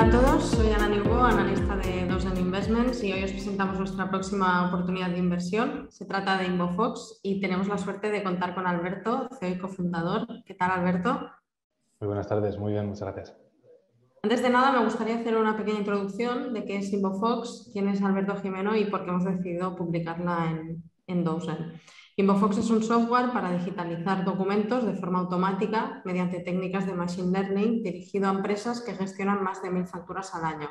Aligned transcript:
Hola 0.00 0.08
a 0.08 0.22
todos, 0.22 0.44
soy 0.44 0.72
Ana 0.72 0.88
Niugo, 0.88 1.22
analista 1.22 1.76
de 1.76 2.06
Dozen 2.06 2.38
Investments 2.38 3.04
y 3.04 3.12
hoy 3.12 3.22
os 3.22 3.32
presentamos 3.32 3.78
nuestra 3.78 4.08
próxima 4.08 4.66
oportunidad 4.66 5.10
de 5.10 5.18
inversión. 5.18 5.88
Se 5.90 6.06
trata 6.06 6.38
de 6.38 6.46
Inbofox 6.46 7.20
y 7.22 7.38
tenemos 7.38 7.68
la 7.68 7.76
suerte 7.76 8.10
de 8.10 8.22
contar 8.22 8.54
con 8.54 8.66
Alberto, 8.66 9.28
CEO 9.38 9.50
y 9.50 9.58
cofundador. 9.58 10.26
¿Qué 10.46 10.54
tal, 10.54 10.70
Alberto? 10.70 11.28
Muy 12.00 12.06
buenas 12.06 12.26
tardes, 12.26 12.56
muy 12.56 12.72
bien, 12.72 12.86
muchas 12.86 13.12
gracias. 13.12 13.36
Antes 14.22 14.42
de 14.42 14.48
nada, 14.48 14.72
me 14.72 14.86
gustaría 14.86 15.16
hacer 15.16 15.36
una 15.36 15.54
pequeña 15.58 15.80
introducción 15.80 16.54
de 16.54 16.64
qué 16.64 16.78
es 16.78 16.90
Inbofox, 16.94 17.68
quién 17.70 17.86
es 17.88 18.00
Alberto 18.00 18.36
Jimeno 18.36 18.74
y 18.74 18.86
por 18.86 19.04
qué 19.04 19.10
hemos 19.10 19.24
decidido 19.24 19.76
publicarla 19.76 20.50
en, 20.50 20.82
en 21.08 21.24
Dozen. 21.24 21.78
Inbofox 22.20 22.58
es 22.58 22.68
un 22.68 22.82
software 22.82 23.32
para 23.32 23.50
digitalizar 23.50 24.26
documentos 24.26 24.84
de 24.84 24.92
forma 24.92 25.20
automática 25.20 26.02
mediante 26.04 26.40
técnicas 26.40 26.84
de 26.84 26.92
Machine 26.92 27.30
Learning 27.30 27.82
dirigido 27.82 28.28
a 28.28 28.32
empresas 28.32 28.82
que 28.82 28.92
gestionan 28.92 29.42
más 29.42 29.62
de 29.62 29.70
mil 29.70 29.86
facturas 29.86 30.34
al 30.34 30.44
año. 30.44 30.68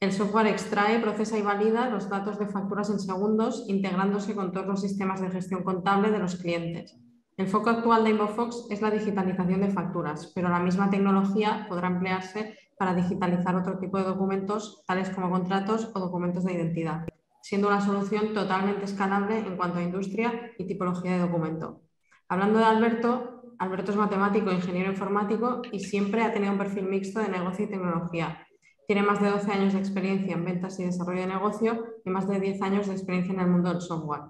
El 0.00 0.12
software 0.12 0.46
extrae, 0.46 0.98
procesa 0.98 1.36
y 1.36 1.42
valida 1.42 1.90
los 1.90 2.08
datos 2.08 2.38
de 2.38 2.46
facturas 2.46 2.88
en 2.88 3.00
segundos, 3.00 3.66
integrándose 3.68 4.34
con 4.34 4.52
todos 4.52 4.66
los 4.66 4.80
sistemas 4.80 5.20
de 5.20 5.30
gestión 5.30 5.62
contable 5.62 6.10
de 6.10 6.20
los 6.20 6.36
clientes. 6.36 6.96
El 7.36 7.48
foco 7.48 7.68
actual 7.68 8.04
de 8.04 8.10
Inbofox 8.10 8.68
es 8.70 8.80
la 8.80 8.90
digitalización 8.90 9.60
de 9.60 9.70
facturas, 9.70 10.32
pero 10.34 10.48
la 10.48 10.60
misma 10.60 10.88
tecnología 10.88 11.66
podrá 11.68 11.88
emplearse 11.88 12.56
para 12.78 12.94
digitalizar 12.94 13.56
otro 13.56 13.78
tipo 13.78 13.98
de 13.98 14.04
documentos, 14.04 14.84
tales 14.86 15.10
como 15.10 15.30
contratos 15.30 15.90
o 15.94 16.00
documentos 16.00 16.44
de 16.44 16.54
identidad 16.54 17.06
siendo 17.46 17.68
una 17.68 17.80
solución 17.80 18.34
totalmente 18.34 18.86
escalable 18.86 19.38
en 19.38 19.56
cuanto 19.56 19.78
a 19.78 19.82
industria 19.84 20.50
y 20.58 20.66
tipología 20.66 21.12
de 21.12 21.20
documento. 21.20 21.80
Hablando 22.28 22.58
de 22.58 22.64
Alberto, 22.64 23.42
Alberto 23.60 23.92
es 23.92 23.96
matemático 23.96 24.50
ingeniero 24.50 24.90
informático 24.90 25.62
y 25.70 25.78
siempre 25.78 26.24
ha 26.24 26.32
tenido 26.32 26.50
un 26.50 26.58
perfil 26.58 26.86
mixto 26.86 27.20
de 27.20 27.28
negocio 27.28 27.66
y 27.66 27.68
tecnología. 27.68 28.44
Tiene 28.88 29.04
más 29.04 29.22
de 29.22 29.30
12 29.30 29.52
años 29.52 29.74
de 29.74 29.78
experiencia 29.78 30.34
en 30.34 30.44
ventas 30.44 30.80
y 30.80 30.86
desarrollo 30.86 31.20
de 31.20 31.28
negocio 31.28 31.84
y 32.04 32.10
más 32.10 32.26
de 32.26 32.40
10 32.40 32.62
años 32.62 32.88
de 32.88 32.94
experiencia 32.94 33.32
en 33.32 33.38
el 33.38 33.46
mundo 33.46 33.68
del 33.72 33.80
software. 33.80 34.22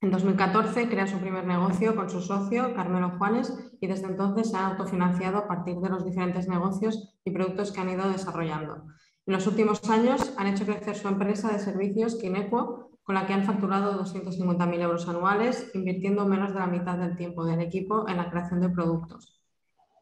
En 0.00 0.10
2014 0.10 0.88
crea 0.88 1.06
su 1.06 1.18
primer 1.18 1.46
negocio 1.46 1.94
con 1.94 2.08
su 2.08 2.22
socio, 2.22 2.74
Carmelo 2.74 3.10
Juanes, 3.18 3.52
y 3.78 3.86
desde 3.88 4.06
entonces 4.06 4.50
se 4.50 4.56
ha 4.56 4.68
autofinanciado 4.68 5.36
a 5.36 5.46
partir 5.46 5.76
de 5.76 5.90
los 5.90 6.02
diferentes 6.02 6.48
negocios 6.48 7.14
y 7.26 7.30
productos 7.30 7.72
que 7.72 7.80
han 7.82 7.90
ido 7.90 8.08
desarrollando. 8.08 8.86
En 9.24 9.34
los 9.34 9.46
últimos 9.46 9.88
años 9.88 10.34
han 10.36 10.48
hecho 10.48 10.64
crecer 10.64 10.96
su 10.96 11.06
empresa 11.06 11.52
de 11.52 11.60
servicios 11.60 12.16
Kinequo, 12.16 12.90
con 13.04 13.14
la 13.14 13.26
que 13.26 13.32
han 13.32 13.44
facturado 13.44 14.02
250.000 14.04 14.80
euros 14.80 15.08
anuales, 15.08 15.70
invirtiendo 15.74 16.26
menos 16.26 16.52
de 16.52 16.58
la 16.58 16.66
mitad 16.66 16.98
del 16.98 17.16
tiempo 17.16 17.44
del 17.44 17.60
equipo 17.60 18.08
en 18.08 18.16
la 18.16 18.30
creación 18.30 18.60
de 18.60 18.70
productos. 18.70 19.40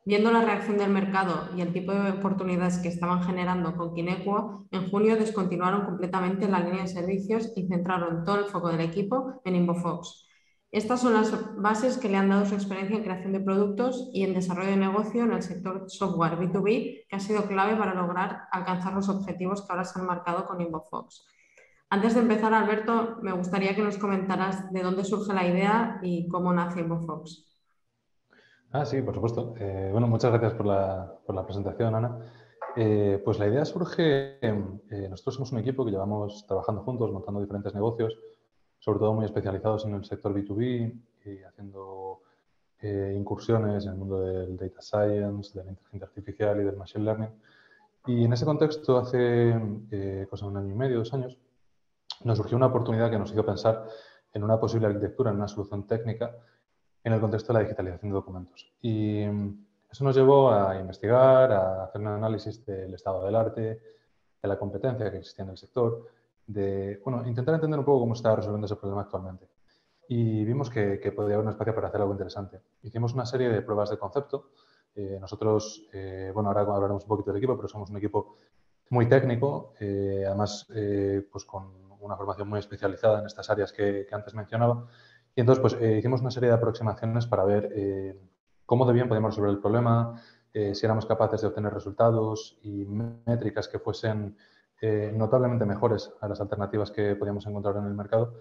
Viendo 0.06 0.32
la 0.32 0.40
reacción 0.40 0.78
del 0.78 0.90
mercado 0.90 1.50
y 1.54 1.60
el 1.60 1.74
tipo 1.74 1.92
de 1.92 2.12
oportunidades 2.12 2.78
que 2.78 2.88
estaban 2.88 3.22
generando 3.22 3.76
con 3.76 3.94
Kinequo, 3.94 4.66
en 4.70 4.90
junio 4.90 5.16
descontinuaron 5.16 5.84
completamente 5.84 6.48
la 6.48 6.60
línea 6.60 6.82
de 6.82 6.88
servicios 6.88 7.52
y 7.56 7.66
centraron 7.68 8.24
todo 8.24 8.38
el 8.38 8.46
foco 8.46 8.70
del 8.70 8.80
equipo 8.80 9.42
en 9.44 9.56
Inbofox, 9.56 10.29
estas 10.72 11.00
son 11.00 11.14
las 11.14 11.32
bases 11.56 11.98
que 11.98 12.08
le 12.08 12.16
han 12.16 12.28
dado 12.28 12.46
su 12.46 12.54
experiencia 12.54 12.96
en 12.96 13.02
creación 13.02 13.32
de 13.32 13.40
productos 13.40 14.08
y 14.12 14.22
en 14.22 14.34
desarrollo 14.34 14.70
de 14.70 14.76
negocio 14.76 15.24
en 15.24 15.32
el 15.32 15.42
sector 15.42 15.90
software 15.90 16.38
B2B, 16.38 17.06
que 17.08 17.16
ha 17.16 17.18
sido 17.18 17.42
clave 17.46 17.74
para 17.74 17.94
lograr 17.94 18.42
alcanzar 18.52 18.94
los 18.94 19.08
objetivos 19.08 19.62
que 19.62 19.72
ahora 19.72 19.84
se 19.84 19.98
han 19.98 20.06
marcado 20.06 20.46
con 20.46 20.60
Inbofox. 20.60 21.26
Antes 21.88 22.14
de 22.14 22.20
empezar, 22.20 22.54
Alberto, 22.54 23.18
me 23.20 23.32
gustaría 23.32 23.74
que 23.74 23.82
nos 23.82 23.98
comentaras 23.98 24.72
de 24.72 24.82
dónde 24.84 25.04
surge 25.04 25.34
la 25.34 25.44
idea 25.44 25.98
y 26.02 26.28
cómo 26.28 26.52
nace 26.52 26.82
Inbofox. 26.82 27.46
Ah, 28.70 28.84
sí, 28.84 29.02
por 29.02 29.14
supuesto. 29.14 29.54
Eh, 29.58 29.88
bueno, 29.90 30.06
muchas 30.06 30.30
gracias 30.30 30.52
por 30.54 30.66
la, 30.66 31.12
por 31.26 31.34
la 31.34 31.44
presentación, 31.44 31.96
Ana. 31.96 32.16
Eh, 32.76 33.20
pues 33.24 33.40
la 33.40 33.48
idea 33.48 33.64
surge, 33.64 34.38
eh, 34.40 35.08
nosotros 35.10 35.34
somos 35.34 35.50
un 35.50 35.58
equipo 35.58 35.84
que 35.84 35.90
llevamos 35.90 36.46
trabajando 36.46 36.82
juntos, 36.82 37.10
montando 37.10 37.40
diferentes 37.40 37.74
negocios 37.74 38.16
sobre 38.80 38.98
todo 38.98 39.14
muy 39.14 39.26
especializados 39.26 39.84
en 39.84 39.94
el 39.94 40.04
sector 40.04 40.34
B2B 40.34 41.00
y 41.26 41.42
haciendo 41.44 42.22
eh, 42.80 43.14
incursiones 43.16 43.84
en 43.84 43.92
el 43.92 43.98
mundo 43.98 44.20
del 44.20 44.56
data 44.56 44.80
science, 44.80 45.56
de 45.56 45.64
la 45.64 45.70
inteligencia 45.70 46.06
artificial 46.06 46.60
y 46.60 46.64
del 46.64 46.76
machine 46.76 47.04
learning. 47.04 47.30
Y 48.06 48.24
en 48.24 48.32
ese 48.32 48.46
contexto, 48.46 48.96
hace 48.96 49.54
eh, 49.90 50.26
cosa 50.28 50.46
un 50.46 50.56
año 50.56 50.72
y 50.72 50.76
medio, 50.76 50.98
dos 50.98 51.12
años, 51.12 51.38
nos 52.24 52.38
surgió 52.38 52.56
una 52.56 52.66
oportunidad 52.66 53.10
que 53.10 53.18
nos 53.18 53.30
hizo 53.30 53.44
pensar 53.44 53.86
en 54.32 54.42
una 54.42 54.58
posible 54.58 54.86
arquitectura, 54.86 55.30
en 55.30 55.36
una 55.36 55.48
solución 55.48 55.86
técnica 55.86 56.34
en 57.04 57.12
el 57.12 57.20
contexto 57.20 57.52
de 57.52 57.58
la 57.58 57.64
digitalización 57.64 58.10
de 58.10 58.14
documentos. 58.14 58.72
Y 58.80 59.22
eso 59.90 60.04
nos 60.04 60.14
llevó 60.16 60.50
a 60.52 60.78
investigar, 60.78 61.52
a 61.52 61.84
hacer 61.84 62.00
un 62.00 62.08
análisis 62.08 62.64
del 62.64 62.94
estado 62.94 63.24
del 63.24 63.34
arte, 63.34 63.60
de 64.42 64.48
la 64.48 64.58
competencia 64.58 65.10
que 65.10 65.18
existía 65.18 65.44
en 65.44 65.50
el 65.50 65.58
sector, 65.58 66.06
de 66.52 67.00
bueno, 67.04 67.26
intentar 67.26 67.54
entender 67.54 67.78
un 67.78 67.84
poco 67.84 68.00
cómo 68.00 68.14
está 68.14 68.34
resolviendo 68.34 68.66
ese 68.66 68.76
problema 68.76 69.02
actualmente. 69.02 69.48
Y 70.08 70.44
vimos 70.44 70.68
que, 70.70 70.98
que 70.98 71.12
podía 71.12 71.34
haber 71.34 71.46
un 71.46 71.52
espacio 71.52 71.74
para 71.74 71.88
hacer 71.88 72.00
algo 72.00 72.12
interesante. 72.12 72.60
Hicimos 72.82 73.14
una 73.14 73.24
serie 73.24 73.48
de 73.48 73.62
pruebas 73.62 73.90
de 73.90 73.98
concepto. 73.98 74.50
Eh, 74.94 75.18
nosotros, 75.20 75.86
eh, 75.92 76.32
bueno, 76.34 76.48
ahora 76.48 76.62
hablaremos 76.62 77.04
un 77.04 77.08
poquito 77.08 77.30
del 77.30 77.38
equipo, 77.38 77.56
pero 77.56 77.68
somos 77.68 77.90
un 77.90 77.96
equipo 77.96 78.36
muy 78.90 79.08
técnico, 79.08 79.74
eh, 79.78 80.24
además 80.26 80.66
pues 81.30 81.44
con 81.44 81.70
una 82.00 82.16
formación 82.16 82.48
muy 82.48 82.58
especializada 82.58 83.20
en 83.20 83.26
estas 83.26 83.48
áreas 83.50 83.72
que, 83.72 84.04
que 84.08 84.14
antes 84.14 84.34
mencionaba. 84.34 84.88
Y 85.36 85.40
entonces 85.42 85.62
pues 85.62 85.80
hicimos 85.98 86.22
una 86.22 86.32
serie 86.32 86.48
de 86.48 86.56
aproximaciones 86.56 87.26
para 87.26 87.44
ver 87.44 88.16
cómo 88.66 88.84
de 88.86 88.92
bien 88.92 89.08
podíamos 89.08 89.30
resolver 89.30 89.52
el 89.52 89.60
problema, 89.60 90.20
si 90.52 90.84
éramos 90.84 91.06
capaces 91.06 91.40
de 91.40 91.46
obtener 91.46 91.72
resultados 91.72 92.58
y 92.62 92.84
métricas 92.84 93.68
que 93.68 93.78
fuesen 93.78 94.36
eh, 94.80 95.12
notablemente 95.14 95.66
mejores 95.66 96.12
a 96.20 96.28
las 96.28 96.40
alternativas 96.40 96.90
que 96.90 97.16
podíamos 97.16 97.46
encontrar 97.46 97.76
en 97.76 97.86
el 97.86 97.94
mercado. 97.94 98.34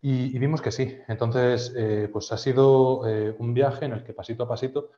Y, 0.00 0.38
vimos 0.38 0.62
que 0.62 0.70
sí. 0.70 0.96
Entonces, 1.08 1.72
eh, 1.76 2.08
pues 2.12 2.30
ha 2.30 2.38
sido 2.38 3.06
eh, 3.08 3.34
un 3.38 3.52
viaje 3.52 3.86
en 3.86 3.92
el 3.92 4.04
que 4.04 4.12
pasito 4.12 4.44
a 4.44 4.48
pasito 4.48 4.90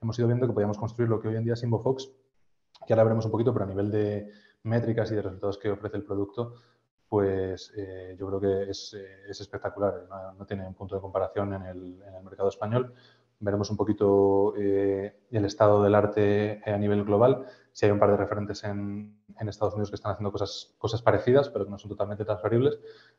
hemos 0.00 0.16
ido 0.16 0.28
viendo 0.28 0.46
que 0.46 0.52
podíamos 0.52 0.78
construir 0.78 1.10
lo 1.10 1.20
que 1.20 1.26
hoy 1.26 1.36
en 1.36 1.42
día 1.42 1.54
es 1.54 1.62
Inbofox, 1.64 2.08
que 2.86 2.92
ahora 2.92 3.02
veremos 3.02 3.24
un 3.24 3.32
poquito, 3.32 3.52
pero 3.52 3.64
a 3.64 3.68
nivel 3.68 3.90
de 3.90 4.30
métricas 4.62 5.10
y 5.10 5.16
de 5.16 5.22
resultados 5.22 5.58
que 5.58 5.70
ofrece 5.70 5.96
el 5.96 6.04
producto, 6.04 6.54
pues 7.08 7.72
yo 8.16 8.28
creo 8.28 8.40
que 8.40 8.70
es, 8.70 8.94
espectacular. 9.28 10.06
No, 10.38 10.46
tiene 10.46 10.68
un 10.68 10.74
punto 10.74 10.94
de 10.94 11.00
comparación 11.00 11.52
en 11.54 11.62
el, 11.62 12.02
en 12.06 12.14
el 12.14 12.22
mercado 12.22 12.48
español 12.48 12.94
veremos 13.40 13.70
un 13.70 13.76
poquito 13.76 14.54
eh, 14.56 15.20
el 15.30 15.44
estado 15.44 15.82
del 15.82 15.94
arte 15.94 16.60
a 16.64 16.76
nivel 16.76 17.04
global. 17.04 17.46
Si 17.72 17.86
hay 17.86 17.92
un 17.92 17.98
par 17.98 18.10
de 18.10 18.16
referentes 18.16 18.64
en, 18.64 19.17
Estados 19.46 19.74
Unidos 19.74 19.90
que 19.90 19.96
están 19.96 20.12
haciendo 20.12 20.32
cosas, 20.32 20.74
cosas 20.78 21.02
parecidas, 21.02 21.48
pero 21.50 21.64
que 21.64 21.70
no 21.70 21.78
son 21.78 21.90
totalmente 21.90 22.24
transferibles. 22.24 22.78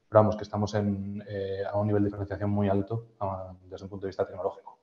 Pero 0.09 0.21
vamos, 0.21 0.35
que 0.35 0.43
estamos 0.43 0.73
en, 0.73 1.23
eh, 1.27 1.63
a 1.71 1.77
un 1.77 1.87
nivel 1.87 2.03
de 2.03 2.07
diferenciación 2.07 2.49
muy 2.49 2.67
alto 2.67 3.09
desde 3.63 3.85
un 3.85 3.89
punto 3.89 4.05
de 4.05 4.09
vista 4.09 4.25
tecnológico. 4.25 4.79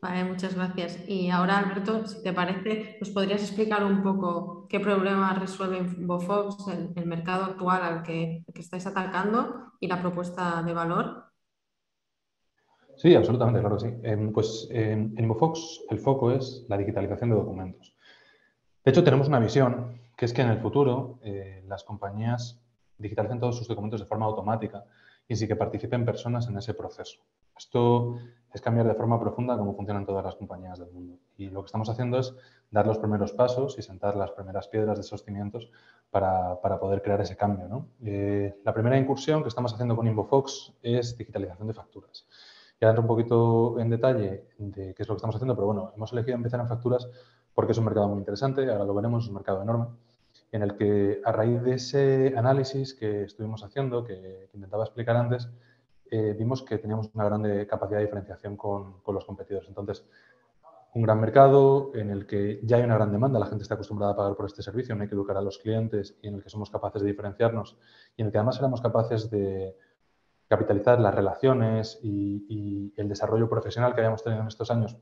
Vale, 0.00 0.24
muchas 0.24 0.54
gracias. 0.54 1.08
Y 1.08 1.28
ahora, 1.28 1.58
Alberto, 1.58 2.06
si 2.06 2.22
te 2.22 2.32
parece, 2.32 2.96
¿nos 3.00 3.10
podrías 3.10 3.42
explicar 3.42 3.84
un 3.84 4.02
poco 4.02 4.66
qué 4.68 4.78
problema 4.78 5.34
resuelve 5.34 5.78
Infofox, 5.78 6.68
el, 6.68 6.92
el 6.94 7.06
mercado 7.06 7.44
actual 7.44 7.82
al 7.82 8.02
que, 8.04 8.44
que 8.54 8.60
estáis 8.60 8.86
atacando 8.86 9.72
y 9.80 9.88
la 9.88 10.00
propuesta 10.00 10.62
de 10.62 10.72
valor? 10.72 11.28
Sí, 12.98 13.14
absolutamente, 13.14 13.60
claro 13.60 13.78
sí. 13.78 13.88
Em, 14.02 14.32
pues 14.32 14.68
en 14.72 15.14
Inbofox 15.16 15.84
el 15.88 16.00
foco 16.00 16.32
es 16.32 16.66
la 16.68 16.76
digitalización 16.76 17.30
de 17.30 17.36
documentos. 17.36 17.94
De 18.88 18.92
hecho, 18.92 19.04
tenemos 19.04 19.28
una 19.28 19.38
visión 19.38 20.00
que 20.16 20.24
es 20.24 20.32
que 20.32 20.40
en 20.40 20.48
el 20.48 20.60
futuro 20.60 21.18
eh, 21.22 21.62
las 21.68 21.84
compañías 21.84 22.58
digitalicen 22.96 23.38
todos 23.38 23.58
sus 23.58 23.68
documentos 23.68 24.00
de 24.00 24.06
forma 24.06 24.24
automática 24.24 24.82
y 25.28 25.36
sí 25.36 25.46
que 25.46 25.56
participen 25.56 26.06
personas 26.06 26.48
en 26.48 26.56
ese 26.56 26.72
proceso. 26.72 27.18
Esto 27.54 28.16
es 28.50 28.62
cambiar 28.62 28.88
de 28.88 28.94
forma 28.94 29.20
profunda 29.20 29.58
cómo 29.58 29.76
funcionan 29.76 30.06
todas 30.06 30.24
las 30.24 30.36
compañías 30.36 30.78
del 30.78 30.90
mundo. 30.90 31.18
Y 31.36 31.50
lo 31.50 31.60
que 31.60 31.66
estamos 31.66 31.90
haciendo 31.90 32.18
es 32.18 32.34
dar 32.70 32.86
los 32.86 32.96
primeros 32.96 33.32
pasos 33.34 33.78
y 33.78 33.82
sentar 33.82 34.16
las 34.16 34.30
primeras 34.30 34.68
piedras 34.68 34.96
de 34.96 35.02
esos 35.02 35.22
cimientos 35.22 35.70
para, 36.10 36.58
poder 36.80 37.02
crear 37.02 37.20
ese 37.20 37.36
cambio. 37.36 37.84
Eh, 38.02 38.58
la 38.64 38.72
primera 38.72 38.96
incursión 38.96 39.42
que 39.42 39.50
estamos 39.50 39.74
haciendo 39.74 39.96
con 39.96 40.06
Inbofox 40.06 40.72
es 40.82 41.14
digitalización 41.18 41.68
de 41.68 41.74
facturas. 41.74 42.26
Ya 42.80 42.88
entro 42.88 43.02
un 43.02 43.08
poquito 43.08 43.78
en 43.80 43.90
detalle 43.90 44.46
de 44.56 44.94
qué 44.94 45.02
es 45.02 45.08
lo 45.08 45.14
que 45.14 45.18
estamos 45.18 45.34
haciendo, 45.34 45.54
pero 45.54 45.66
bueno, 45.66 45.92
hemos 45.94 46.10
elegido 46.12 46.36
empezar 46.36 46.60
en 46.60 46.68
facturas 46.68 47.06
porque 47.58 47.72
es 47.72 47.78
un 47.78 47.86
mercado 47.86 48.06
muy 48.06 48.20
interesante, 48.20 48.70
ahora 48.70 48.84
lo 48.84 48.94
veremos, 48.94 49.24
es 49.24 49.30
un 49.30 49.34
mercado 49.34 49.60
enorme, 49.60 49.86
en 50.52 50.62
el 50.62 50.76
que 50.76 51.20
a 51.24 51.32
raíz 51.32 51.60
de 51.60 51.74
ese 51.74 52.34
análisis 52.36 52.94
que 52.94 53.24
estuvimos 53.24 53.64
haciendo, 53.64 54.04
que, 54.04 54.48
intentaba 54.54 54.84
explicar 54.84 55.16
antes, 55.16 55.48
eh, 56.08 56.36
vimos 56.38 56.62
que 56.62 56.78
teníamos 56.78 57.10
una 57.14 57.24
gran 57.24 57.42
capacidad 57.66 57.98
de 57.98 58.04
diferenciación 58.04 58.56
con, 58.56 59.00
con 59.00 59.12
los 59.16 59.24
competidores. 59.24 59.68
Entonces, 59.68 60.06
un 60.94 61.02
gran 61.02 61.20
mercado 61.20 61.90
en 61.96 62.10
el 62.10 62.28
que 62.28 62.60
ya 62.62 62.76
hay 62.76 62.84
una 62.84 62.94
gran 62.94 63.10
demanda, 63.10 63.40
la 63.40 63.46
gente 63.46 63.64
está 63.64 63.74
acostumbrada 63.74 64.12
a 64.12 64.16
pagar 64.16 64.36
por 64.36 64.46
este 64.46 64.62
servicio, 64.62 64.94
no 64.94 65.02
hay 65.02 65.08
que 65.08 65.16
educar 65.16 65.36
a 65.36 65.42
los 65.42 65.58
clientes 65.58 66.16
y 66.22 66.28
en 66.28 66.36
el 66.36 66.44
que 66.44 66.50
somos 66.50 66.70
capaces 66.70 67.02
de 67.02 67.08
diferenciarnos 67.08 67.76
y 68.16 68.22
en 68.22 68.26
el 68.26 68.32
que 68.32 68.38
además 68.38 68.56
éramos 68.60 68.80
capaces 68.80 69.30
de, 69.30 69.74
capitalizar 70.48 70.98
las 70.98 71.14
relaciones 71.14 72.00
y, 72.02 72.94
el 72.96 73.08
desarrollo 73.08 73.48
profesional 73.48 73.94
que 73.94 74.00
habíamos 74.00 74.24
tenido 74.24 74.42
en 74.42 74.48
estos 74.48 74.70
años 74.70 74.96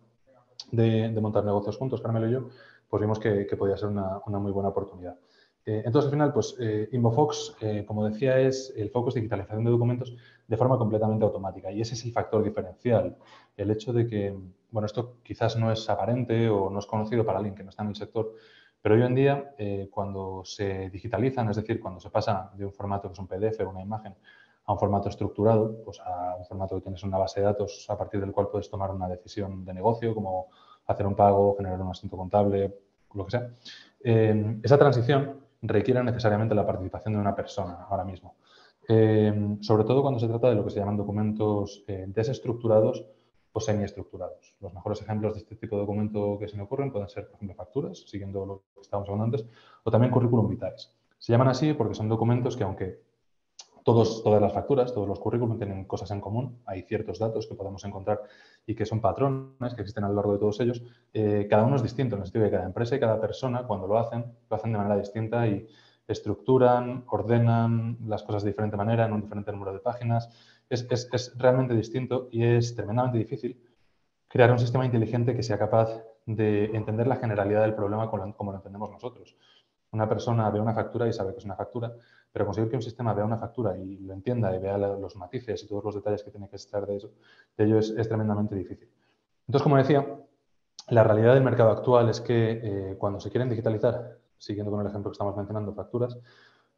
de, 0.71 1.11
montar 1.21 1.45
negocios 1.45 1.77
juntos, 1.77 2.01
Carmelo 2.01 2.29
y 2.29 2.33
yo, 2.33 2.49
pues 2.89 3.01
vimos 3.01 3.19
que, 3.19 3.45
podía 3.59 3.77
ser 3.77 3.89
una, 3.89 4.21
muy 4.27 4.53
buena 4.53 4.71
oportunidad. 4.71 5.17
Eh, 5.65 5.83
entonces, 5.85 6.07
al 6.07 6.13
final, 6.13 6.33
pues 6.33 6.57
InvoFox, 6.93 7.57
como 7.87 8.09
decía, 8.09 8.39
es 8.39 8.73
el 8.77 8.91
foco 8.91 9.09
es 9.09 9.17
digitalización 9.17 9.65
de 9.65 9.71
documentos 9.71 10.17
de 10.47 10.57
forma 10.57 10.79
completamente 10.79 11.25
automática 11.25 11.73
y 11.73 11.81
ese 11.81 11.95
es 11.95 12.05
el 12.05 12.13
factor 12.13 12.45
diferencial. 12.45 13.17
El 13.57 13.71
hecho 13.71 13.93
de 13.93 14.07
que, 14.07 14.37
bueno, 14.71 14.87
esto 14.87 15.17
quizás 15.23 15.57
no 15.57 15.73
es 15.73 15.89
aparente 15.91 16.49
o 16.49 16.71
no 16.71 16.79
es 16.79 16.87
conocido 16.87 17.27
para 17.27 17.39
alguien 17.39 17.55
que 17.55 17.65
no 17.65 17.71
está 17.71 17.83
en 17.83 17.89
el 17.89 17.97
sector, 17.97 18.35
pero 18.81 18.95
hoy 18.95 19.03
en 19.03 19.15
día, 19.17 19.55
cuando 19.91 20.43
se 20.45 20.91
digitalizan, 20.91 21.51
es 21.51 21.57
decir, 21.57 21.81
cuando 21.81 21.99
se 21.99 22.11
pasa 22.11 22.53
de 22.55 22.65
un 22.65 22.73
formato 22.73 23.09
que 23.09 23.15
es 23.15 23.19
un 23.19 23.27
PDF 23.27 23.61
o 23.63 23.71
una 23.71 23.83
imagen 23.83 24.15
a 24.67 24.73
un 24.73 24.79
formato 24.79 25.09
estructurado, 25.09 25.83
pues 25.85 26.01
a 26.01 26.37
un 26.37 26.45
formato 26.45 26.77
que 26.77 26.83
tienes 26.83 27.03
una 27.05 27.19
base 27.19 27.41
de 27.41 27.47
datos 27.47 27.87
a 27.89 27.97
partir 27.97 28.21
del 28.21 28.33
cual 28.33 28.49
puedes 28.49 28.69
tomar 28.69 28.91
una 28.91 29.09
decisión 29.09 29.65
de 29.65 29.73
negocio, 29.73 30.15
como 30.15 30.49
hacer 30.87 31.07
un 31.07 31.15
pago, 31.15 31.57
generar 31.57 31.81
un 31.81 31.91
asunto 31.91 32.17
contable, 32.17 32.75
lo 33.15 33.25
que 33.25 33.31
sea. 33.31 33.51
Eh, 34.03 34.59
esa 34.63 34.79
transición 34.79 35.41
requiere 35.63 36.03
necesariamente 36.03 36.55
la 36.55 36.67
participación 36.67 37.15
de 37.15 37.21
una 37.21 37.35
persona 37.35 37.87
ahora 37.89 38.05
mismo. 38.05 38.37
Eh, 38.89 39.57
sobre 39.61 39.85
todo 39.85 40.03
cuando 40.03 40.21
se 40.21 40.29
trata 40.29 40.49
de 40.49 40.55
lo 40.55 40.65
que 40.65 40.71
se 40.71 40.79
llaman 40.79 40.97
documentos 40.97 41.85
eh, 41.89 42.05
desestructurados 42.09 43.05
o 43.53 43.61
semiestructurados. 43.61 44.55
Los 44.61 44.75
mejores 44.75 45.01
ejemplos 45.03 45.35
de 45.35 45.41
este 45.41 45.57
tipo 45.57 45.77
de 45.77 45.83
documento 45.83 46.39
que 46.39 46.47
se 46.47 46.57
me 46.57 46.65
ocurren 46.65 46.93
pueden 46.93 47.09
ser, 47.09 47.27
por 47.27 47.37
ejemplo, 47.37 47.57
facturas, 47.57 48.05
siguiendo 48.07 48.45
lo 48.45 48.63
que 48.75 48.83
estábamos 48.83 49.09
hablando 49.09 49.37
antes, 49.37 49.49
o 49.83 49.91
también 49.91 50.13
currículum 50.13 50.49
vitae. 50.49 50.75
Se 51.19 51.33
llaman 51.33 51.49
así 51.49 51.73
porque 51.73 51.95
son 51.95 52.09
documentos 52.09 52.57
que, 52.57 52.65
aunque 52.65 53.01
todos, 53.87 54.25
todas 54.25 54.43
las 54.43 54.53
facturas, 54.53 54.93
todos 54.93 55.06
los 55.06 55.21
currículums 55.21 55.59
tienen 55.59 55.85
cosas 55.85 56.11
en 56.11 56.21
común. 56.21 56.59
Hay 56.67 56.83
ciertos 56.83 57.21
datos 57.21 57.47
que 57.47 57.55
podemos 57.55 57.85
encontrar 57.85 58.21
y 58.67 58.75
que 58.75 58.85
son 58.85 59.00
patrones 59.00 59.75
que 59.77 59.83
existen 59.83 60.03
a 60.03 60.09
lo 60.09 60.17
largo 60.17 60.33
de 60.33 60.41
todos 60.41 60.59
ellos. 60.59 60.83
Eh, 61.15 61.47
cada 61.49 61.62
uno 61.62 61.77
es 61.77 61.85
distinto 61.85 62.17
en 62.17 62.23
el 62.23 62.27
sentido 62.27 62.47
de 62.47 62.50
cada 62.50 62.65
empresa 62.65 62.97
y 62.97 62.99
cada 62.99 63.21
persona, 63.21 63.62
cuando 63.62 63.87
lo 63.87 63.97
hacen, 63.97 64.25
lo 64.50 64.56
hacen 64.56 64.73
de 64.73 64.79
manera 64.79 64.97
distinta 64.97 65.47
y 65.47 65.69
estructuran, 66.09 67.05
ordenan 67.06 67.99
las 68.09 68.25
cosas 68.25 68.43
de 68.43 68.50
diferente 68.50 68.77
manera, 68.77 69.06
en 69.06 69.12
un 69.12 69.21
diferente 69.21 69.53
número 69.53 69.73
de 69.73 69.79
páginas. 69.79 70.31
Es, 70.69 70.85
es, 70.91 71.09
es 71.12 71.39
realmente 71.39 71.73
distinto 71.73 72.29
y 72.32 72.43
es 72.43 72.75
tremendamente 72.75 73.19
difícil 73.19 73.62
crear 74.27 74.50
un 74.50 74.59
sistema 74.59 74.85
inteligente 74.85 75.37
que 75.37 75.44
sea 75.44 75.61
capaz 75.61 76.03
de 76.27 76.65
entender 76.77 77.06
la 77.06 77.17
generalidad 77.17 77.62
del 77.62 77.77
problema 77.77 78.11
como 78.11 78.50
lo 78.50 78.56
entendemos 78.56 78.91
nosotros. 78.91 79.37
Una 79.93 80.09
persona 80.09 80.50
ve 80.50 80.59
una 80.59 80.75
factura 80.75 81.06
y 81.06 81.12
sabe 81.12 81.32
que 81.32 81.39
es 81.39 81.44
una 81.44 81.55
factura, 81.55 81.94
pero 82.37 82.44
conseguir 82.44 82.69
que 82.69 82.77
un 82.77 82.83
sistema 82.83 83.15
vea 83.15 83.25
una 83.25 83.38
factura 83.38 83.79
y 83.79 83.97
lo 83.97 84.12
entienda 84.12 84.55
y 84.55 84.59
vea 84.59 84.77
los 84.77 85.17
matices 85.17 85.65
y 85.65 85.67
todos 85.67 85.83
los 85.83 85.94
detalles 85.94 86.23
que 86.23 86.31
tiene 86.31 86.50
que 86.50 86.56
estar 86.56 86.87
de, 86.87 86.97
eso, 86.97 87.11
de 87.56 87.65
ello 87.65 87.79
es, 87.79 87.94
tremendamente 88.06 88.55
difícil. 88.55 88.91
Entonces, 89.49 89.62
como 89.62 89.79
decía, 89.79 90.06
la 90.91 91.03
realidad 91.03 91.33
del 91.33 91.43
mercado 91.43 91.71
actual 91.71 92.11
es 92.11 92.21
que 92.21 92.61
eh, 92.62 92.97
cuando 92.99 93.21
se 93.21 93.31
quieren 93.31 93.49
digitalizar, 93.49 94.19
siguiendo 94.37 94.71
con 94.71 94.83
el 94.83 94.87
ejemplo 94.87 95.11
que 95.11 95.15
estamos 95.15 95.35
mencionando, 95.35 95.73
facturas, 95.73 96.19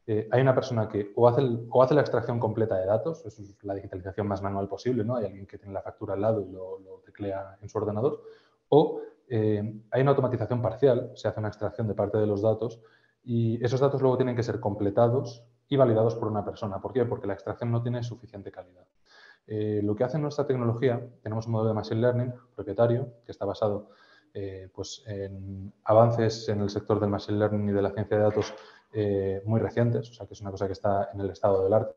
eh, 0.07 0.29
hay 0.31 0.41
una 0.41 0.55
persona 0.55 0.87
que 0.87 1.11
o 1.17 1.27
hace, 1.27 1.41
o 1.69 1.83
hace 1.83 1.93
la 1.93 2.01
extracción 2.01 2.39
completa 2.39 2.77
de 2.77 2.85
datos, 2.85 3.25
eso 3.25 3.41
es 3.41 3.61
la 3.61 3.73
digitalización 3.73 4.29
más 4.29 4.41
manual 4.41 4.69
posible, 4.69 5.03
¿no? 5.03 5.17
Hay 5.17 5.25
alguien 5.25 5.45
que 5.45 5.57
tiene 5.57 5.73
la 5.73 5.81
factura 5.81 6.13
al 6.13 6.21
lado 6.21 6.39
y 6.39 6.49
lo, 6.53 7.01
teclea 7.03 7.57
en 7.61 7.67
su 7.67 7.77
ordenador, 7.77 8.23
o 8.69 9.01
eh, 9.27 9.81
hay 9.91 10.01
una 10.01 10.11
automatización 10.11 10.61
parcial, 10.61 11.11
se 11.15 11.27
hace 11.27 11.41
una 11.41 11.49
extracción 11.49 11.85
de 11.85 11.95
parte 11.95 12.17
de 12.17 12.27
los 12.27 12.41
datos 12.41 12.79
y 13.23 13.63
esos 13.63 13.79
datos 13.79 14.01
luego 14.01 14.17
tienen 14.17 14.35
que 14.35 14.43
ser 14.43 14.59
completados 14.59 15.43
y 15.67 15.77
validados 15.77 16.15
por 16.15 16.27
una 16.27 16.43
persona. 16.43 16.81
¿Por 16.81 16.93
qué? 16.93 17.05
Porque 17.05 17.27
la 17.27 17.33
extracción 17.33 17.71
no 17.71 17.81
tiene 17.81 18.03
suficiente 18.03 18.51
calidad. 18.51 18.85
Eh, 19.51 19.81
lo 19.83 19.95
que 19.95 20.03
hace 20.03 20.19
nuestra 20.19 20.45
tecnología, 20.45 21.01
tenemos 21.21 21.45
un 21.47 21.53
modelo 21.53 21.69
de 21.69 21.75
Machine 21.75 22.01
Learning 22.01 22.33
propietario 22.55 23.13
que 23.25 23.31
está 23.31 23.45
basado 23.45 23.89
eh, 24.33 24.69
pues 24.73 25.03
en 25.07 25.73
avances 25.85 26.49
en 26.49 26.61
el 26.61 26.69
sector 26.69 26.99
del 26.99 27.09
Machine 27.09 27.39
Learning 27.39 27.69
y 27.69 27.71
de 27.71 27.81
la 27.81 27.91
ciencia 27.91 28.17
de 28.17 28.23
datos 28.23 28.53
eh, 28.93 29.41
muy 29.45 29.59
recientes, 29.59 30.09
o 30.09 30.13
sea 30.13 30.27
que 30.27 30.33
es 30.33 30.41
una 30.41 30.51
cosa 30.51 30.67
que 30.67 30.73
está 30.73 31.09
en 31.13 31.21
el 31.21 31.31
estado 31.31 31.63
del 31.63 31.73
arte. 31.73 31.95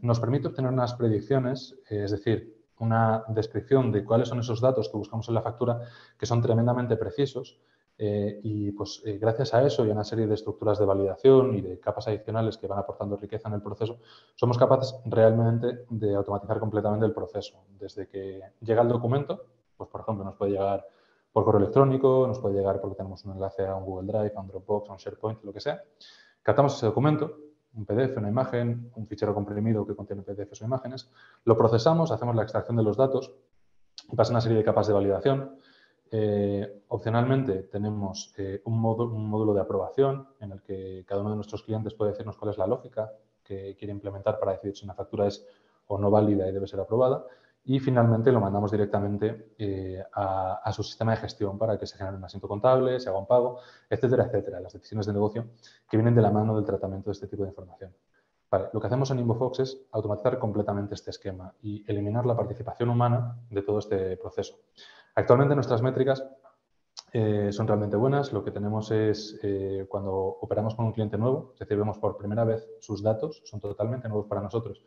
nos 0.00 0.20
permite 0.20 0.46
obtener 0.46 0.70
unas 0.70 0.94
predicciones, 0.94 1.76
es 1.90 2.12
decir, 2.12 2.56
una 2.78 3.24
descripción 3.28 3.90
de 3.90 4.04
cuáles 4.04 4.28
son 4.28 4.38
esos 4.38 4.60
datos 4.60 4.88
que 4.88 4.96
buscamos 4.96 5.28
en 5.28 5.34
la 5.34 5.42
factura 5.42 5.80
que 6.16 6.26
son 6.26 6.40
tremendamente 6.40 6.96
precisos 6.96 7.58
eh, 7.98 8.40
y 8.42 8.72
pues 8.72 9.02
eh, 9.04 9.18
gracias 9.18 9.54
a 9.54 9.64
eso 9.64 9.84
y 9.86 9.90
a 9.90 9.92
una 9.92 10.04
serie 10.04 10.26
de 10.26 10.34
estructuras 10.34 10.78
de 10.78 10.84
validación 10.84 11.54
y 11.54 11.60
de 11.60 11.78
capas 11.78 12.08
adicionales 12.08 12.56
que 12.56 12.66
van 12.66 12.78
aportando 12.78 13.16
riqueza 13.16 13.48
en 13.48 13.54
el 13.54 13.62
proceso, 13.62 13.98
somos 14.34 14.58
capaces 14.58 14.96
realmente 15.04 15.84
de 15.90 16.14
automatizar 16.14 16.58
completamente 16.58 17.06
el 17.06 17.12
proceso. 17.12 17.64
Desde 17.78 18.08
que 18.08 18.40
llega 18.60 18.82
el 18.82 18.88
documento, 18.88 19.44
pues 19.76 19.90
por 19.90 20.00
ejemplo 20.00 20.24
nos 20.24 20.36
puede 20.36 20.52
llegar 20.52 20.86
por 21.32 21.44
correo 21.44 21.60
electrónico, 21.60 22.26
nos 22.26 22.38
puede 22.38 22.56
llegar 22.56 22.80
porque 22.80 22.96
tenemos 22.96 23.24
un 23.24 23.32
enlace 23.32 23.66
a 23.66 23.74
un 23.76 23.84
Google 23.84 24.12
Drive, 24.12 24.32
a 24.36 24.40
un 24.40 24.48
Dropbox, 24.48 24.88
a 24.90 24.92
un 24.92 24.98
SharePoint, 24.98 25.42
lo 25.44 25.52
que 25.52 25.60
sea. 25.60 25.82
Captamos 26.42 26.76
ese 26.76 26.86
documento, 26.86 27.36
un 27.74 27.86
PDF, 27.86 28.16
una 28.18 28.28
imagen, 28.28 28.90
un 28.96 29.06
fichero 29.06 29.32
comprimido 29.32 29.86
que 29.86 29.94
contiene 29.94 30.22
PDFs 30.22 30.62
o 30.62 30.64
imágenes, 30.64 31.10
lo 31.44 31.56
procesamos, 31.56 32.10
hacemos 32.10 32.34
la 32.34 32.42
extracción 32.42 32.76
de 32.76 32.82
los 32.82 32.96
datos 32.96 33.32
y 34.10 34.16
pasa 34.16 34.32
una 34.32 34.40
serie 34.40 34.58
de 34.58 34.64
capas 34.64 34.86
de 34.86 34.92
validación 34.92 35.56
eh, 36.14 36.82
opcionalmente 36.88 37.62
tenemos 37.62 38.34
eh, 38.36 38.60
un, 38.66 38.78
módulo, 38.78 39.54
de 39.54 39.62
aprobación 39.62 40.28
en 40.40 40.52
el 40.52 40.60
que 40.60 41.04
cada 41.06 41.22
uno 41.22 41.30
de 41.30 41.36
nuestros 41.36 41.62
clientes 41.62 41.94
puede 41.94 42.10
decirnos 42.10 42.36
cuál 42.36 42.50
es 42.50 42.58
la 42.58 42.66
lógica 42.66 43.10
que 43.42 43.74
quiere 43.78 43.92
implementar 43.92 44.38
para 44.38 44.52
decidir 44.52 44.76
si 44.76 44.84
una 44.84 44.92
factura 44.92 45.26
es 45.26 45.42
o 45.86 45.96
no 45.96 46.10
válida 46.10 46.46
y 46.46 46.52
debe 46.52 46.66
ser 46.66 46.80
aprobada. 46.80 47.24
Y 47.64 47.80
finalmente 47.80 48.30
lo 48.30 48.40
mandamos 48.40 48.70
directamente 48.70 49.54
eh, 49.56 50.04
a, 50.12 50.70
su 50.74 50.82
sistema 50.82 51.12
de 51.12 51.16
gestión 51.16 51.56
para 51.56 51.78
que 51.78 51.86
se 51.86 51.96
genere 51.96 52.18
un 52.18 52.24
asiento 52.24 52.46
contable, 52.46 53.00
se 53.00 53.08
haga 53.08 53.18
un 53.18 53.26
pago, 53.26 53.60
etcétera, 53.88 54.24
etcétera. 54.26 54.60
Las 54.60 54.74
decisiones 54.74 55.06
de 55.06 55.14
negocio 55.14 55.46
que 55.88 55.96
vienen 55.96 56.14
de 56.14 56.20
la 56.20 56.30
mano 56.30 56.54
del 56.54 56.66
tratamiento 56.66 57.08
de 57.08 57.12
este 57.12 57.26
tipo 57.26 57.44
de 57.44 57.48
información. 57.48 57.94
lo 58.74 58.80
que 58.80 58.86
hacemos 58.86 59.10
en 59.10 59.20
InvoFox 59.20 59.60
es 59.60 59.86
automatizar 59.92 60.38
completamente 60.38 60.94
este 60.94 61.10
esquema 61.10 61.54
y 61.62 61.90
eliminar 61.90 62.26
la 62.26 62.36
participación 62.36 62.90
humana 62.90 63.38
de 63.48 63.62
todo 63.62 63.78
este 63.78 64.18
proceso. 64.18 64.56
Actualmente 65.14 65.54
nuestras 65.54 65.82
métricas 65.82 66.24
eh, 67.12 67.52
son 67.52 67.66
realmente 67.66 67.96
buenas. 67.96 68.32
Lo 68.32 68.42
que 68.42 68.50
tenemos 68.50 68.90
es 68.90 69.38
eh, 69.42 69.86
cuando 69.88 70.14
operamos 70.14 70.74
con 70.74 70.86
un 70.86 70.92
cliente 70.92 71.18
nuevo, 71.18 71.50
es 71.52 71.60
decir, 71.60 71.76
vemos 71.76 71.98
por 71.98 72.16
primera 72.16 72.44
vez 72.44 72.66
sus 72.80 73.02
datos, 73.02 73.42
son 73.44 73.60
totalmente 73.60 74.08
nuevos 74.08 74.26
para 74.26 74.40
nosotros 74.40 74.82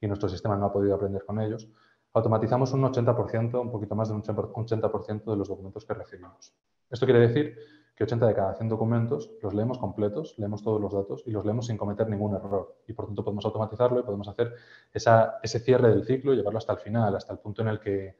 y 0.00 0.06
nuestro 0.06 0.28
sistema 0.28 0.56
no 0.56 0.66
ha 0.66 0.72
podido 0.72 0.94
aprender 0.94 1.24
con 1.24 1.40
ellos, 1.40 1.68
automatizamos 2.12 2.72
un 2.72 2.82
80%, 2.82 3.60
un 3.60 3.70
poquito 3.70 3.94
más 3.94 4.08
de 4.08 4.14
un 4.14 4.22
80% 4.22 5.24
de 5.24 5.36
los 5.36 5.48
documentos 5.48 5.84
que 5.84 5.94
recibimos. 5.94 6.54
Esto 6.90 7.06
quiere 7.06 7.20
decir 7.20 7.56
que 7.94 8.04
80 8.04 8.26
de 8.26 8.34
cada 8.34 8.54
100 8.54 8.68
documentos 8.68 9.30
los 9.42 9.54
leemos 9.54 9.78
completos, 9.78 10.34
leemos 10.38 10.62
todos 10.62 10.80
los 10.80 10.92
datos 10.92 11.22
y 11.26 11.32
los 11.32 11.44
leemos 11.44 11.66
sin 11.66 11.76
cometer 11.76 12.08
ningún 12.08 12.34
error. 12.34 12.76
Y 12.86 12.92
por 12.92 13.06
tanto 13.06 13.24
podemos 13.24 13.44
automatizarlo 13.44 14.00
y 14.00 14.02
podemos 14.04 14.28
hacer 14.28 14.54
ese 14.92 15.58
cierre 15.58 15.90
del 15.90 16.04
ciclo 16.04 16.32
llevarlo 16.32 16.58
hasta 16.58 16.72
el 16.72 16.78
final, 16.78 17.14
hasta 17.16 17.32
el 17.32 17.40
punto 17.40 17.62
en 17.62 17.68
el 17.68 17.80
que 17.80 18.16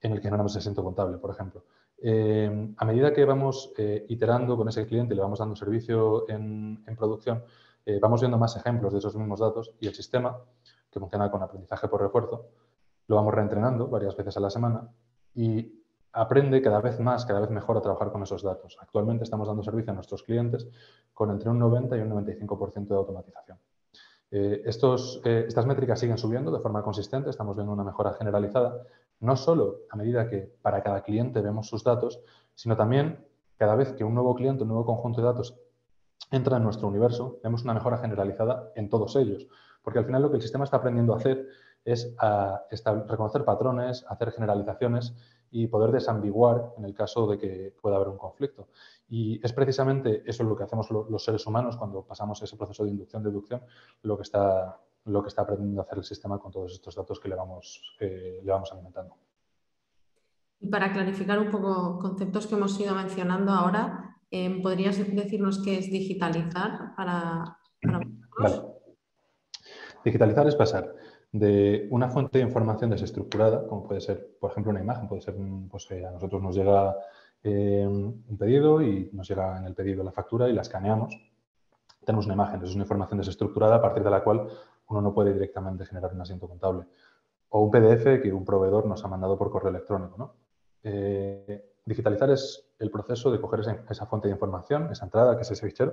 en 0.00 0.12
el 0.12 0.20
que 0.20 0.30
ganamos 0.30 0.54
el 0.54 0.60
asiento 0.60 0.82
contable, 0.84 1.18
por 1.18 1.30
ejemplo. 1.30 1.64
Eh, 1.98 2.74
a 2.76 2.84
medida 2.84 3.12
que 3.12 3.24
vamos 3.24 3.72
eh, 3.78 4.04
iterando 4.08 4.56
con 4.56 4.68
ese 4.68 4.86
cliente 4.86 5.14
le 5.14 5.22
vamos 5.22 5.38
dando 5.38 5.56
servicio 5.56 6.28
en, 6.28 6.84
producción, 6.96 7.42
eh, 7.86 7.98
vamos 8.00 8.20
viendo 8.20 8.38
más 8.38 8.56
ejemplos 8.56 8.92
de 8.92 8.98
esos 8.98 9.16
mismos 9.16 9.40
datos 9.40 9.72
y 9.80 9.86
el 9.86 9.94
sistema, 9.94 10.38
que 10.90 11.00
funciona 11.00 11.30
con 11.30 11.42
aprendizaje 11.42 11.88
por 11.88 12.02
refuerzo, 12.02 12.46
lo 13.08 13.16
vamos 13.16 13.34
reentrenando 13.34 13.88
varias 13.88 14.16
veces 14.16 14.36
a 14.36 14.40
la 14.40 14.50
semana 14.50 14.88
y 15.34 15.82
aprende 16.12 16.62
cada 16.62 16.80
vez 16.80 16.98
más, 17.00 17.24
cada 17.24 17.40
vez 17.40 17.50
mejor 17.50 17.76
a 17.76 17.82
trabajar 17.82 18.10
con 18.10 18.22
esos 18.22 18.42
datos. 18.42 18.76
Actualmente 18.80 19.24
estamos 19.24 19.48
dando 19.48 19.62
servicio 19.62 19.92
a 19.92 19.94
nuestros 19.94 20.22
clientes 20.22 20.66
con 21.12 21.30
entre 21.30 21.50
un 21.50 21.58
90 21.58 21.96
y 21.96 22.00
un 22.00 22.10
95% 22.10 22.88
de 22.88 22.94
automatización. 22.94 23.58
Estos, 24.30 25.20
estas 25.24 25.66
métricas 25.66 26.00
siguen 26.00 26.18
subiendo 26.18 26.50
de 26.50 26.60
forma 26.60 26.82
consistente, 26.82 27.30
estamos 27.30 27.56
viendo 27.56 27.72
una 27.72 27.84
mejora 27.84 28.12
generalizada, 28.14 28.82
no 29.20 29.36
solo 29.36 29.82
a 29.90 29.96
medida 29.96 30.28
que 30.28 30.52
para 30.62 30.82
cada 30.82 31.02
cliente 31.02 31.40
vemos 31.40 31.68
sus 31.68 31.84
datos, 31.84 32.20
sino 32.54 32.76
también 32.76 33.24
cada 33.56 33.76
vez 33.76 33.92
que 33.92 34.04
un 34.04 34.14
nuevo 34.14 34.34
cliente, 34.34 34.62
un 34.62 34.68
nuevo 34.68 34.84
conjunto 34.84 35.20
de 35.20 35.26
datos 35.26 35.58
entra 36.30 36.56
en 36.56 36.64
nuestro 36.64 36.88
universo, 36.88 37.38
vemos 37.42 37.62
una 37.62 37.74
mejora 37.74 37.98
generalizada 37.98 38.70
en 38.74 38.90
todos 38.90 39.16
ellos. 39.16 39.46
Porque 39.82 40.00
al 40.00 40.04
final 40.06 40.22
lo 40.22 40.30
que 40.30 40.36
el 40.36 40.42
sistema 40.42 40.64
está 40.64 40.78
aprendiendo 40.78 41.14
a 41.14 41.18
hacer 41.18 41.46
es 41.84 42.14
reconocer 43.08 43.44
patrones, 43.44 44.04
hacer 44.08 44.32
generalizaciones 44.32 45.14
y 45.58 45.68
poder 45.68 45.90
desambiguar 45.90 46.74
en 46.76 46.84
el 46.84 46.92
caso 46.92 47.26
de 47.26 47.38
que 47.38 47.74
pueda 47.80 47.96
haber 47.96 48.08
un 48.08 48.18
conflicto. 48.18 48.68
Y 49.08 49.40
es 49.42 49.54
precisamente 49.54 50.22
eso 50.26 50.44
lo 50.44 50.54
que 50.54 50.64
hacemos 50.64 50.90
los 50.90 51.24
seres 51.24 51.46
humanos 51.46 51.78
cuando 51.78 52.02
pasamos 52.02 52.42
ese 52.42 52.58
proceso 52.58 52.84
de 52.84 52.90
inducción-deducción, 52.90 53.62
lo 54.02 54.16
que 54.16 54.22
está 54.22 54.78
lo 55.06 55.22
que 55.22 55.28
está 55.28 55.42
aprendiendo 55.42 55.80
a 55.80 55.84
hacer 55.84 55.98
el 55.98 56.04
sistema 56.04 56.38
con 56.38 56.50
todos 56.50 56.72
estos 56.72 56.94
datos 56.94 57.20
que 57.20 57.28
le 57.28 57.36
vamos, 57.36 57.96
le 58.00 58.44
vamos 58.44 58.70
alimentando. 58.72 59.16
Y 60.60 60.68
para 60.68 60.92
clarificar 60.92 61.38
un 61.38 61.50
poco 61.50 62.00
conceptos 62.00 62.46
que 62.46 62.56
hemos 62.56 62.78
ido 62.78 62.94
mencionando 62.94 63.52
ahora, 63.52 64.18
eh, 64.30 64.60
¿podrías 64.60 64.98
decirnos 64.98 65.62
qué 65.64 65.78
es 65.78 65.90
digitalizar 65.90 66.94
para, 66.96 67.56
Digitalizar 70.04 70.46
es 70.48 70.54
pasar 70.54 70.94
de 71.32 71.88
una 71.90 72.08
fuente 72.08 72.38
de 72.38 72.44
información 72.44 72.90
desestructurada, 72.90 73.66
como 73.66 73.84
puede 73.84 74.00
ser, 74.00 74.36
por 74.40 74.50
ejemplo, 74.50 74.70
una 74.70 74.80
imagen, 74.80 75.08
puede 75.08 75.22
ser, 75.22 75.34
pues, 75.70 75.90
eh, 75.90 76.06
a 76.06 76.10
nosotros 76.10 76.42
nos 76.42 76.54
llega 76.54 76.96
eh, 77.42 77.86
un 77.86 78.36
pedido 78.38 78.82
y 78.82 79.10
nos 79.12 79.28
llega 79.28 79.58
en 79.58 79.66
el 79.66 79.74
pedido 79.74 80.02
la 80.02 80.12
factura 80.12 80.48
y 80.48 80.52
la 80.52 80.62
escaneamos. 80.62 81.14
Tenemos 82.04 82.26
una 82.26 82.34
imagen, 82.34 82.62
es 82.62 82.74
una 82.74 82.84
información 82.84 83.18
desestructurada 83.18 83.76
a 83.76 83.82
partir 83.82 84.02
de 84.02 84.10
la 84.10 84.22
cual 84.22 84.48
uno 84.88 85.00
no 85.00 85.12
puede 85.12 85.32
directamente 85.32 85.84
generar 85.84 86.14
un 86.14 86.20
asiento 86.20 86.48
contable. 86.48 86.84
O 87.48 87.60
un 87.60 87.70
PDF 87.70 88.22
que 88.22 88.32
un 88.32 88.44
proveedor 88.44 88.86
nos 88.86 89.04
ha 89.04 89.08
mandado 89.08 89.36
por 89.36 89.50
correo 89.50 89.70
electrónico. 89.70 90.34
Eh, 90.82 91.64
digitalizar 91.84 92.30
es 92.30 92.64
el 92.78 92.90
proceso 92.90 93.30
de 93.30 93.40
coger 93.40 93.60
esa, 93.60 93.84
esa, 93.88 94.06
fuente 94.06 94.28
de 94.28 94.34
información, 94.34 94.90
esa 94.90 95.04
entrada, 95.04 95.36
que 95.36 95.42
es 95.42 95.50
ese 95.50 95.66
fichero, 95.66 95.92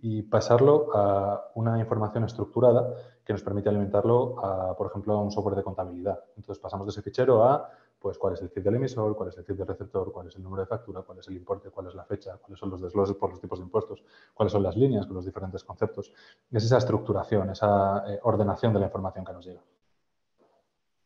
y 0.00 0.22
pasarlo 0.22 0.88
a 0.94 1.50
una 1.54 1.78
información 1.78 2.24
estructurada 2.24 2.94
que 3.24 3.32
nos 3.32 3.42
permite 3.42 3.68
alimentarlo, 3.68 4.38
a, 4.44 4.76
por 4.76 4.86
ejemplo, 4.86 5.14
a 5.14 5.22
un 5.22 5.30
software 5.30 5.56
de 5.56 5.62
contabilidad. 5.62 6.18
Entonces 6.36 6.58
pasamos 6.58 6.86
de 6.86 6.90
ese 6.92 7.02
fichero 7.02 7.44
a 7.44 7.68
pues, 7.98 8.16
cuál 8.16 8.34
es 8.34 8.42
el 8.42 8.48
CIF 8.50 8.64
del 8.64 8.76
emisor, 8.76 9.16
cuál 9.16 9.30
es 9.30 9.38
el 9.38 9.44
CIF 9.44 9.58
del 9.58 9.66
receptor, 9.66 10.12
cuál 10.12 10.28
es 10.28 10.36
el 10.36 10.42
número 10.42 10.62
de 10.62 10.66
factura, 10.66 11.02
cuál 11.02 11.18
es 11.18 11.28
el 11.28 11.36
importe, 11.36 11.70
cuál 11.70 11.88
es 11.88 11.94
la 11.94 12.04
fecha, 12.04 12.36
cuáles 12.36 12.58
son 12.58 12.70
los 12.70 12.80
desgloses 12.80 13.16
por 13.16 13.30
los 13.30 13.40
tipos 13.40 13.58
de 13.58 13.64
impuestos, 13.64 14.04
cuáles 14.34 14.52
son 14.52 14.62
las 14.62 14.76
líneas 14.76 15.04
con 15.06 15.16
los 15.16 15.24
diferentes 15.24 15.64
conceptos. 15.64 16.12
es 16.50 16.64
esa 16.64 16.78
estructuración, 16.78 17.50
esa 17.50 18.04
eh, 18.08 18.20
ordenación 18.22 18.72
de 18.72 18.80
la 18.80 18.86
información 18.86 19.24
que 19.24 19.32
nos 19.32 19.44
llega. 19.44 19.60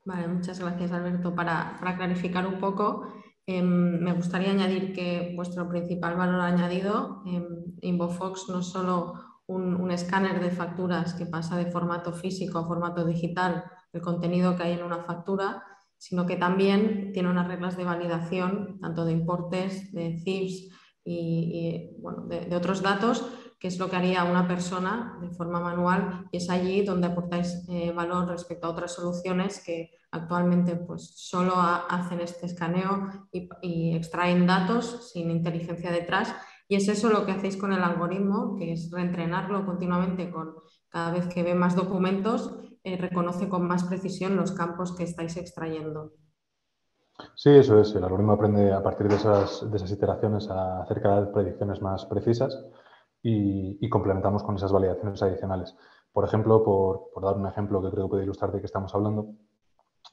Vale, 0.04 0.28
muchas 0.28 0.61
gracias 0.61 0.92
Alberto. 0.92 1.34
Para, 1.34 1.76
para 1.78 1.96
clarificar 1.96 2.46
un 2.46 2.58
poco, 2.58 3.06
Em, 3.46 3.99
me 4.00 4.12
gustaría 4.12 4.52
añadir 4.52 4.92
que 4.92 5.32
vuestro 5.34 5.68
principal 5.68 6.16
valor 6.16 6.40
añadido 6.40 7.22
en 7.26 7.75
InvoFox 7.80 8.49
no 8.49 8.61
es 8.61 8.66
solo 8.66 9.14
un, 9.46 9.90
escáner 9.90 10.40
de 10.40 10.50
facturas 10.50 11.14
que 11.14 11.26
pasa 11.26 11.56
de 11.56 11.70
formato 11.70 12.12
físico 12.12 12.58
a 12.58 12.66
formato 12.66 13.04
digital 13.04 13.64
el 13.92 14.00
contenido 14.00 14.56
que 14.56 14.62
hay 14.62 14.72
en 14.72 14.82
una 14.82 15.04
factura, 15.04 15.64
sino 15.99 16.25
que 16.25 16.37
también 16.37 17.12
tiene 17.12 17.28
unas 17.28 17.49
reglas 17.49 17.76
de 17.76 17.84
validación, 17.84 18.78
tanto 18.80 19.04
de 19.04 19.12
importes, 19.12 19.92
de 19.92 20.18
CIFs 20.25 20.70
y, 21.04 21.90
de, 22.28 22.56
otros 22.56 22.80
datos, 22.80 23.26
que 23.58 23.68
es 23.68 23.78
lo 23.78 23.90
que 23.90 23.96
haría 23.96 24.25
una 24.25 24.49
persona 24.49 25.18
de 25.20 25.30
forma 25.30 25.61
manual 25.61 26.28
y 26.32 26.38
es 26.38 26.49
allí 26.49 26.84
donde 26.84 27.08
aportáis 27.08 27.64
eh, 27.68 27.92
valor 27.92 28.28
respecto 28.28 28.66
a 28.66 28.70
otras 28.70 28.94
soluciones 28.94 29.62
que 29.64 29.90
Actualmente 30.14 30.76
pues 30.76 31.14
solo 31.16 31.54
hacen 31.57 32.21
este 32.21 32.45
escaneo 32.45 33.09
y, 33.33 33.97
extraen 33.97 34.47
datos 34.47 35.11
sin 35.11 35.31
inteligencia 35.31 35.90
detrás 35.90 36.37
y 36.69 36.76
es 36.76 36.87
eso 36.88 37.09
lo 37.09 37.25
que 37.25 37.33
hacéis 37.33 37.57
con 37.57 37.73
el 37.73 37.83
algoritmo, 37.83 38.54
que 38.57 38.73
es 38.73 38.90
reentrenarlo 38.90 39.64
continuamente 39.64 40.31
con 40.31 40.54
cada 40.90 41.12
vez 41.12 41.26
que 41.28 41.42
ve 41.42 41.54
más 41.54 41.76
documentos, 41.76 42.54
eh, 42.85 42.99
reconoce 42.99 43.49
con 43.49 43.66
más 43.66 43.85
precisión 43.85 44.37
los 44.37 44.52
campos 44.52 44.95
que 44.95 45.04
estáis 45.04 45.38
extrayendo. 45.38 46.12
Sí, 47.35 47.49
eso 47.49 47.81
es. 47.81 47.95
El 47.95 48.04
algoritmo 48.04 48.33
aprende 48.33 48.71
a 48.71 48.83
partir 48.83 49.09
de 49.09 49.16
esas, 49.16 49.62
iteraciones 49.90 50.50
a 50.50 50.83
hacer 50.83 51.00
cada 51.00 51.21
vez 51.21 51.31
predicciones 51.31 51.81
más 51.81 52.04
precisas 52.04 52.59
y, 53.23 53.88
complementamos 53.88 54.42
con 54.42 54.57
esas 54.57 54.73
validaciones 54.73 55.23
adicionales. 55.23 55.75
Por 56.12 56.26
ejemplo, 56.26 56.62
por, 56.62 57.11
por, 57.14 57.25
dar 57.25 57.37
un 57.37 57.47
ejemplo 57.47 57.83
que 57.83 57.90
creo 57.90 58.04
que 58.04 58.11
puede 58.11 58.25
ilustrar 58.25 58.52
de 58.52 58.61
qué 58.61 58.66
estamos 58.66 58.95
hablando, 58.95 59.35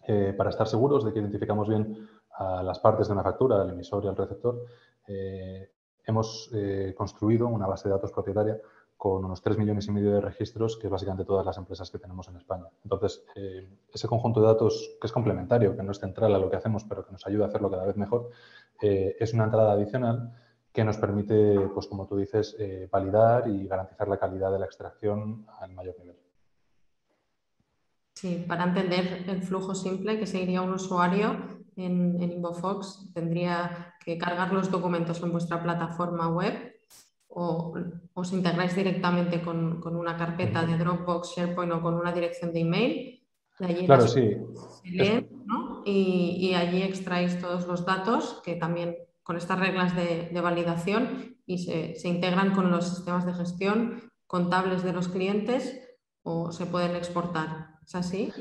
eh, 0.07 0.33
para 0.35 0.49
estar 0.49 0.67
seguros 0.67 1.03
de 1.03 1.13
que 1.13 1.19
identificamos 1.19 1.67
bien 1.67 2.07
a 2.31 2.63
las 2.63 2.79
partes 2.79 3.07
de 3.07 3.13
una 3.13 3.23
factura, 3.23 3.61
al 3.61 3.69
emisor 3.69 4.03
y 4.05 4.07
al 4.07 4.15
receptor, 4.15 4.63
eh, 5.07 5.69
hemos 6.05 6.49
eh, 6.53 6.93
construido 6.97 7.47
una 7.47 7.67
base 7.67 7.89
de 7.89 7.95
datos 7.95 8.11
propietaria 8.11 8.57
con 8.97 9.23
unos 9.23 9.41
3 9.41 9.57
millones 9.57 9.87
y 9.87 9.91
medio 9.91 10.11
de 10.11 10.21
registros, 10.21 10.77
que 10.77 10.87
es 10.87 10.91
básicamente 10.91 11.25
todas 11.25 11.45
las 11.45 11.57
empresas 11.57 11.89
que 11.89 11.99
tenemos 11.99 12.27
en 12.27 12.35
España. 12.35 12.65
Entonces, 12.83 13.23
ese 13.93 14.07
conjunto 14.09 14.41
de 14.41 14.47
datos, 14.47 14.97
que 14.99 15.07
es 15.07 15.13
complementario, 15.13 15.73
que 15.73 15.83
no 15.83 15.93
es 15.93 15.99
central 15.99 16.35
a 16.35 16.37
lo 16.37 16.49
que 16.49 16.57
hacemos, 16.57 16.83
pero 16.83 17.05
que 17.05 17.13
nos 17.13 17.25
ayuda 17.25 17.45
a 17.45 17.47
hacerlo 17.47 17.71
cada 17.71 17.85
vez 17.85 17.95
mejor, 17.95 18.29
es 18.81 19.33
una 19.33 19.45
entrada 19.45 19.71
adicional 19.71 20.33
que 20.73 20.83
nos 20.83 20.97
permite, 20.97 21.69
pues 21.73 21.87
como 21.87 22.07
tú 22.07 22.17
dices, 22.17 22.57
validar 22.91 23.47
y 23.47 23.67
garantizar 23.67 24.09
la 24.09 24.17
calidad 24.17 24.51
de 24.51 24.59
la 24.59 24.65
extracción 24.65 25.45
al 25.61 25.71
mayor 25.71 25.97
nivel. 25.97 26.18
Sí, 28.19 28.43
para 28.45 28.65
entender 28.65 29.23
el 29.27 29.41
flujo 29.43 29.73
simple 29.73 30.19
que 30.19 30.27
seguiría 30.27 30.61
un 30.61 30.73
usuario 30.73 31.37
en, 31.77 32.21
en 32.21 32.33
InvoFox, 32.33 33.13
tendría 33.13 33.95
que 34.03 34.17
cargar 34.17 34.51
los 34.51 34.69
documentos 34.69 35.23
en 35.23 35.31
vuestra 35.31 35.63
plataforma 35.63 36.27
web 36.27 36.75
o 37.29 37.73
os 38.13 38.33
integráis 38.33 38.75
directamente 38.75 39.41
con, 39.41 39.79
una 39.95 40.17
carpeta 40.17 40.65
de 40.65 40.77
Dropbox, 40.77 41.37
SharePoint 41.37 41.71
o 41.71 41.81
con 41.81 41.93
una 41.93 42.11
dirección 42.11 42.51
de 42.51 42.59
email. 42.59 43.23
allí 43.59 43.85
claro, 43.85 44.05
sí. 44.05 44.35
y, 45.85 46.53
allí 46.55 46.81
extraéis 46.81 47.39
todos 47.39 47.67
los 47.67 47.85
datos 47.85 48.41
que 48.43 48.55
también 48.55 48.97
con 49.23 49.37
estas 49.37 49.59
reglas 49.59 49.95
de, 49.95 50.41
validación 50.41 51.37
y 51.45 51.59
se, 51.59 51.95
se, 51.95 52.09
integran 52.09 52.53
con 52.53 52.69
los 52.69 52.85
sistemas 52.85 53.25
de 53.25 53.33
gestión 53.33 54.11
contables 54.27 54.83
de 54.83 54.91
los 54.91 55.07
clientes 55.07 55.79
o 56.23 56.51
se 56.51 56.65
pueden 56.65 56.97
exportar. 56.97 57.78
¿Es 57.89 57.95
así? 57.95 58.31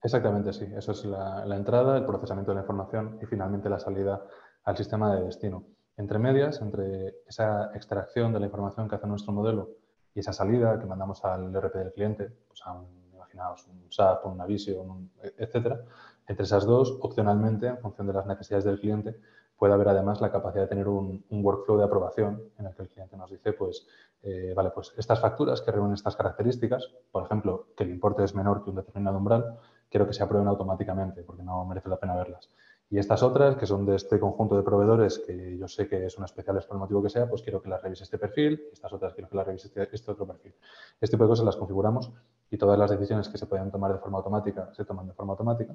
Exactamente, 0.00 0.52
sí. 0.52 0.64
Eso 0.76 0.92
es 0.92 1.04
la, 1.04 1.56
entrada, 1.56 1.98
el 1.98 2.06
procesamiento 2.06 2.52
de 2.52 2.54
la 2.54 2.60
información 2.60 3.18
y 3.20 3.26
finalmente 3.26 3.68
la 3.68 3.80
salida 3.80 4.24
al 4.62 4.76
sistema 4.76 5.12
de 5.12 5.24
destino. 5.24 5.64
Entre 5.96 6.20
medias, 6.20 6.62
entre 6.62 7.16
esa 7.26 7.74
extracción 7.74 8.32
de 8.32 8.38
la 8.38 8.46
información 8.46 8.88
que 8.88 8.94
hace 8.94 9.08
nuestro 9.08 9.32
modelo 9.32 9.70
y 10.14 10.20
esa 10.20 10.32
salida 10.32 10.78
que 10.78 10.86
mandamos 10.86 11.24
al 11.24 11.52
RP 11.52 11.74
del 11.78 11.92
cliente, 11.92 12.30
pues 12.46 12.60
a 12.64 12.74
un, 12.74 12.86
imaginaos, 13.12 13.66
un 13.66 13.90
SAP, 13.90 14.24
un 14.24 14.38
Navisio, 14.38 14.80
un, 14.82 15.10
etcétera, 15.36 15.80
entre 16.28 16.44
esas 16.44 16.64
dos, 16.64 16.96
opcionalmente, 17.00 17.66
en 17.66 17.78
función 17.78 18.06
de 18.06 18.12
las 18.12 18.26
necesidades 18.26 18.64
del 18.64 18.78
cliente, 18.78 19.18
puede 19.62 19.74
haber 19.74 19.90
además 19.90 20.20
la 20.20 20.32
capacidad 20.32 20.64
de 20.64 20.68
tener 20.70 20.88
un, 20.88 21.24
workflow 21.30 21.78
de 21.78 21.84
aprobación 21.84 22.42
en 22.58 22.66
el 22.66 22.74
que 22.74 22.82
el 22.82 22.88
cliente 22.88 23.16
nos 23.16 23.30
dice, 23.30 23.52
pues, 23.52 23.86
eh, 24.24 24.52
vale, 24.56 24.70
pues 24.70 24.92
estas 24.96 25.20
facturas 25.20 25.60
que 25.60 25.70
reúnen 25.70 25.94
estas 25.94 26.16
características, 26.16 26.90
por 27.12 27.22
ejemplo, 27.22 27.68
que 27.76 27.84
el 27.84 27.90
importe 27.90 28.24
es 28.24 28.34
menor 28.34 28.64
que 28.64 28.70
un 28.70 28.74
determinado 28.74 29.18
umbral, 29.18 29.60
quiero 29.88 30.04
que 30.04 30.14
se 30.14 30.24
aprueben 30.24 30.48
automáticamente 30.48 31.22
porque 31.22 31.44
no 31.44 31.64
merece 31.64 31.88
la 31.88 31.96
pena 31.96 32.16
verlas. 32.16 32.50
Y 32.90 32.98
estas 32.98 33.22
otras, 33.22 33.54
que 33.54 33.66
son 33.66 33.86
de 33.86 33.94
este 33.94 34.18
conjunto 34.18 34.56
de 34.56 34.64
proveedores 34.64 35.20
que 35.20 35.56
yo 35.56 35.68
sé 35.68 35.86
que 35.86 36.10
son 36.10 36.24
especiales 36.24 36.66
por 36.66 36.74
el 36.74 36.80
motivo 36.80 37.00
que 37.00 37.10
sea, 37.10 37.28
pues 37.30 37.42
quiero 37.42 37.62
que 37.62 37.68
las 37.68 37.80
revise 37.80 38.02
este 38.02 38.18
perfil 38.18 38.64
estas 38.72 38.92
otras 38.92 39.14
quiero 39.14 39.30
que 39.30 39.36
las 39.36 39.46
revise 39.46 39.68
este, 39.68 39.88
este, 39.92 40.10
otro 40.10 40.26
perfil. 40.26 40.56
Este 41.00 41.14
tipo 41.14 41.22
de 41.22 41.28
cosas 41.28 41.46
las 41.46 41.54
configuramos 41.54 42.10
y 42.50 42.58
todas 42.58 42.76
las 42.76 42.90
decisiones 42.90 43.28
que 43.28 43.38
se 43.38 43.46
pueden 43.46 43.70
tomar 43.70 43.92
de 43.92 44.00
forma 44.00 44.18
automática 44.18 44.74
se 44.74 44.84
toman 44.84 45.06
de 45.06 45.12
forma 45.12 45.34
automática 45.34 45.72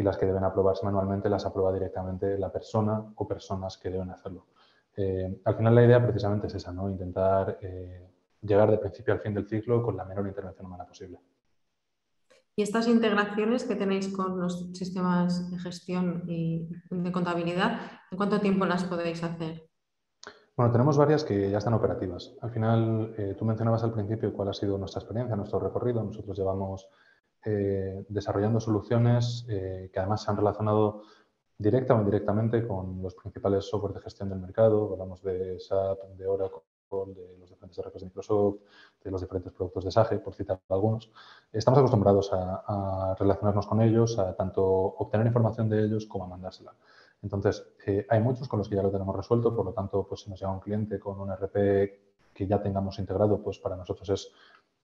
y 0.00 0.02
las 0.02 0.16
que 0.16 0.24
deben 0.24 0.44
aprobarse 0.44 0.84
manualmente 0.86 1.28
las 1.28 1.44
aprueba 1.44 1.72
directamente 1.72 2.38
la 2.38 2.50
persona 2.50 3.04
o 3.14 3.28
personas 3.28 3.76
que 3.76 3.90
deben 3.90 4.10
hacerlo. 4.10 4.46
Eh, 4.96 5.40
al 5.44 5.54
final 5.54 5.74
la 5.74 5.84
idea 5.84 6.02
precisamente 6.02 6.46
es 6.46 6.54
esa, 6.54 6.72
¿no? 6.72 6.88
intentar 6.88 7.58
eh, 7.60 8.08
llegar 8.40 8.70
de 8.70 8.78
principio 8.78 9.12
al 9.12 9.20
fin 9.20 9.34
del 9.34 9.46
ciclo 9.46 9.82
con 9.82 9.98
la 9.98 10.06
menor 10.06 10.26
intervención 10.26 10.66
humana 10.66 10.86
posible. 10.86 11.20
¿Y 12.56 12.62
estas 12.62 12.88
integraciones 12.88 13.64
que 13.64 13.76
tenéis 13.76 14.08
con 14.08 14.40
los 14.40 14.70
sistemas 14.72 15.50
de 15.50 15.58
gestión 15.58 16.24
y 16.26 16.68
de 16.90 17.12
contabilidad, 17.12 17.78
en 18.10 18.16
cuánto 18.16 18.40
tiempo 18.40 18.64
las 18.64 18.84
podéis 18.84 19.22
hacer? 19.22 19.68
Bueno, 20.56 20.72
tenemos 20.72 20.96
varias 20.96 21.24
que 21.24 21.50
ya 21.50 21.58
están 21.58 21.74
operativas. 21.74 22.34
Al 22.40 22.50
final, 22.50 23.14
eh, 23.18 23.34
tú 23.38 23.44
mencionabas 23.44 23.84
al 23.84 23.92
principio 23.92 24.32
cuál 24.32 24.48
ha 24.48 24.54
sido 24.54 24.78
nuestra 24.78 25.00
experiencia, 25.00 25.36
nuestro 25.36 25.60
recorrido. 25.60 26.02
Nosotros 26.02 26.36
llevamos 26.36 26.88
eh, 27.44 28.04
desarrollando 28.08 28.60
soluciones 28.60 29.46
eh, 29.48 29.90
que 29.92 29.98
además 29.98 30.22
se 30.22 30.30
han 30.30 30.36
relacionado 30.36 31.02
directa 31.56 31.94
o 31.94 31.98
indirectamente 31.98 32.66
con 32.66 33.02
los 33.02 33.14
principales 33.14 33.64
software 33.64 33.94
de 33.94 34.00
gestión 34.00 34.28
del 34.28 34.38
mercado. 34.38 34.92
Hablamos 34.92 35.22
de 35.22 35.58
SAP, 35.60 35.98
de 36.16 36.26
Oracle, 36.26 36.60
de 36.90 37.38
los 37.38 37.50
diferentes 37.50 37.78
RPs 37.84 38.00
de 38.00 38.06
Microsoft, 38.06 38.56
de 39.04 39.10
los 39.10 39.20
diferentes 39.20 39.52
productos 39.52 39.84
de 39.84 39.90
SAGE, 39.90 40.18
por 40.18 40.34
citar 40.34 40.60
algunos. 40.68 41.10
Estamos 41.52 41.78
acostumbrados 41.78 42.30
a, 42.32 43.14
relacionarnos 43.18 43.66
con 43.66 43.80
ellos, 43.80 44.18
a 44.18 44.34
tanto 44.34 44.64
obtener 44.64 45.26
información 45.26 45.68
de 45.68 45.84
ellos 45.84 46.06
como 46.06 46.24
a 46.24 46.28
mandársela. 46.28 46.74
Entonces, 47.22 47.64
eh, 47.86 48.06
hay 48.08 48.20
muchos 48.20 48.48
con 48.48 48.58
los 48.58 48.68
que 48.68 48.76
ya 48.76 48.82
lo 48.82 48.90
tenemos 48.90 49.14
resuelto, 49.14 49.54
por 49.54 49.64
lo 49.66 49.72
tanto, 49.72 50.06
pues 50.06 50.22
si 50.22 50.30
nos 50.30 50.40
llega 50.40 50.52
un 50.52 50.60
cliente 50.60 50.98
con 50.98 51.20
un 51.20 51.30
RP 51.30 51.54
que 52.32 52.46
ya 52.46 52.60
tengamos 52.60 52.98
integrado, 52.98 53.42
pues 53.42 53.58
para 53.58 53.76
nosotros 53.76 54.08
es 54.08 54.32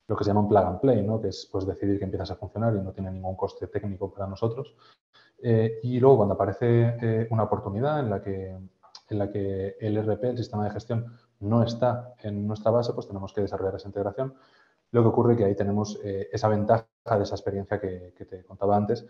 lo 0.09 0.17
que 0.17 0.25
se 0.25 0.31
llama 0.31 0.41
un 0.41 0.49
plug 0.49 0.65
and 0.65 0.81
play, 0.81 1.03
¿no? 1.03 1.21
que 1.21 1.29
es 1.29 1.49
pues, 1.51 1.67
decidir 1.67 1.99
que 1.99 2.05
empiezas 2.05 2.31
a 2.31 2.37
funcionar 2.37 2.75
y 2.75 2.81
no 2.81 2.93
tiene 2.93 3.11
ningún 3.11 3.37
coste 3.37 3.67
técnico 3.67 4.13
para 4.13 4.27
nosotros. 4.27 4.75
Eh, 5.43 5.81
y 5.83 5.99
luego 6.01 6.19
cuando 6.19 6.35
aparece 6.35 6.97
eh, 7.01 7.29
una 7.31 7.45
oportunidad 7.45 8.01
en 8.01 8.11
la, 8.11 8.23
que, 8.23 8.57
en 9.09 9.19
la 9.19 9.31
que 9.31 9.77
el 9.81 9.97
RP, 9.99 10.25
el 10.25 10.39
sistema 10.39 10.65
de 10.65 10.71
gestión, 10.71 11.07
no 11.41 11.63
está 11.63 12.15
en 12.23 12.47
nuestra 12.47 12.71
base, 12.71 12.93
pues 12.93 13.07
tenemos 13.07 13.33
que 13.33 13.43
desarrollar 13.43 13.75
esa 13.75 13.89
integración. 13.89 14.35
Lo 14.93 15.03
que 15.03 15.09
ocurre 15.09 15.33
es 15.33 15.39
que 15.39 15.45
ahí 15.45 15.57
tenemos 15.57 15.99
eh, 16.05 16.29
esa 16.33 16.49
ventaja 16.49 16.87
de 17.11 17.23
esa 17.23 17.35
experiencia 17.35 17.81
que, 17.81 18.15
te 18.17 18.45
contaba 18.45 18.77
antes. 18.77 19.05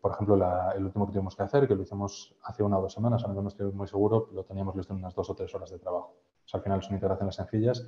por 0.00 0.12
ejemplo, 0.12 0.34
el 0.74 0.84
último 0.84 1.06
que 1.06 1.12
tuvimos 1.12 1.36
que 1.36 1.44
hacer, 1.44 1.68
que 1.68 1.74
lo 1.74 1.82
hicimos 1.82 2.34
hace 2.42 2.62
una 2.62 2.78
o 2.78 2.82
dos 2.82 2.92
semanas, 2.92 3.24
ahora 3.24 3.40
no 3.40 3.48
estoy 3.48 3.72
muy 3.72 3.86
seguro, 3.86 4.28
lo 4.32 4.44
teníamos 4.44 4.74
listo 4.74 4.92
en 4.92 4.98
unas 4.98 5.14
dos 5.14 5.30
o 5.30 5.34
tres 5.34 5.54
horas 5.54 5.70
de 5.70 5.78
trabajo. 5.78 6.16
al 6.52 6.60
final 6.60 6.82
son 6.82 6.94
integraciones 6.94 7.36
sencillas 7.36 7.86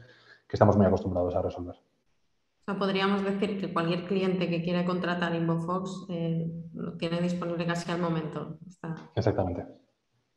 que 0.49 0.57
estamos 0.57 0.77
muy 0.77 0.87
acostumbrados 0.87 1.35
a 1.35 1.43
resolver 1.43 1.77
podríamos 2.67 3.23
decir 3.23 3.61
que 3.61 3.73
cualquier 3.73 4.07
cliente 4.07 4.49
que 4.49 4.63
quiera 4.63 4.85
contratar 4.85 5.35
InvoFox 5.35 6.07
eh, 6.09 6.47
lo 6.73 6.97
tiene 6.97 7.21
disponible 7.21 7.67
casi 7.67 7.91
al 7.91 8.01
momento. 8.01 8.59
Exactamente. 9.15 9.67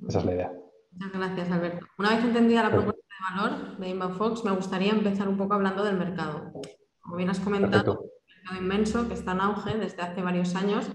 Esa 0.08 0.20
es 0.20 0.26
la 0.26 0.34
idea. 0.34 0.52
Muchas 0.92 1.12
gracias, 1.14 1.52
Alberto. 1.52 1.86
Una 1.98 2.16
vez 2.16 2.24
entendida 2.24 2.64
la 2.64 2.72
propuesta 2.72 3.02
de 3.02 3.36
valor 3.36 3.78
de 3.78 3.90
Inbofox, 3.90 4.44
me 4.44 4.52
gustaría 4.52 4.92
empezar 4.92 5.28
un 5.28 5.38
poco 5.38 5.54
hablando 5.54 5.84
del 5.84 5.98
mercado. 5.98 6.52
Como 7.00 7.16
bien 7.16 7.30
has 7.30 7.40
comentado, 7.40 7.94
es 7.94 7.98
un 8.00 8.36
mercado 8.36 8.62
inmenso 8.62 9.08
que 9.08 9.14
está 9.14 9.32
en 9.34 9.42
auge 9.42 9.78
desde 9.78 10.02
hace 10.02 10.22
varios 10.22 10.56
años 10.56 10.92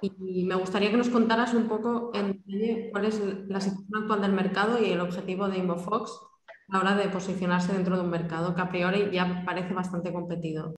y 0.00 0.44
me 0.44 0.54
gustaría 0.54 0.90
que 0.90 0.96
nos 0.96 1.08
contaras 1.08 1.54
un 1.54 1.68
poco 1.68 2.10
en 2.14 2.44
cuál 2.90 3.06
es 3.06 3.20
la 3.48 3.60
situación 3.60 4.02
actual 4.02 4.20
del 4.20 4.32
mercado 4.32 4.82
y 4.82 4.92
el 4.92 5.00
objetivo 5.00 5.48
de 5.48 5.58
Inbofox 5.58 6.12
a 6.12 6.35
la 6.68 6.80
hora 6.80 6.94
de 6.96 7.08
posicionarse 7.08 7.72
dentro 7.72 7.96
de 7.96 8.02
un 8.02 8.10
mercado 8.10 8.54
que 8.54 8.60
a 8.60 8.68
priori 8.68 9.10
ya 9.10 9.42
parece 9.44 9.72
bastante 9.72 10.12
competido. 10.12 10.74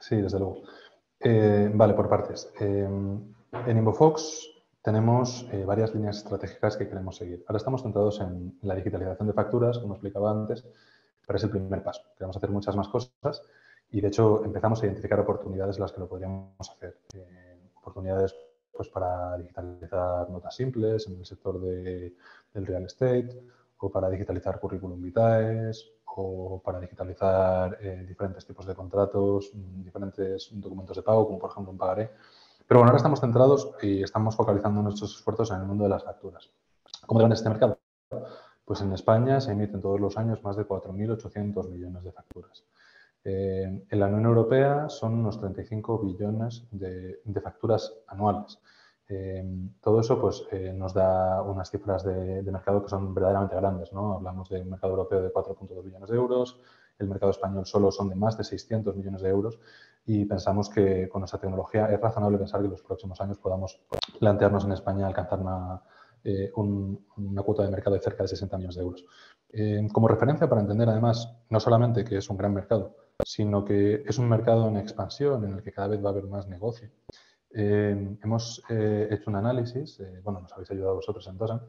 Sí, 0.00 0.16
desde 0.16 0.38
luego. 0.38 0.62
Eh, 1.20 1.70
vale, 1.72 1.94
por 1.94 2.08
partes. 2.08 2.52
Eh, 2.60 2.86
en 2.86 3.78
Inbofox 3.78 4.50
tenemos 4.82 5.48
eh, 5.50 5.64
varias 5.64 5.94
líneas 5.94 6.18
estratégicas 6.18 6.76
que 6.76 6.88
queremos 6.88 7.16
seguir. 7.16 7.42
Ahora 7.48 7.56
estamos 7.56 7.82
centrados 7.82 8.20
en 8.20 8.58
la 8.62 8.74
digitalización 8.74 9.28
de 9.28 9.32
facturas, 9.32 9.78
como 9.78 9.94
explicaba 9.94 10.30
antes, 10.30 10.64
pero 11.26 11.36
es 11.38 11.44
el 11.44 11.50
primer 11.50 11.82
paso. 11.82 12.02
Queremos 12.18 12.36
hacer 12.36 12.50
muchas 12.50 12.76
más 12.76 12.88
cosas 12.88 13.42
y, 13.90 14.00
de 14.02 14.08
hecho, 14.08 14.44
empezamos 14.44 14.82
a 14.82 14.86
identificar 14.86 15.18
oportunidades 15.20 15.76
en 15.76 15.82
las 15.82 15.92
que 15.92 16.00
lo 16.00 16.08
podríamos 16.08 16.70
hacer. 16.70 16.98
oportunidades 17.76 18.34
pues, 18.72 18.88
para 18.88 19.38
digitalizar 19.38 20.28
notas 20.28 20.54
simples 20.54 21.06
en 21.06 21.18
el 21.18 21.24
sector 21.24 21.60
de, 21.60 22.14
del 22.52 22.66
real 22.66 22.84
estate 22.84 23.42
para 23.90 24.10
digitalizar 24.10 24.60
currículum 24.60 25.00
vitae 25.00 25.70
o 26.16 26.60
para 26.64 26.80
digitalizar 26.80 27.76
eh, 27.80 28.04
diferentes 28.06 28.46
tipos 28.46 28.66
de 28.66 28.74
contratos, 28.74 29.50
diferentes 29.54 30.48
documentos 30.52 30.96
de 30.96 31.02
pago, 31.02 31.26
como 31.26 31.38
por 31.38 31.50
ejemplo 31.50 31.72
un 31.72 31.78
pagaré. 31.78 32.10
Pero 32.66 32.80
bueno, 32.80 32.90
ahora 32.90 32.98
estamos 32.98 33.20
centrados 33.20 33.72
y 33.82 34.02
estamos 34.02 34.36
focalizando 34.36 34.80
nuestros 34.82 35.16
esfuerzos 35.16 35.50
en 35.50 35.58
el 35.58 35.66
mundo 35.66 35.84
de 35.84 35.90
las 35.90 36.04
facturas. 36.04 36.50
¿Cómo 37.06 37.20
deben 37.20 37.32
este 37.32 37.48
mercado? 37.48 37.78
Pues 38.64 38.80
en 38.80 38.92
España 38.92 39.40
se 39.40 39.52
emiten 39.52 39.82
todos 39.82 40.00
los 40.00 40.16
años 40.16 40.42
más 40.42 40.56
de 40.56 40.66
4.800 40.66 41.68
millones 41.68 42.02
de 42.04 42.12
facturas. 42.12 42.64
Eh, 43.24 43.86
en 43.88 44.00
la 44.00 44.06
Unión 44.06 44.26
Europea 44.26 44.88
son 44.88 45.14
unos 45.14 45.40
35 45.40 45.98
billones 45.98 46.66
de, 46.70 47.20
facturas 47.42 47.92
anuales. 48.06 48.58
Eh, 49.08 49.44
todo 49.82 50.00
eso 50.00 50.20
pues, 50.20 50.46
nos 50.74 50.94
da 50.94 51.42
unas 51.42 51.70
cifras 51.70 52.04
de, 52.04 52.42
de, 52.42 52.52
mercado 52.52 52.82
que 52.82 52.88
son 52.88 53.14
verdaderamente 53.14 53.56
grandes. 53.56 53.92
¿no? 53.92 54.14
Hablamos 54.14 54.48
de 54.48 54.62
un 54.62 54.70
mercado 54.70 54.92
europeo 54.94 55.22
de 55.22 55.32
4.2 55.32 55.84
billones 55.84 56.08
de 56.08 56.16
euros, 56.16 56.60
el 56.98 57.08
mercado 57.08 57.30
español 57.30 57.66
solo 57.66 57.90
son 57.90 58.08
de 58.08 58.14
más 58.14 58.38
de 58.38 58.44
600 58.44 58.96
millones 58.96 59.22
de 59.22 59.28
euros 59.28 59.58
y 60.06 60.24
pensamos 60.26 60.68
que 60.68 61.08
con 61.08 61.24
esa 61.24 61.38
tecnología 61.38 61.86
es 61.86 62.00
razonable 62.00 62.38
pensar 62.38 62.60
que 62.60 62.66
en 62.66 62.72
los 62.72 62.82
próximos 62.82 63.20
años 63.20 63.38
podamos 63.38 63.80
plantearnos 64.18 64.64
en 64.64 64.72
España 64.72 65.06
alcanzar 65.06 65.40
una, 65.40 65.82
eh, 66.22 66.52
una 66.54 67.42
cuota 67.42 67.64
de 67.64 67.70
mercado 67.70 67.96
de 67.96 68.02
cerca 68.02 68.22
de 68.22 68.28
60 68.28 68.56
millones 68.56 68.76
de 68.76 68.82
euros. 68.82 69.04
Eh, 69.50 69.86
como 69.92 70.08
referencia 70.08 70.48
para 70.48 70.60
entender 70.60 70.88
además 70.88 71.32
no 71.48 71.60
solamente 71.60 72.04
que 72.04 72.18
es 72.18 72.28
un 72.30 72.36
gran 72.36 72.54
mercado, 72.54 72.96
sino 73.24 73.64
que 73.64 74.02
es 74.06 74.18
un 74.18 74.28
mercado 74.28 74.68
en 74.68 74.76
expansión 74.76 75.44
en 75.44 75.54
el 75.54 75.62
que 75.62 75.72
cada 75.72 75.88
vez 75.88 76.04
va 76.04 76.08
a 76.10 76.12
haber 76.12 76.26
más 76.26 76.46
negocio. 76.48 76.90
Eh, 77.54 78.18
hemos 78.22 78.62
hecho 78.68 79.30
un 79.30 79.36
análisis, 79.36 80.02
bueno, 80.22 80.40
nos 80.40 80.52
habéis 80.52 80.70
ayudado 80.70 80.96
vosotros 80.96 81.26
en 81.28 81.38
TOSAN, 81.38 81.60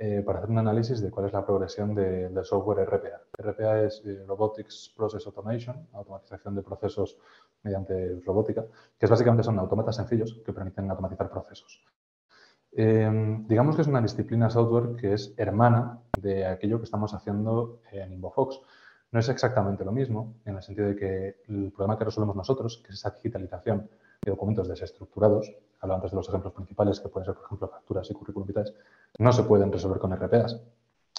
eh, 0.00 0.22
para 0.24 0.38
hacer 0.38 0.50
un 0.50 0.58
análisis 0.58 1.00
de 1.00 1.10
cuál 1.10 1.26
es 1.26 1.32
la 1.32 1.44
progresión 1.44 1.92
del 1.92 2.44
software 2.44 2.86
RPA. 2.88 3.20
RPA 3.36 3.80
es 3.80 4.00
eh, 4.06 4.24
Robotics 4.28 4.94
Process 4.96 5.26
Automation, 5.26 5.88
automatización 5.92 6.54
de 6.54 6.62
procesos 6.62 7.18
mediante 7.64 8.20
robótica, 8.24 8.64
que 8.96 9.06
es 9.06 9.10
básicamente 9.10 9.42
son 9.42 9.58
autómatas 9.58 9.96
sencillos 9.96 10.40
que 10.46 10.52
permiten 10.52 10.88
automatizar 10.88 11.28
procesos. 11.28 11.82
Eh, 12.70 13.10
digamos 13.48 13.74
que 13.74 13.82
es 13.82 13.88
una 13.88 14.00
disciplina 14.00 14.48
software 14.48 14.94
que 14.94 15.14
es 15.14 15.34
hermana 15.36 15.98
de 16.16 16.46
aquello 16.46 16.78
que 16.78 16.84
estamos 16.84 17.12
haciendo 17.12 17.80
en 17.90 18.12
InvoFox. 18.12 18.60
No 19.10 19.18
es 19.18 19.28
exactamente 19.28 19.84
lo 19.84 19.90
mismo, 19.90 20.36
en 20.44 20.54
el 20.54 20.62
sentido 20.62 20.86
de 20.86 20.94
que 20.94 21.42
el 21.48 21.72
problema 21.72 21.98
que 21.98 22.04
resolvemos 22.04 22.36
nosotros, 22.36 22.80
que 22.86 22.92
es 22.92 23.00
esa 23.00 23.10
digitalización 23.10 23.90
de 24.22 24.30
documentos 24.30 24.68
desestructurados, 24.68 25.52
hablaba 25.80 25.98
antes 25.98 26.10
de 26.10 26.16
los 26.16 26.28
ejemplos 26.28 26.52
principales, 26.52 27.00
que 27.00 27.08
pueden 27.08 27.26
ser, 27.26 27.34
por 27.34 27.44
ejemplo, 27.44 27.68
facturas 27.68 28.10
y 28.10 28.14
currículum 28.14 28.46
vitae, 28.46 28.64
no 29.18 29.32
se 29.32 29.44
pueden 29.44 29.72
resolver 29.72 29.98
con 29.98 30.14
RPAs. 30.14 30.60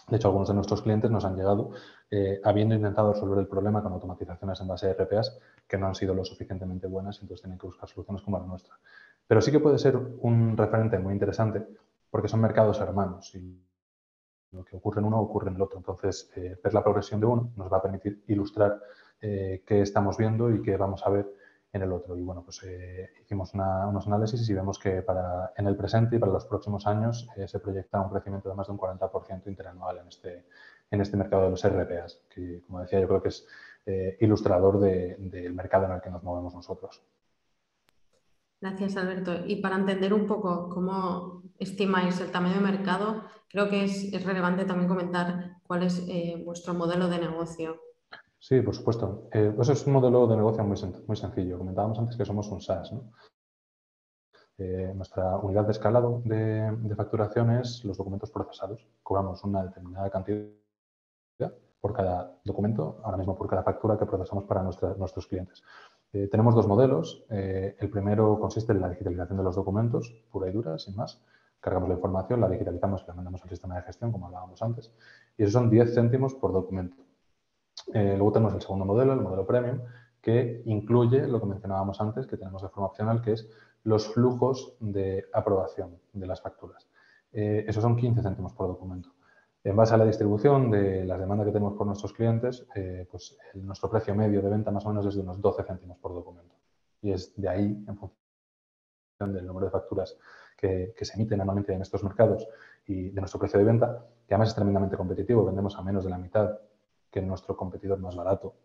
De 0.09 0.17
hecho, 0.17 0.27
algunos 0.27 0.47
de 0.47 0.55
nuestros 0.55 0.81
clientes 0.81 1.11
nos 1.11 1.23
han 1.23 1.35
llegado 1.35 1.71
eh, 2.09 2.41
habiendo 2.43 2.73
intentado 2.73 3.13
resolver 3.13 3.37
el 3.37 3.47
problema 3.47 3.83
con 3.83 3.93
automatizaciones 3.93 4.59
en 4.59 4.67
base 4.67 4.89
a 4.89 4.93
RPAs 4.93 5.37
que 5.67 5.77
no 5.77 5.85
han 5.85 5.93
sido 5.93 6.15
lo 6.15 6.25
suficientemente 6.25 6.87
buenas 6.87 7.17
y 7.17 7.21
entonces 7.21 7.43
tienen 7.43 7.59
que 7.59 7.67
buscar 7.67 7.87
soluciones 7.87 8.23
como 8.23 8.39
la 8.39 8.45
nuestra. 8.45 8.75
Pero 9.27 9.41
sí 9.41 9.51
que 9.51 9.59
puede 9.59 9.77
ser 9.77 9.95
un 9.95 10.57
referente 10.57 10.97
muy 10.97 11.13
interesante 11.13 11.63
porque 12.09 12.27
son 12.27 12.41
mercados 12.41 12.79
hermanos 12.79 13.35
y 13.35 13.63
lo 14.51 14.65
que 14.65 14.75
ocurre 14.77 14.99
en 14.99 15.05
uno 15.05 15.19
ocurre 15.19 15.49
en 15.49 15.55
el 15.57 15.61
otro. 15.61 15.77
Entonces, 15.77 16.31
eh, 16.35 16.59
ver 16.63 16.73
la 16.73 16.83
progresión 16.83 17.19
de 17.19 17.27
uno 17.27 17.51
nos 17.55 17.71
va 17.71 17.77
a 17.77 17.81
permitir 17.83 18.23
ilustrar 18.27 18.81
eh, 19.21 19.63
qué 19.65 19.81
estamos 19.81 20.17
viendo 20.17 20.49
y 20.49 20.63
qué 20.63 20.75
vamos 20.75 21.05
a 21.05 21.09
ver 21.09 21.31
en 21.71 21.81
el 21.81 21.91
otro. 21.91 22.17
Y 22.17 22.21
bueno, 22.21 22.43
pues 22.43 22.63
eh, 22.63 23.09
hicimos 23.21 23.53
unos 23.53 24.07
análisis 24.07 24.47
y 24.49 24.53
vemos 24.53 24.79
que 24.79 25.01
para, 25.01 25.53
en 25.55 25.67
el 25.67 25.75
presente 25.75 26.15
y 26.15 26.19
para 26.19 26.31
los 26.31 26.45
próximos 26.45 26.87
años 26.87 27.27
eh, 27.35 27.47
se 27.47 27.59
proyecta 27.59 28.01
un 28.01 28.09
crecimiento 28.09 28.49
de 28.49 28.55
más 28.55 28.67
de 28.67 28.73
un 28.73 28.79
40% 28.79 29.47
interanual 29.47 29.99
en 29.99 30.07
este, 30.07 30.45
en 30.89 31.01
este 31.01 31.17
mercado 31.17 31.43
de 31.43 31.49
los 31.51 31.67
RPAs, 31.67 32.23
que 32.29 32.63
como 32.65 32.81
decía 32.81 32.99
yo 32.99 33.07
creo 33.07 33.21
que 33.21 33.29
es 33.29 33.47
eh, 33.85 34.17
ilustrador 34.21 34.79
del 34.79 35.53
mercado 35.53 35.85
en 35.85 35.91
el 35.93 36.01
que 36.01 36.09
nos 36.09 36.23
movemos 36.23 36.53
nosotros. 36.53 37.03
Gracias, 38.61 38.97
Alberto. 38.97 39.45
Y 39.45 39.57
para 39.57 39.77
entender 39.77 40.13
un 40.13 40.27
poco 40.27 40.69
cómo 40.69 41.43
estimáis 41.59 42.19
el 42.19 42.29
tamaño 42.29 42.55
de 42.55 42.59
mercado, 42.59 43.23
creo 43.47 43.69
que 43.69 43.85
es, 43.85 44.13
es 44.13 44.25
relevante 44.25 44.65
también 44.65 44.89
comentar 44.89 45.61
cuál 45.63 45.83
es 45.83 46.05
vuestro 46.43 46.73
modelo 46.73 47.07
de 47.07 47.19
negocio. 47.19 47.79
Sí, 48.39 48.61
por 48.61 48.73
supuesto. 48.73 49.27
Eh, 49.33 49.53
eso 49.59 49.73
es 49.73 49.85
un 49.85 49.93
modelo 49.93 50.25
de 50.25 50.37
negocio 50.37 50.63
muy, 50.63 50.77
muy 51.07 51.17
sencillo. 51.17 51.57
Comentábamos 51.57 51.99
antes 51.99 52.15
que 52.15 52.25
somos 52.25 52.49
un 52.49 52.61
SaaS. 52.61 52.93
Eh, 54.57 54.93
nuestra 54.95 55.37
unidad 55.37 55.65
de 55.65 55.71
escalado 55.71 56.21
de, 56.25 56.95
facturación 56.95 57.51
es 57.51 57.83
los 57.83 57.97
documentos 57.97 58.31
procesados. 58.31 58.87
Cobramos 59.03 59.43
una 59.43 59.63
determinada 59.63 60.09
cantidad 60.09 60.49
por 61.81 61.93
cada 61.93 62.39
documento, 62.43 62.99
ahora 63.03 63.17
mismo 63.17 63.37
por 63.37 63.47
cada 63.47 63.63
factura 63.63 63.97
que 63.97 64.05
procesamos 64.05 64.45
para 64.45 64.63
nuestros 64.63 65.27
clientes. 65.27 65.63
Eh, 66.11 66.27
tenemos 66.27 66.55
dos 66.55 66.67
modelos. 66.67 67.25
el 67.29 67.89
primero 67.89 68.39
consiste 68.39 68.71
en 68.73 68.81
la 68.81 68.89
digitalización 68.89 69.37
de 69.37 69.43
los 69.43 69.55
documentos, 69.55 70.13
pura 70.31 70.49
y 70.49 70.51
dura, 70.53 70.77
sin 70.77 70.95
más. 70.95 71.21
Cargamos 71.59 71.89
la 71.89 71.95
información, 71.95 72.41
la 72.41 72.49
digitalizamos 72.49 73.03
y 73.03 73.07
la 73.07 73.13
mandamos 73.13 73.43
al 73.43 73.49
sistema 73.49 73.75
de 73.75 73.81
gestión, 73.83 74.11
como 74.11 74.27
hablábamos 74.27 74.61
antes. 74.61 74.93
Y 75.37 75.43
eso 75.43 75.51
son 75.53 75.69
10 75.69 75.93
céntimos 75.93 76.33
por 76.35 76.53
documento. 76.53 77.08
Eh, 77.93 78.15
luego 78.15 78.31
tenemos 78.31 78.53
el 78.53 78.61
segundo 78.61 78.85
modelo, 78.85 79.13
el 79.13 79.21
modelo 79.21 79.45
premium, 79.45 79.79
que 80.21 80.61
incluye 80.65 81.27
lo 81.27 81.39
que 81.39 81.47
mencionábamos 81.47 81.99
antes, 82.01 82.27
que 82.27 82.37
tenemos 82.37 82.61
de 82.61 82.69
forma 82.69 82.87
opcional, 82.87 83.21
que 83.21 83.33
es 83.33 83.49
los 83.83 84.13
flujos 84.13 84.73
de 84.79 85.25
aprobación 85.33 85.97
de 86.13 86.27
las 86.27 86.41
facturas. 86.41 86.87
Eh, 87.31 87.65
esos 87.67 87.81
son 87.81 87.95
15 87.95 88.21
céntimos 88.21 88.53
por 88.53 88.67
documento. 88.67 89.09
En 89.63 89.75
base 89.75 89.93
a 89.93 89.97
la 89.97 90.05
distribución 90.05 90.71
de 90.71 91.05
las 91.05 91.19
demandas 91.19 91.45
que 91.47 91.53
tenemos 91.53 91.73
por 91.73 91.85
nuestros 91.85 92.13
clientes, 92.13 92.65
eh, 92.75 93.07
pues 93.09 93.37
nuestro 93.55 93.89
precio 93.89 94.15
medio 94.15 94.41
de 94.41 94.49
venta 94.49 94.71
más 94.71 94.85
o 94.85 94.89
menos 94.89 95.05
es 95.05 95.15
de 95.15 95.21
unos 95.21 95.41
12 95.41 95.63
céntimos 95.63 95.97
por 95.97 96.13
documento. 96.13 96.55
Y 97.01 97.11
es 97.11 97.33
de 97.35 97.49
ahí, 97.49 97.85
en 97.87 97.97
función 97.97 99.33
del 99.33 99.45
número 99.45 99.65
de 99.65 99.71
facturas 99.71 100.17
que, 100.57 100.93
que 100.95 101.05
se 101.05 101.15
emiten 101.15 101.41
anualmente 101.41 101.73
en 101.73 101.81
estos 101.81 102.03
mercados 102.03 102.47
y 102.85 103.09
de 103.09 103.21
nuestro 103.21 103.39
precio 103.39 103.59
de 103.59 103.65
venta, 103.65 104.05
que 104.27 104.33
además 104.33 104.49
es 104.49 104.55
tremendamente 104.55 104.97
competitivo, 104.97 105.45
vendemos 105.45 105.77
a 105.77 105.81
menos 105.81 106.03
de 106.03 106.09
la 106.09 106.17
mitad 106.17 106.57
que 107.11 107.21
nuestro 107.21 107.55
competidor 107.55 107.99
más 107.99 108.15
barato 108.15 108.55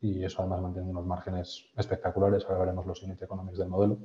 y 0.00 0.22
eso 0.22 0.40
además 0.40 0.60
mantiene 0.60 0.90
unos 0.90 1.06
márgenes 1.06 1.66
espectaculares. 1.76 2.44
Ahora 2.44 2.60
veremos 2.60 2.86
los 2.86 3.02
unit 3.02 3.22
economics 3.22 3.58
del 3.58 3.68
modelo. 3.68 3.98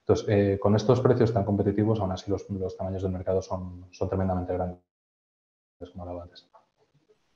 Entonces, 0.00 0.26
eh, 0.28 0.58
con 0.58 0.74
estos 0.76 1.00
precios 1.00 1.32
tan 1.32 1.44
competitivos, 1.44 2.00
aún 2.00 2.12
así 2.12 2.30
los, 2.30 2.48
los 2.50 2.76
tamaños 2.76 3.02
del 3.02 3.12
mercado 3.12 3.42
son, 3.42 3.86
son 3.90 4.08
tremendamente 4.08 4.52
grandes, 4.52 4.80
como 5.92 6.04
hablaba 6.04 6.24
antes. 6.24 6.48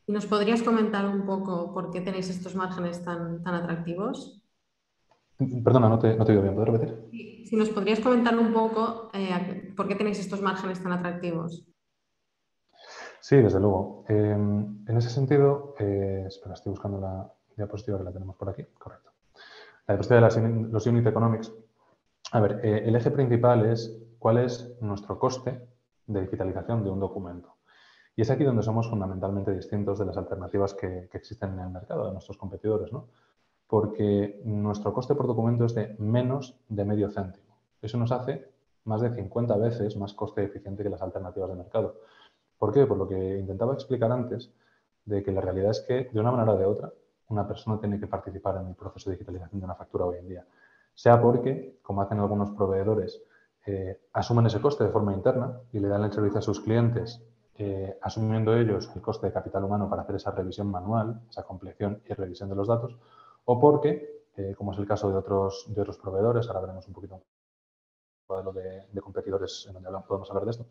¿Nos 0.06 0.26
podrías 0.26 0.62
comentar 0.62 1.06
un 1.06 1.26
poco 1.26 1.72
por 1.74 1.90
qué 1.90 2.00
tenéis 2.00 2.30
estos 2.30 2.54
márgenes 2.54 3.04
tan, 3.04 3.42
tan 3.42 3.54
atractivos? 3.54 4.42
Perdona, 5.38 5.88
no 5.88 5.98
te, 5.98 6.16
no 6.16 6.24
te 6.24 6.32
bien. 6.32 6.54
¿Puedes 6.54 6.70
repetir? 6.70 7.44
Si 7.46 7.56
nos 7.56 7.68
podrías 7.68 8.00
comentar 8.00 8.36
un 8.38 8.52
poco 8.52 9.10
eh, 9.12 9.72
por 9.76 9.86
qué 9.86 9.94
tenéis 9.94 10.18
estos 10.18 10.40
márgenes 10.40 10.82
tan 10.82 10.92
atractivos. 10.92 11.64
Sí, 13.20 13.36
desde 13.36 13.60
luego. 13.60 14.04
Em, 14.08 14.84
en 14.86 14.96
ese 14.96 15.10
sentido, 15.10 15.74
eh, 15.78 16.24
espera, 16.26 16.54
estoy 16.54 16.70
buscando 16.70 17.00
la 17.00 17.30
diapositiva 17.56 17.98
que 17.98 18.04
la 18.04 18.12
tenemos 18.12 18.36
por 18.36 18.48
aquí. 18.48 18.64
Correcto. 18.78 19.10
La 19.86 19.94
diapositiva 19.94 20.28
de 20.28 20.68
los 20.70 20.86
unit 20.86 21.06
economics. 21.06 21.52
A 22.32 22.40
ver, 22.40 22.60
eh, 22.62 22.82
el 22.86 22.94
eje 22.94 23.10
principal 23.10 23.66
es 23.66 24.00
cuál 24.18 24.38
es 24.38 24.76
nuestro 24.80 25.18
coste 25.18 25.66
de 26.06 26.20
digitalización 26.20 26.84
de 26.84 26.90
un 26.90 27.00
documento. 27.00 27.54
Y 28.14 28.22
es 28.22 28.30
aquí 28.30 28.44
donde 28.44 28.62
somos 28.62 28.88
fundamentalmente 28.88 29.52
distintos 29.52 29.98
de 29.98 30.06
las 30.06 30.16
alternativas 30.16 30.74
que 30.74 31.08
existen 31.12 31.52
en 31.54 31.60
el 31.60 31.70
mercado, 31.70 32.06
de 32.06 32.12
nuestros 32.12 32.36
competidores, 32.36 32.92
¿no? 32.92 33.06
Porque 33.66 34.40
nuestro 34.44 34.92
coste 34.92 35.14
por 35.14 35.26
documento 35.26 35.64
es 35.66 35.74
de 35.74 35.94
menos 35.98 36.58
de 36.68 36.84
medio 36.84 37.10
céntimo. 37.10 37.58
Eso 37.80 37.96
nos 37.96 38.10
hace 38.10 38.50
más 38.84 39.02
de 39.02 39.14
50 39.14 39.56
veces 39.58 39.96
más 39.96 40.14
coste 40.14 40.42
eficiente 40.42 40.82
que 40.82 40.88
las 40.88 41.02
alternativas 41.02 41.50
de 41.50 41.56
mercado. 41.56 42.00
¿Por 42.58 42.72
qué? 42.72 42.86
Por 42.86 42.98
lo 42.98 43.08
que 43.08 43.38
intentaba 43.38 43.74
explicar 43.74 44.10
antes, 44.10 44.50
de 45.04 45.22
que 45.22 45.32
la 45.32 45.40
realidad 45.40 45.70
es 45.70 45.80
que, 45.80 46.10
de 46.12 46.20
una 46.20 46.30
manera 46.30 46.52
o 46.52 46.58
de 46.58 46.66
otra, 46.66 46.92
una 47.28 47.46
persona 47.46 47.78
tiene 47.78 47.98
que 47.98 48.06
participar 48.06 48.56
en 48.60 48.68
el 48.68 48.74
proceso 48.74 49.10
de 49.10 49.16
digitalización 49.16 49.60
de 49.60 49.64
una 49.64 49.74
factura 49.74 50.04
hoy 50.06 50.18
en 50.18 50.28
día. 50.28 50.46
Sea 50.94 51.20
porque, 51.20 51.78
como 51.82 52.02
hacen 52.02 52.18
algunos 52.18 52.50
proveedores, 52.50 53.22
eh, 53.66 54.00
asumen 54.12 54.46
ese 54.46 54.60
coste 54.60 54.84
de 54.84 54.90
forma 54.90 55.12
interna 55.12 55.60
y 55.72 55.78
le 55.78 55.88
dan 55.88 56.04
el 56.04 56.12
servicio 56.12 56.38
a 56.38 56.42
sus 56.42 56.60
clientes, 56.60 57.22
eh, 57.54 57.98
asumiendo 58.02 58.56
ellos 58.56 58.90
el 58.94 59.02
coste 59.02 59.26
de 59.26 59.32
capital 59.32 59.64
humano 59.64 59.88
para 59.88 60.02
hacer 60.02 60.16
esa 60.16 60.30
revisión 60.30 60.70
manual, 60.70 61.20
esa 61.28 61.42
compleción 61.42 62.02
y 62.08 62.14
revisión 62.14 62.48
de 62.48 62.54
los 62.54 62.68
datos, 62.68 62.96
o 63.44 63.58
porque, 63.60 64.24
eh, 64.36 64.54
como 64.56 64.72
es 64.72 64.78
el 64.78 64.86
caso 64.86 65.10
de 65.10 65.16
otros, 65.16 65.66
de 65.68 65.80
otros 65.80 65.98
proveedores, 65.98 66.48
ahora 66.48 66.60
veremos 66.60 66.86
un 66.88 66.94
poquito 66.94 67.22
de, 68.28 69.00
competidores 69.00 69.66
en 69.68 69.74
donde 69.74 69.90
podemos 70.06 70.28
hablar 70.30 70.44
de 70.44 70.50
esto, 70.50 70.66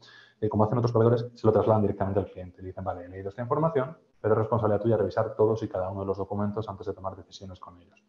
como 0.50 0.64
hacen 0.64 0.78
otros 0.78 0.92
proveedores, 0.92 1.28
se 1.34 1.48
lo 1.48 1.52
trasladan 1.52 1.82
directamente 1.82 2.20
al 2.20 2.28
cliente. 2.28 2.62
Le 2.62 2.68
dicen, 2.68 2.84
vale, 2.84 3.06
he 3.06 3.10
leído 3.10 3.30
esta 3.30 3.42
información, 3.42 3.98
pero 4.22 4.34
es 4.34 4.38
responsabilidad 4.38 4.82
tuya 4.82 4.98
revisar 4.98 5.36
todos 5.36 5.64
y 5.64 5.68
cada 5.68 5.90
uno 5.90 6.02
de 6.02 6.08
los 6.08 6.18
documentos 6.18 6.70
antes 6.70 6.86
de 6.86 6.94
tomar 6.94 7.16
decisiones 7.16 7.60
con 7.60 7.80
ellos. 7.82 8.04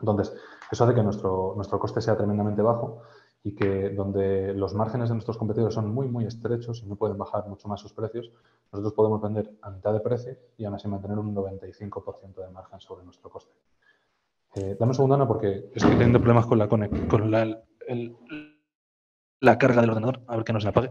Entonces, 0.00 0.36
eso 0.70 0.84
hace 0.84 0.94
que 0.94 1.02
nuestro, 1.02 1.54
nuestro 1.56 1.78
coste 1.78 2.00
sea 2.00 2.16
tremendamente 2.16 2.62
bajo 2.62 3.02
y 3.42 3.54
que 3.54 3.90
donde 3.90 4.52
los 4.52 4.74
márgenes 4.74 5.08
de 5.08 5.14
nuestros 5.14 5.38
competidores 5.38 5.74
son 5.74 5.92
muy, 5.92 6.06
muy 6.06 6.26
estrechos 6.26 6.82
y 6.82 6.86
no 6.86 6.96
pueden 6.96 7.16
bajar 7.16 7.48
mucho 7.48 7.68
más 7.68 7.80
sus 7.80 7.92
precios, 7.92 8.30
nosotros 8.70 8.92
podemos 8.92 9.22
vender 9.22 9.50
a 9.62 9.70
mitad 9.70 9.92
de 9.92 10.00
precio 10.00 10.36
y 10.56 10.64
aún 10.64 10.74
así 10.74 10.88
mantener 10.88 11.18
un 11.18 11.34
95% 11.34 12.34
de 12.34 12.50
margen 12.50 12.80
sobre 12.80 13.04
nuestro 13.04 13.30
coste. 13.30 13.52
Eh, 14.54 14.76
dame 14.78 14.90
un 14.90 14.94
segundo, 14.94 15.14
Ana, 15.14 15.26
porque 15.26 15.70
estoy 15.74 15.92
teniendo 15.92 16.18
problemas 16.18 16.46
con 16.46 16.58
la, 16.58 16.68
con 16.68 16.80
la, 17.30 17.62
la 19.40 19.58
carga 19.58 19.80
del 19.80 19.90
ordenador. 19.90 20.22
A 20.26 20.36
ver 20.36 20.44
que 20.44 20.52
no 20.52 20.60
se 20.60 20.68
apague. 20.68 20.90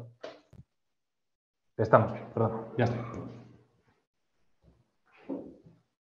Estamos, 1.77 2.11
perdón, 2.33 2.69
ya 2.77 2.85
está. 2.85 3.27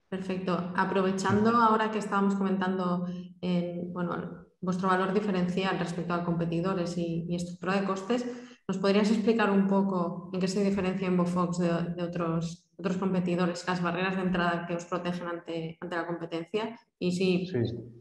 Perfecto. 0.08 0.72
Aprovechando 0.76 1.50
ahora 1.50 1.90
que 1.90 1.98
estábamos 1.98 2.34
comentando 2.36 3.06
en, 3.40 3.92
bueno, 3.92 4.46
vuestro 4.60 4.88
valor 4.88 5.12
diferencial 5.12 5.78
respecto 5.78 6.14
a 6.14 6.24
competidores 6.24 6.96
y, 6.96 7.34
estructura 7.34 7.80
de 7.80 7.86
costes, 7.86 8.24
¿nos 8.66 8.78
podrías 8.78 9.10
explicar 9.10 9.50
un 9.50 9.66
poco 9.66 10.30
en 10.32 10.40
qué 10.40 10.48
se 10.48 10.64
diferencia 10.64 11.08
Inbofox 11.08 11.58
de, 11.58 11.68
de 11.94 12.02
otros, 12.02 12.70
otros 12.78 12.96
competidores, 12.96 13.66
las 13.66 13.82
barreras 13.82 14.16
de 14.16 14.22
entrada 14.22 14.66
que 14.66 14.74
os 14.74 14.86
protegen 14.86 15.26
ante, 15.26 15.76
ante 15.80 15.96
la 15.96 16.06
competencia? 16.06 16.78
Y 16.98 17.12
si 17.12 17.46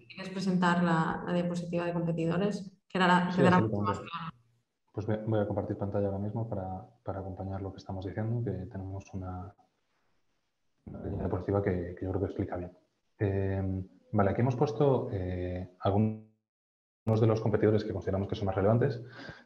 quieres 0.07 0.31
presentar 0.31 0.83
la, 0.83 1.25
diapositiva 1.33 1.85
de 1.85 1.93
competidores, 1.93 2.71
que 2.87 2.99
la, 2.99 3.29
quedará 3.35 3.59
más 3.59 3.99
claro. 3.99 4.34
Pues 4.95 5.07
voy 5.07 5.41
a 5.41 5.45
compartir 5.45 5.77
pantalla 5.77 6.05
ahora 6.05 6.19
mismo 6.19 6.47
para, 6.47 6.87
para 7.03 7.19
acompañar 7.19 7.61
lo 7.61 7.73
que 7.73 7.79
estamos 7.79 8.05
diciendo, 8.05 8.41
que 8.45 8.65
tenemos 8.67 9.03
una, 9.13 9.53
una 10.85 11.19
diapositiva 11.19 11.61
que, 11.61 11.95
que, 11.99 12.05
yo 12.05 12.11
creo 12.11 12.21
que 12.21 12.27
explica 12.27 12.55
bien. 12.55 12.71
Eh, 13.19 13.83
vale, 14.13 14.29
aquí 14.29 14.39
hemos 14.39 14.55
puesto 14.55 15.09
eh, 15.11 15.75
algunos 15.81 16.23
de 17.19 17.27
los 17.27 17.41
competidores 17.41 17.83
que 17.83 17.91
consideramos 17.91 18.29
que 18.29 18.35
son 18.35 18.45
más 18.45 18.55
relevantes. 18.55 19.01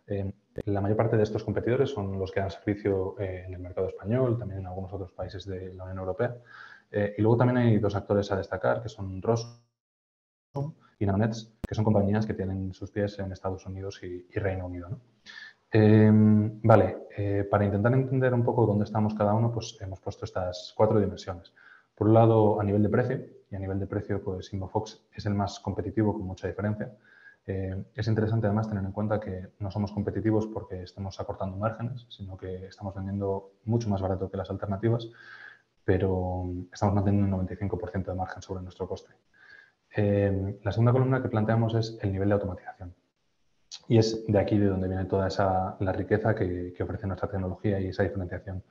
Eh, 0.05 0.31
la 0.65 0.81
mayor 0.81 0.97
parte 0.97 1.17
de 1.17 1.23
estos 1.23 1.43
competidores 1.43 1.89
son 1.89 2.19
los 2.19 2.31
que 2.31 2.41
dan 2.41 2.51
servicio 2.51 3.19
en 3.19 3.51
el 3.51 3.59
mercado 3.59 3.87
español, 3.87 4.37
también 4.37 4.59
en 4.59 4.67
algunos 4.67 4.93
otros 4.93 5.13
países 5.13 5.47
de 5.47 5.73
la 5.73 5.85
Unión 5.85 5.97
Europea. 5.97 6.37
y 6.91 7.21
luego 7.23 7.37
también 7.37 7.57
hay 7.57 7.79
dos 7.79 7.95
actores 7.95 8.31
a 8.31 8.37
destacar, 8.37 8.83
que 8.83 8.89
son 8.89 9.19
Ross 9.19 9.63
y 10.99 11.05
Nanonets, 11.07 11.58
que 11.69 11.75
son 11.75 11.85
compañías 11.85 12.25
que 12.25 12.33
tienen 12.33 12.73
sus 12.73 12.89
pies 12.89 13.19
en 13.19 13.31
Estados 13.31 13.63
Unidos 13.67 14.01
y, 14.01 14.25
Reino 14.39 14.65
Unido. 14.65 14.89
¿no? 14.89 15.01
Em, 15.69 16.59
vale, 16.63 17.03
eh, 17.15 17.47
para 17.47 17.63
intentar 17.63 17.93
entender 17.93 18.33
un 18.33 18.43
poco 18.43 18.65
dónde 18.65 18.85
estamos 18.85 19.13
cada 19.13 19.35
uno, 19.35 19.51
pues 19.51 19.77
hemos 19.79 19.99
puesto 19.99 20.25
estas 20.25 20.73
cuatro 20.75 20.99
dimensiones. 20.99 21.53
Por 21.93 22.07
un 22.07 22.15
lado, 22.15 22.59
a 22.59 22.63
nivel 22.63 22.81
de 22.81 22.89
precio, 22.89 23.23
y 23.51 23.55
a 23.55 23.59
nivel 23.59 23.79
de 23.79 23.85
precio, 23.85 24.19
pues 24.23 24.51
Inbofox 24.51 25.05
es 25.13 25.27
el 25.27 25.35
más 25.35 25.59
competitivo 25.59 26.11
con 26.13 26.23
mucha 26.23 26.47
diferencia. 26.47 26.91
Eh, 27.45 27.85
es 27.93 28.07
interesante 28.07 28.47
además 28.47 28.67
tener 28.67 28.83
en 28.83 28.91
cuenta 28.91 29.19
que 29.19 29.49
no 29.59 29.69
somos 29.69 29.91
competitivos 29.91 30.47
porque 30.47 30.81
estemos 30.81 31.19
acortando 31.19 31.55
márgenes, 31.55 32.07
sino 32.09 32.35
que 32.35 32.65
estamos 32.65 32.95
vendiendo 32.95 33.51
mucho 33.65 33.89
más 33.89 34.01
barato 34.01 34.31
que 34.31 34.37
las 34.37 34.49
alternativas, 34.49 35.07
pero 35.83 36.49
estamos 36.73 36.95
manteniendo 36.95 37.37
un 37.37 37.47
95% 37.47 38.05
de 38.05 38.15
margen 38.15 38.41
sobre 38.41 38.63
nuestro 38.63 38.87
coste. 38.87 39.13
Eh, 40.01 40.59
la 40.63 40.71
segunda 40.71 40.93
columna 40.93 41.21
que 41.21 41.27
planteamos 41.27 41.75
es 41.75 41.97
el 42.01 42.13
nivel 42.13 42.29
de 42.29 42.35
automatización. 42.35 42.95
Y 43.89 43.97
es 43.97 44.25
de 44.25 44.39
aquí 44.39 44.57
de 44.57 44.67
donde 44.67 44.87
viene 44.87 45.03
toda 45.03 45.27
esa, 45.27 45.75
la 45.81 45.91
riqueza 45.91 46.33
que, 46.33 46.73
ofrece 46.79 47.05
nuestra 47.05 47.27
tecnología 47.27 47.81
y 47.81 47.87
esa 47.87 48.03
diferenciación 48.03 48.63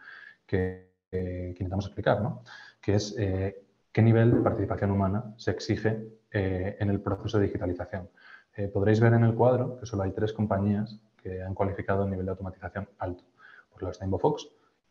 que, 0.47 0.89
intentamos 1.13 1.87
explicar, 1.87 2.23
¿no? 2.23 2.43
que 2.81 2.95
es 2.95 3.15
eh, 3.19 3.63
qué 3.93 4.03
nivel 4.03 4.31
de 4.31 4.41
participación 4.41 4.91
humana 4.91 5.35
se 5.37 5.51
exige 5.51 6.07
eh, 6.31 6.77
en 6.81 6.89
el 6.89 7.01
proceso 7.01 7.39
de 7.39 7.47
digitalización. 7.47 8.09
Eh, 8.57 8.69
podréis 8.69 9.01
ver 9.01 9.13
en 9.13 9.25
el 9.25 9.35
cuadro 9.35 9.79
que 9.79 9.87
solo 9.87 10.05
hay 10.05 10.13
tres 10.13 10.33
compañías 10.33 10.99
que 11.23 11.43
han 11.43 11.55
cualificado 11.55 12.05
el 12.05 12.11
nivel 12.11 12.25
de 12.25 12.31
automatización 12.31 12.89
alto. 12.99 13.25
Por 13.71 13.83
lado 13.83 13.93
está 13.93 14.05
Inbofox 14.07 14.49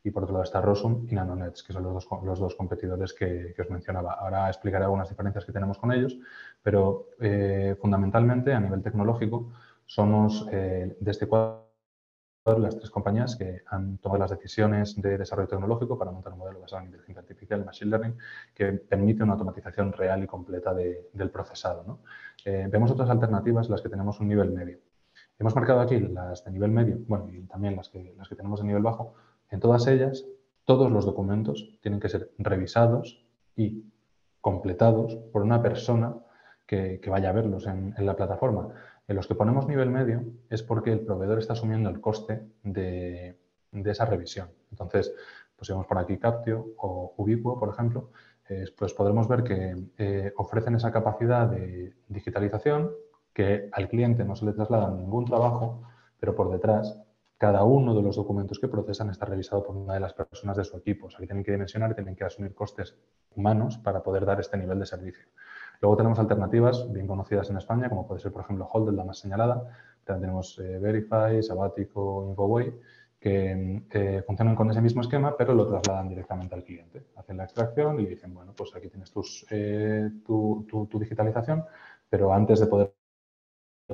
y 0.07 0.11
por 0.11 0.23
otro 0.23 0.33
lado 0.33 0.43
está 0.43 0.61
Rosum 0.61 1.05
y 1.09 1.15
Nanonets, 1.15 1.63
que 1.63 1.73
son 1.73 1.83
los 1.83 1.93
dos, 1.93 2.07
los 2.23 2.39
dos 2.39 2.55
competidores 2.55 3.13
que, 3.13 3.53
os 3.59 3.69
mencionaba. 3.69 4.13
Ahora 4.13 4.47
explicaré 4.47 4.85
algunas 4.85 5.09
diferencias 5.09 5.45
que 5.45 5.51
tenemos 5.51 5.77
con 5.77 5.91
ellos, 5.91 6.17
pero 6.63 7.07
fundamentalmente 7.79 8.53
a 8.53 8.59
nivel 8.59 8.81
tecnológico 8.81 9.51
somos 9.87 10.47
eh, 10.51 10.95
de 10.99 11.11
este 11.11 11.27
cuadro 11.27 11.65
las 12.59 12.77
tres 12.77 12.89
compañías 12.89 13.35
que 13.35 13.63
han 13.67 13.97
tomado 13.97 14.19
las 14.19 14.31
decisiones 14.31 15.01
de 15.01 15.17
desarrollo 15.17 15.49
tecnológico 15.49 15.97
para 15.97 16.11
montar 16.11 16.31
un 16.31 16.39
modelo 16.39 16.61
basado 16.61 16.81
en 16.81 16.85
inteligencia 16.87 17.21
artificial, 17.21 17.65
machine 17.65 17.91
learning, 17.91 18.17
que 18.53 18.71
permite 18.71 19.23
una 19.23 19.33
automatización 19.33 19.91
real 19.91 20.23
y 20.23 20.27
completa 20.27 20.73
del 20.73 21.29
procesado. 21.29 21.99
Eh, 22.45 22.67
vemos 22.71 22.89
otras 22.91 23.09
alternativas, 23.09 23.69
las 23.69 23.81
que 23.81 23.89
tenemos 23.89 24.21
un 24.21 24.29
nivel 24.29 24.51
medio. 24.51 24.79
Hemos 25.37 25.55
marcado 25.55 25.81
aquí 25.81 25.99
las 25.99 26.45
de 26.45 26.51
nivel 26.51 26.71
medio, 26.71 26.99
bueno, 27.07 27.27
y 27.29 27.41
también 27.47 27.75
las 27.75 27.89
que, 27.89 28.13
las 28.17 28.29
que 28.29 28.35
tenemos 28.35 28.61
de 28.61 28.67
nivel 28.67 28.81
bajo. 28.81 29.15
En 29.49 29.59
todas 29.59 29.87
ellas, 29.87 30.25
todos 30.65 30.91
los 30.91 31.05
documentos 31.05 31.77
tienen 31.81 31.99
que 31.99 32.09
ser 32.09 32.31
revisados 32.37 33.25
y 33.55 33.85
completados 34.41 35.15
por 35.31 35.41
una 35.41 35.61
persona 35.61 36.15
que, 36.65 37.01
vaya 37.09 37.29
a 37.29 37.33
verlos 37.33 37.65
en 37.67 37.93
la 37.97 38.15
plataforma. 38.15 38.73
En 39.07 39.15
los 39.15 39.27
que 39.27 39.35
ponemos 39.35 39.67
nivel 39.67 39.89
medio 39.89 40.23
es 40.49 40.63
porque 40.63 40.91
el 40.91 40.99
proveedor 40.99 41.39
está 41.39 41.53
asumiendo 41.53 41.89
el 41.89 42.01
coste 42.01 42.41
de, 42.63 43.37
esa 43.71 44.05
revisión. 44.05 44.49
Entonces, 44.69 45.13
pues 45.55 45.67
si 45.67 45.73
vemos 45.73 45.87
por 45.87 45.97
aquí 45.97 46.17
Captio 46.17 46.73
o 46.77 47.13
Ubiquo, 47.15 47.57
por 47.57 47.69
ejemplo, 47.69 48.11
pues 48.77 48.93
podremos 48.93 49.27
ver 49.27 49.43
que 49.43 49.75
eh, 49.97 50.33
ofrecen 50.35 50.75
esa 50.75 50.91
capacidad 50.91 51.47
de 51.47 51.93
digitalización 52.09 52.91
que 53.33 53.69
al 53.71 53.87
cliente 53.87 54.25
no 54.25 54.35
se 54.35 54.45
le 54.45 54.53
traslada 54.53 54.91
ningún 54.91 55.25
trabajo, 55.25 55.83
pero 56.19 56.35
por 56.35 56.51
detrás 56.51 57.01
cada 57.37 57.63
uno 57.63 57.93
de 57.95 58.01
los 58.01 58.15
documentos 58.15 58.59
que 58.59 58.67
procesan 58.67 59.09
está 59.09 59.25
revisado 59.25 59.63
por 59.63 59.75
una 59.75 59.93
de 59.93 59.99
las 59.99 60.13
personas 60.13 60.57
de 60.57 60.63
su 60.63 60.77
equipo. 60.77 61.07
O 61.07 61.09
sea, 61.09 61.19
que 61.19 61.27
tienen 61.27 61.43
que 61.43 61.51
dimensionar 61.51 61.91
y 61.91 61.95
tienen 61.95 62.15
que 62.15 62.23
asumir 62.23 62.53
costes 62.55 62.95
humanos 63.35 63.77
para 63.77 64.01
poder 64.01 64.25
dar 64.25 64.39
este 64.39 64.57
nivel 64.57 64.79
de 64.79 64.85
servicio. 64.85 65.25
Luego 65.81 65.97
tenemos 65.97 66.17
alternativas 66.17 66.91
bien 66.91 67.05
conocidas 67.05 67.49
en 67.49 67.57
España, 67.57 67.89
como 67.89 68.07
puede 68.07 68.19
ser, 68.19 68.31
por 68.31 68.41
ejemplo, 68.41 68.67
Holded, 68.71 68.93
la 68.93 69.05
más 69.05 69.19
señalada. 69.19 69.63
También 70.03 70.21
tenemos 70.21 70.57
eh, 70.59 70.79
Verify, 70.79 71.43
Sabático, 71.43 72.25
Infoway, 72.29 72.73
que 73.19 73.83
eh, 73.91 74.23
funcionan 74.25 74.55
con 74.55 74.69
ese 74.69 74.81
mismo 74.81 75.01
esquema, 75.01 75.35
pero 75.37 75.53
lo 75.53 75.67
trasladan 75.67 76.07
directamente 76.09 76.55
al 76.55 76.63
cliente. 76.63 77.07
Hacen 77.15 77.37
la 77.37 77.43
extracción 77.43 77.99
y 77.99 78.05
dicen, 78.05 78.33
bueno, 78.33 78.53
pues 78.55 78.75
aquí 78.75 78.89
tienes 78.89 79.13
eh, 79.51 80.09
tu, 80.25 80.65
digitalización, 80.93 81.65
pero 82.09 82.33
antes 82.33 82.59
de 82.59 82.67
poder 82.67 82.93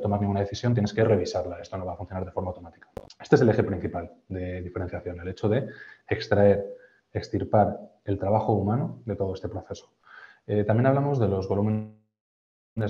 tomar 0.01 0.19
ninguna 0.19 0.39
decisión 0.41 0.73
tienes 0.73 0.93
que 0.93 1.03
revisarla. 1.03 1.60
Esto 1.60 1.77
no 1.77 1.86
va 1.86 1.93
a 1.93 1.97
funcionar 1.97 2.25
de 2.25 2.32
forma 2.32 2.49
automática. 2.49 2.89
Este 3.19 3.36
es 3.36 3.41
el 3.41 3.49
eje 3.49 3.63
principal 3.63 4.12
de 4.27 4.62
diferenciación, 4.62 5.19
el 5.19 5.27
hecho 5.27 5.49
de 5.49 5.67
extraer, 6.08 6.75
extirpar 7.12 7.79
el 8.06 8.17
trabajo 8.17 8.53
humano 8.53 9.01
de 9.06 9.15
todo 9.15 9.34
este 9.34 9.49
proceso. 9.49 9.93
Eh, 10.47 10.63
también 10.63 10.88
hablamos 10.88 11.19
de 11.19 11.27
los 11.27 11.47
volúmenes 11.47 11.93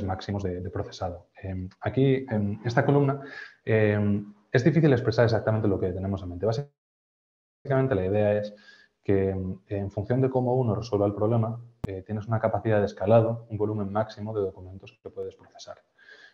máximos 0.05 0.43
de, 0.43 0.69
procesado. 0.69 1.27
Em, 1.41 1.69
aquí, 1.81 2.25
en 2.29 2.61
esta 2.65 2.85
columna, 2.85 3.21
em, 3.65 4.33
es 4.51 4.63
difícil 4.63 4.91
expresar 4.93 5.25
exactamente 5.25 5.67
lo 5.67 5.79
que 5.79 5.91
tenemos 5.91 6.23
en 6.23 6.29
mente. 6.29 6.45
Básicamente, 6.45 7.95
la 7.95 8.05
idea 8.05 8.33
es 8.39 8.55
que 9.03 9.29
em, 9.29 9.59
en 9.67 9.91
función 9.91 10.21
de 10.21 10.29
cómo 10.29 10.55
uno 10.55 10.73
resuelva 10.73 11.05
el 11.05 11.13
problema, 11.13 11.59
eh, 11.85 12.01
tienes 12.03 12.27
una 12.27 12.39
capacidad 12.39 12.79
de 12.79 12.85
escalado, 12.85 13.45
un 13.49 13.57
volumen 13.57 13.91
máximo 13.91 14.33
de 14.33 14.41
documentos 14.41 14.97
que 15.03 15.09
puedes 15.09 15.35
procesar. 15.35 15.77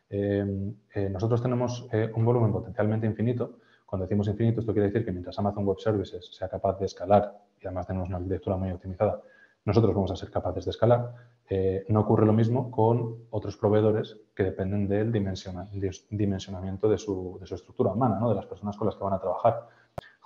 Eh, 0.10 0.74
nosotros 1.12 1.42
tenemos 1.42 1.88
un 2.16 2.26
volumen 2.26 2.52
potencialmente 2.52 3.06
infinito. 3.06 3.60
Cuando 3.86 4.06
decimos 4.06 4.28
infinito, 4.28 4.60
esto 4.60 4.74
quiere 4.74 4.88
decir 4.88 5.06
que 5.06 5.12
mientras 5.12 5.38
Amazon 5.40 5.66
Web 5.66 5.80
Services 5.80 6.30
sea 6.32 6.48
capaz 6.48 6.80
de 6.80 6.86
escalar, 6.86 7.36
y 7.62 7.66
además 7.66 7.88
tenemos 7.88 8.08
una 8.10 8.18
arquitectura 8.18 8.58
muy 8.58 8.72
optimizada, 8.72 9.22
nosotros 9.66 9.94
vamos 9.94 10.12
a 10.12 10.16
ser 10.16 10.32
capaces 10.32 10.66
de 10.66 10.72
escalar. 10.72 11.14
Eh, 11.50 11.86
no 11.90 12.02
ocurre 12.02 12.26
lo 12.26 12.34
mismo 12.34 12.72
con 12.72 13.26
otros 13.30 13.58
proveedores 13.58 14.18
que 14.36 14.44
dependen 14.44 14.88
del 14.88 15.12
dimensionamiento 15.12 16.90
de 16.90 16.98
su, 16.98 17.40
estructura 17.44 17.92
humana, 17.92 18.20
¿no? 18.20 18.30
de 18.30 18.36
las 18.36 18.46
personas 18.46 18.78
con 18.78 18.88
las 18.88 18.96
que 18.96 19.04
van 19.04 19.14
a 19.14 19.20
trabajar. 19.20 19.68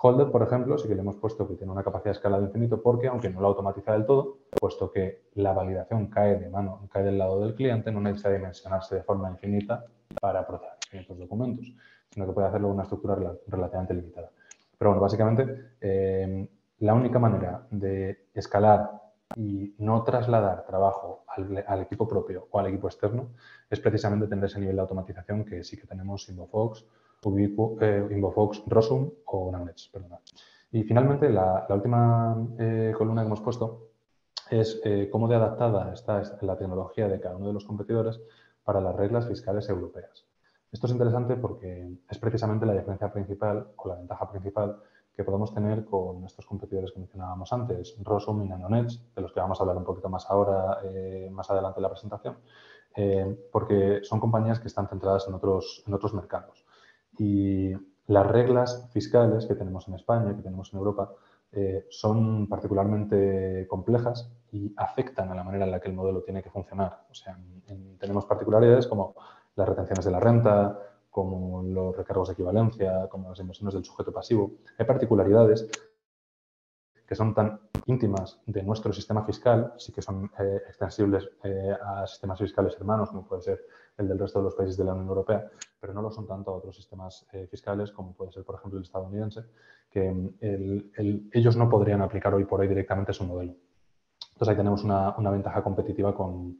Holded, 0.06 0.32
por 0.32 0.44
ejemplo, 0.44 0.78
sí 0.78 0.90
que 0.90 0.96
le 0.96 1.02
hemos 1.02 1.16
puesto 1.16 1.48
que 1.48 1.56
tiene 1.56 1.72
una 1.72 1.82
capacidad 1.82 2.12
de 2.12 2.18
escala 2.18 2.38
de 2.38 2.48
infinito 2.48 2.82
porque, 2.82 3.08
aunque 3.08 3.30
no 3.30 3.40
lo 3.40 3.48
automatiza 3.48 3.94
del 3.94 4.06
todo, 4.06 4.40
puesto 4.60 4.92
que 4.92 5.28
la 5.36 5.54
validación 5.54 6.08
cae 6.08 6.36
de 6.36 6.50
mano, 6.50 6.90
cae 6.92 7.04
del 7.04 7.18
lado 7.18 7.40
del 7.40 7.56
cliente, 7.56 7.90
no 7.90 8.02
necesita 8.02 8.30
dimensionarse 8.30 8.96
de 8.96 9.04
forma 9.04 9.30
infinita 9.30 9.86
para 10.20 10.46
procesar 10.46 10.76
infinitos 10.92 11.20
documentos, 11.20 11.74
sino 12.10 12.26
que 12.26 12.34
puede 12.34 12.48
hacerlo 12.50 12.68
en 12.68 12.74
una 12.74 12.84
estructura 12.84 13.16
relativamente 13.48 13.94
limitada. 13.94 14.30
Pero 14.78 14.92
bueno, 14.92 15.02
básicamente, 15.02 15.72
eh, 15.80 16.50
la 16.80 16.94
única 16.96 17.18
manera 17.18 17.66
de 17.72 18.26
escalar 18.34 19.04
y 19.38 19.74
no 19.78 20.04
trasladar 20.04 20.66
trabajo 20.66 21.24
al, 21.28 21.82
equipo 21.82 22.10
propio 22.10 22.50
o 22.52 22.60
al 22.60 22.68
equipo 22.68 22.88
externo 22.88 23.30
es 23.70 23.80
precisamente 23.80 24.28
tener 24.28 24.44
ese 24.44 24.60
nivel 24.60 24.76
de 24.76 24.82
automatización 24.82 25.46
que 25.46 25.64
sí 25.64 25.78
que 25.78 25.88
tenemos 25.88 26.28
Inbofox, 26.28 26.86
Ubiquo, 27.26 27.78
eh, 27.82 28.08
Rosum 28.68 29.10
o 29.26 29.52
Namex. 29.52 29.92
Y 30.74 30.84
finalmente, 30.84 31.30
la, 31.30 31.68
última 31.70 32.36
eh, 32.58 32.96
columna 32.98 33.22
que 33.22 33.28
hemos 33.28 33.42
puesto 33.42 33.90
es 34.50 34.82
eh, 34.84 35.08
cómo 35.12 35.28
de 35.28 35.36
adaptada 35.36 35.94
está 35.94 36.24
la 36.42 36.58
tecnología 36.58 37.08
de 37.08 37.20
cada 37.20 37.38
uno 37.38 37.48
de 37.48 37.54
los 37.54 37.64
competidores 37.64 38.20
para 38.64 38.82
las 38.82 38.96
reglas 38.96 39.28
fiscales 39.28 39.70
europeas. 39.70 40.26
Esto 40.72 40.88
es 40.88 40.94
interesante 40.94 41.36
porque 41.36 41.92
es 42.10 42.18
precisamente 42.18 42.66
la 42.66 42.74
diferencia 42.74 43.14
principal 43.14 43.68
o 43.76 43.88
la 43.88 43.96
ventaja 43.98 44.28
principal 44.32 44.80
que 45.16 45.24
podemos 45.24 45.54
tener 45.54 45.86
con 45.86 46.26
estos 46.26 46.48
competidores 46.48 46.92
que 46.92 47.00
mencionábamos 47.02 47.54
antes, 47.54 47.96
Rosum 48.02 48.42
y 48.42 48.48
Nanonets, 48.48 49.00
de 49.14 49.22
los 49.22 49.32
que 49.32 49.42
vamos 49.42 49.60
a 49.60 49.64
hablar 49.64 49.78
un 49.78 49.84
poquito 49.84 50.10
más 50.10 50.26
ahora, 50.28 50.80
eh, 50.86 51.30
más 51.32 51.52
adelante 51.52 51.78
en 51.78 51.84
la 51.84 51.90
presentación, 51.90 52.38
porque 53.52 54.00
son 54.04 54.20
compañías 54.20 54.60
que 54.60 54.68
están 54.68 54.88
centradas 54.88 55.28
en 55.28 55.36
otros 55.36 56.14
mercados. 56.16 56.63
Y 57.18 57.74
las 58.08 58.28
reglas 58.28 58.90
fiscales 58.92 59.46
que 59.46 59.56
tenemos 59.56 59.88
en 59.88 59.96
España, 59.96 60.36
que 60.36 60.42
tenemos 60.42 60.74
en 60.74 60.80
Europa, 60.80 61.14
eh, 61.52 61.86
son 61.90 62.48
particularmente 62.48 63.68
complejas 63.68 64.32
y 64.52 64.74
afectan 64.76 65.32
a 65.32 65.36
la 65.36 65.44
manera 65.44 65.66
en 65.66 65.72
la 65.72 65.80
que 65.80 65.90
el 65.90 65.96
modelo 65.96 66.24
tiene 66.24 66.42
que 66.42 66.50
funcionar. 66.50 67.06
O 67.12 67.14
sea, 67.14 67.38
tenemos 68.00 68.26
particularidades 68.26 68.88
como 68.88 69.16
las 69.56 69.70
retenciones 69.70 70.06
de 70.06 70.12
la 70.12 70.20
renta, 70.20 70.80
como 71.12 71.62
los 71.62 71.96
recargos 71.96 72.30
de 72.30 72.34
equivalencia, 72.34 73.08
como 73.08 73.30
las 73.30 73.40
inversiones 73.40 73.76
del 73.76 73.86
sujeto 73.86 74.12
pasivo. 74.12 74.54
Hay 74.80 74.86
particularidades 74.86 75.70
que 77.06 77.16
son 77.16 77.36
tan 77.36 77.60
íntimas 77.86 78.42
de 78.48 78.64
nuestro 78.64 78.92
sistema 78.92 79.24
fiscal, 79.24 79.74
sí 79.78 79.92
que 79.92 80.02
son 80.02 80.32
eh, 80.40 80.62
extensibles 80.68 81.30
eh, 81.44 81.76
a 81.80 82.08
sistemas 82.08 82.40
fiscales 82.40 82.76
hermanos, 82.78 83.10
como 83.10 83.28
puede 83.28 83.44
ser 83.44 83.62
el 83.98 84.08
del 84.08 84.20
resto 84.20 84.40
de 84.40 84.46
los 84.46 84.56
países 84.56 84.78
de 84.78 84.84
la 84.84 84.94
Unión 84.94 85.08
Europea, 85.08 85.50
pero 85.80 85.94
no 85.94 86.02
lo 86.02 86.12
son 86.12 86.28
tanto 86.28 86.52
a 86.52 86.56
otros 86.56 86.76
sistemas 86.76 87.26
eh, 87.32 87.48
fiscales, 87.48 87.92
como 87.92 88.14
puede 88.14 88.32
ser, 88.32 88.44
por 88.44 88.56
ejemplo, 88.56 88.80
el 88.80 88.86
estadounidense, 88.86 89.46
que 89.90 90.12
mm, 90.12 91.30
ellos 91.32 91.56
no 91.56 91.70
podrían 91.70 92.02
aplicar 92.02 92.34
hoy 92.34 92.46
por 92.46 92.62
hoy 92.62 92.68
directamente 92.68 93.14
su 93.14 93.24
modelo. 93.24 93.56
Entonces 94.34 94.50
ahí 94.50 94.56
tenemos 94.56 94.84
una, 94.84 95.16
una 95.18 95.30
ventaja 95.30 95.62
competitiva 95.62 96.16
con, 96.16 96.58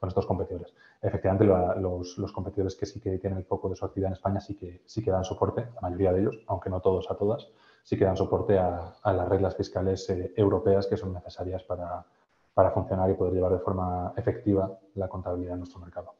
con 0.00 0.08
estos 0.08 0.24
competidores. 0.24 0.74
Efectivamente, 1.02 1.44
los, 1.80 2.32
competidores 2.32 2.74
que 2.74 2.86
sí 2.86 3.00
que 3.00 3.18
tienen 3.18 3.38
el 3.38 3.44
foco 3.44 3.68
de 3.68 3.76
su 3.76 3.84
actividad 3.84 4.08
en 4.08 4.14
España 4.14 4.40
sí 4.40 4.56
que, 4.56 4.82
sí 4.86 5.02
que 5.02 5.10
dan 5.10 5.24
soporte, 5.24 5.68
la 5.74 5.80
mayoría 5.82 6.12
de 6.12 6.20
ellos, 6.20 6.36
aunque 6.46 6.70
no 6.70 6.80
todos 6.80 7.10
a 7.10 7.16
todas, 7.16 7.48
sí 7.82 7.98
que 7.98 8.06
dan 8.06 8.16
soporte 8.16 8.58
a, 8.58 8.94
las 9.04 9.28
reglas 9.28 9.56
fiscales 9.56 10.08
eh, 10.08 10.32
europeas 10.36 10.86
que 10.86 10.96
son 10.96 11.12
necesarias 11.12 11.62
para, 11.64 12.06
funcionar 12.74 13.10
y 13.10 13.14
poder 13.14 13.34
llevar 13.34 13.52
de 13.52 13.60
forma 13.60 14.12
efectiva 14.16 14.78
la 14.94 15.08
contabilidad 15.08 15.54
en 15.54 15.60
nuestro 15.60 15.80
mercado. 15.80 16.14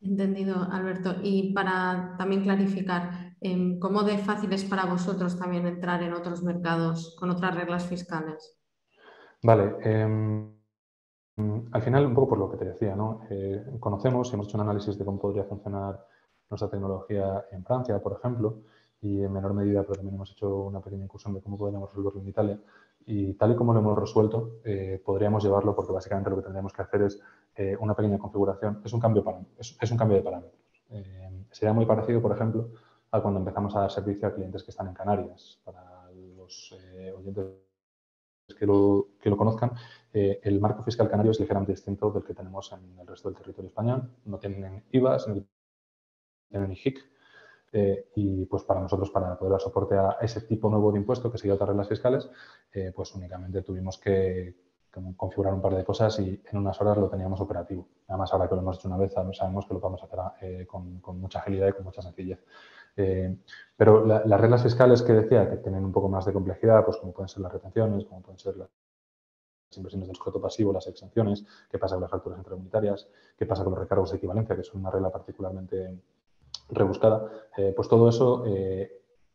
Entendido, 0.00 0.56
Alberto. 0.70 1.14
Y 1.22 1.52
para 1.52 2.14
también 2.18 2.42
clarificar, 2.42 3.34
em, 3.40 3.78
¿cómo 3.78 4.02
de 4.02 4.18
fácil 4.18 4.52
es 4.52 4.64
para 4.64 4.84
vosotros 4.84 5.38
también 5.38 5.66
entrar 5.66 6.02
en 6.02 6.12
otros 6.12 6.42
mercados 6.42 7.16
con 7.18 7.30
otras 7.30 7.54
reglas 7.54 7.86
fiscales? 7.86 8.58
Vale. 9.42 9.76
Em, 9.82 10.52
al 11.72 11.82
final, 11.82 12.06
un 12.06 12.14
poco 12.14 12.28
por 12.28 12.38
lo 12.38 12.50
que 12.50 12.56
te 12.56 12.64
decía, 12.66 12.94
¿no? 12.94 13.22
Eh, 13.30 13.64
conocemos 13.80 14.30
y 14.30 14.34
hemos 14.34 14.48
hecho 14.48 14.58
un 14.58 14.62
análisis 14.62 14.98
de 14.98 15.04
cómo 15.04 15.18
podría 15.18 15.44
funcionar 15.44 16.04
nuestra 16.48 16.68
tecnología 16.68 17.46
en 17.50 17.64
Francia, 17.64 17.98
por 18.00 18.12
ejemplo, 18.18 18.62
y 19.00 19.22
en 19.22 19.32
menor 19.32 19.52
medida, 19.54 19.82
pero 19.82 19.94
también 19.94 20.14
hemos 20.14 20.30
hecho 20.30 20.64
una 20.64 20.80
pequeña 20.80 21.04
incursión 21.04 21.34
de 21.34 21.42
cómo 21.42 21.56
podríamos 21.58 21.90
resolverlo 21.90 22.20
en 22.20 22.28
Italia. 22.28 22.58
Y 23.06 23.34
tal 23.34 23.52
y 23.52 23.54
como 23.54 23.72
lo 23.72 23.80
hemos 23.80 23.98
resuelto, 23.98 24.60
eh, 24.64 25.00
podríamos 25.04 25.42
llevarlo 25.42 25.74
porque 25.74 25.92
básicamente 25.92 26.28
lo 26.28 26.36
que 26.36 26.42
tendríamos 26.42 26.72
que 26.72 26.82
hacer 26.82 27.02
es 27.02 27.20
eh, 27.54 27.76
una 27.78 27.94
pequeña 27.94 28.18
configuración. 28.18 28.82
Es 28.84 28.92
un 28.92 29.00
cambio, 29.00 29.22
para, 29.22 29.40
es, 29.58 29.90
un 29.90 29.96
cambio 29.96 30.16
de 30.16 30.22
parámetros. 30.22 30.60
sería 31.52 31.72
muy 31.72 31.86
parecido, 31.86 32.20
por 32.20 32.32
ejemplo, 32.32 32.70
a 33.12 33.20
cuando 33.20 33.40
empezamos 33.40 33.74
a 33.76 33.80
dar 33.80 33.90
servicio 33.90 34.28
a 34.28 34.34
clientes 34.34 34.64
que 34.64 34.72
están 34.72 34.88
en 34.88 34.94
Canarias. 34.94 35.60
Para 35.64 36.10
los 36.36 36.74
oyentes 37.16 37.46
que 38.54 38.66
lo, 38.66 39.08
que 39.20 39.30
lo 39.30 39.36
conozcan, 39.36 39.72
eh, 40.12 40.40
el 40.42 40.60
marco 40.60 40.82
fiscal 40.82 41.08
canario 41.10 41.32
es 41.32 41.40
ligeramente 41.40 41.72
distinto 41.72 42.10
del 42.10 42.24
que 42.24 42.34
tenemos 42.34 42.72
en 42.72 42.98
el 42.98 43.06
resto 43.06 43.28
del 43.28 43.38
territorio 43.38 43.68
español. 43.68 44.10
No 44.24 44.38
tienen 44.38 44.84
IVAs, 44.92 45.28
no 45.28 45.44
tienen 46.48 46.72
IHIC. 46.72 46.98
Eh, 47.72 48.10
y 48.14 48.46
pues 48.46 48.62
para 48.62 48.80
nosotros, 48.80 49.10
para 49.10 49.36
poder 49.36 49.52
dar 49.52 49.60
soporte 49.60 49.96
a 49.96 50.16
ese 50.20 50.42
tipo 50.42 50.70
nuevo 50.70 50.92
de 50.92 50.98
impuesto 50.98 51.30
que 51.30 51.38
sigue 51.38 51.52
otras 51.52 51.68
reglas 51.68 51.88
fiscales, 51.88 52.30
eh, 52.72 52.92
pues 52.94 53.14
únicamente 53.14 53.62
tuvimos 53.62 53.98
que, 53.98 54.66
configurar 55.14 55.52
un 55.52 55.60
par 55.60 55.74
de 55.74 55.84
cosas 55.84 56.18
y 56.20 56.42
en 56.50 56.58
unas 56.58 56.80
horas 56.80 56.96
lo 56.96 57.10
teníamos 57.10 57.38
operativo. 57.42 57.86
Además, 58.08 58.32
ahora 58.32 58.48
que 58.48 58.54
lo 58.54 58.62
hemos 58.62 58.78
hecho 58.78 58.88
una 58.88 58.96
vez, 58.96 59.12
sabemos 59.12 59.66
que 59.66 59.74
lo 59.74 59.80
podemos 59.80 60.02
hacer 60.02 60.66
con, 60.66 61.00
con, 61.00 61.20
mucha 61.20 61.40
agilidad 61.40 61.68
y 61.68 61.72
con 61.72 61.84
mucha 61.84 62.00
sencillez. 62.00 62.42
pero 63.76 64.06
las 64.06 64.40
reglas 64.40 64.62
fiscales 64.62 65.02
que 65.02 65.12
decía 65.12 65.50
que 65.50 65.58
tienen 65.58 65.84
un 65.84 65.92
poco 65.92 66.08
más 66.08 66.24
de 66.24 66.32
complejidad, 66.32 66.82
pues 66.82 66.96
como 66.96 67.12
pueden 67.12 67.28
ser 67.28 67.42
las 67.42 67.52
retenciones, 67.52 68.06
como 68.06 68.22
pueden 68.22 68.38
ser 68.38 68.56
las 68.56 68.70
inversiones 69.76 70.08
del 70.08 70.16
sujeto 70.16 70.40
pasivo, 70.40 70.72
las 70.72 70.86
exenciones, 70.86 71.44
qué 71.70 71.78
pasa 71.78 71.96
con 71.96 72.02
las 72.02 72.10
facturas 72.10 72.38
intracomunitarias, 72.38 73.06
qué 73.36 73.44
pasa 73.44 73.64
con 73.64 73.72
los 73.72 73.80
recargos 73.80 74.10
de 74.12 74.16
equivalencia, 74.16 74.56
que 74.56 74.62
son 74.62 74.80
una 74.80 74.90
regla 74.90 75.10
particularmente 75.10 76.00
rebuscada, 76.68 77.30
eh, 77.56 77.72
pues 77.74 77.88
todo 77.88 78.08
eso 78.08 78.44
eh, 78.46 78.90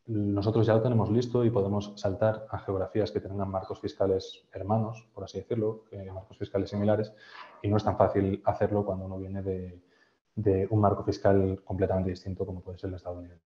nosotros 0.06 0.66
ya 0.66 0.74
lo 0.74 0.82
tenemos 0.82 1.10
listo 1.10 1.44
y 1.44 1.50
podemos 1.50 1.92
saltar 1.96 2.46
a 2.50 2.58
geografías 2.58 3.10
que 3.10 3.20
tengan 3.20 3.50
marcos 3.50 3.80
fiscales 3.80 4.46
hermanos, 4.52 5.08
por 5.14 5.24
así 5.24 5.38
decirlo, 5.38 5.84
eh, 5.92 6.10
marcos 6.12 6.38
fiscales 6.38 6.70
similares, 6.70 7.12
y 7.62 7.68
no 7.68 7.76
es 7.76 7.84
tan 7.84 7.96
fácil 7.96 8.42
hacerlo 8.44 8.84
cuando 8.84 9.06
uno 9.06 9.18
viene 9.18 9.42
de, 9.42 9.80
un 10.70 10.80
marco 10.80 11.04
fiscal 11.04 11.60
completamente 11.64 12.10
distinto 12.10 12.46
como 12.46 12.62
puede 12.62 12.78
ser 12.78 12.88
el 12.88 12.96
estadounidense. 12.96 13.44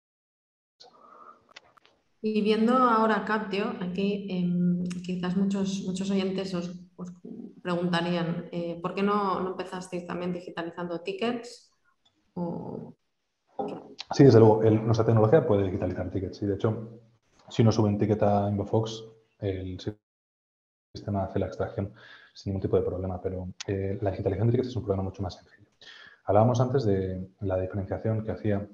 Y 2.21 2.41
viendo 2.41 2.75
ahora 2.75 3.25
Captio, 3.25 3.75
aquí 3.81 4.27
em, 4.31 4.85
quizás 5.05 5.37
muchos, 5.37 5.83
muchos 5.87 6.11
oyentes 6.11 6.55
os, 6.55 6.73
preguntarían, 7.63 8.51
¿por 8.83 8.95
qué 8.95 9.03
no, 9.03 9.41
no, 9.41 9.51
empezasteis 9.51 10.07
también 10.07 10.33
digitalizando 10.33 11.01
tickets? 11.01 11.71
Sí, 14.13 14.25
desde 14.25 14.39
luego, 14.39 14.63
nuestra 14.63 15.05
tecnología 15.05 15.47
puede 15.47 15.65
digitalizar 15.65 16.11
tickets. 16.11 16.43
Y 16.43 16.47
de 16.47 16.55
hecho, 16.55 17.01
si 17.49 17.63
uno 17.63 17.73
sube 17.73 17.89
un 17.89 17.99
ticket 17.99 18.23
a 18.23 18.49
Inbofox, 18.49 19.05
el 19.41 19.79
sistema 20.93 21.25
hace 21.25 21.39
la 21.39 21.47
extracción 21.47 21.93
sin 22.33 22.51
ningún 22.51 22.63
tipo 22.63 22.77
de 22.77 22.83
problema, 22.83 23.21
pero 23.21 23.49
eh, 23.67 23.99
la 24.01 24.11
digitalización 24.11 24.49
de 24.49 24.53
tickets 24.53 24.69
es 24.69 24.77
un 24.77 24.83
problema 24.83 25.05
mucho 25.05 25.23
más 25.23 25.35
sencillo. 25.35 25.69
Hablábamos 26.25 26.61
antes 26.61 26.85
de 26.85 27.29
la 27.41 27.59
diferenciación 27.59 28.25
que 28.25 28.33
hacía 28.33 28.67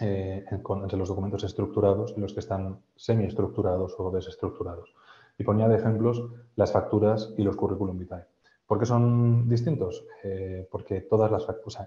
eh, 0.00 0.44
entre 0.50 0.98
los 0.98 1.08
documentos 1.08 1.44
estructurados 1.44 2.14
y 2.16 2.20
los 2.20 2.32
que 2.32 2.40
están 2.40 2.80
semiestructurados 2.96 3.94
o 3.98 4.10
desestructurados. 4.10 4.94
Y 5.38 5.44
ponía 5.44 5.68
de 5.68 5.76
ejemplos 5.76 6.22
las 6.56 6.72
facturas 6.72 7.32
y 7.36 7.42
los 7.42 7.56
currículum 7.56 7.98
vitae. 7.98 8.24
¿Por 8.66 8.78
qué 8.78 8.86
son 8.86 9.48
distintos? 9.48 10.06
Eh, 10.22 10.66
porque 10.70 11.02
todas 11.02 11.30
las, 11.30 11.46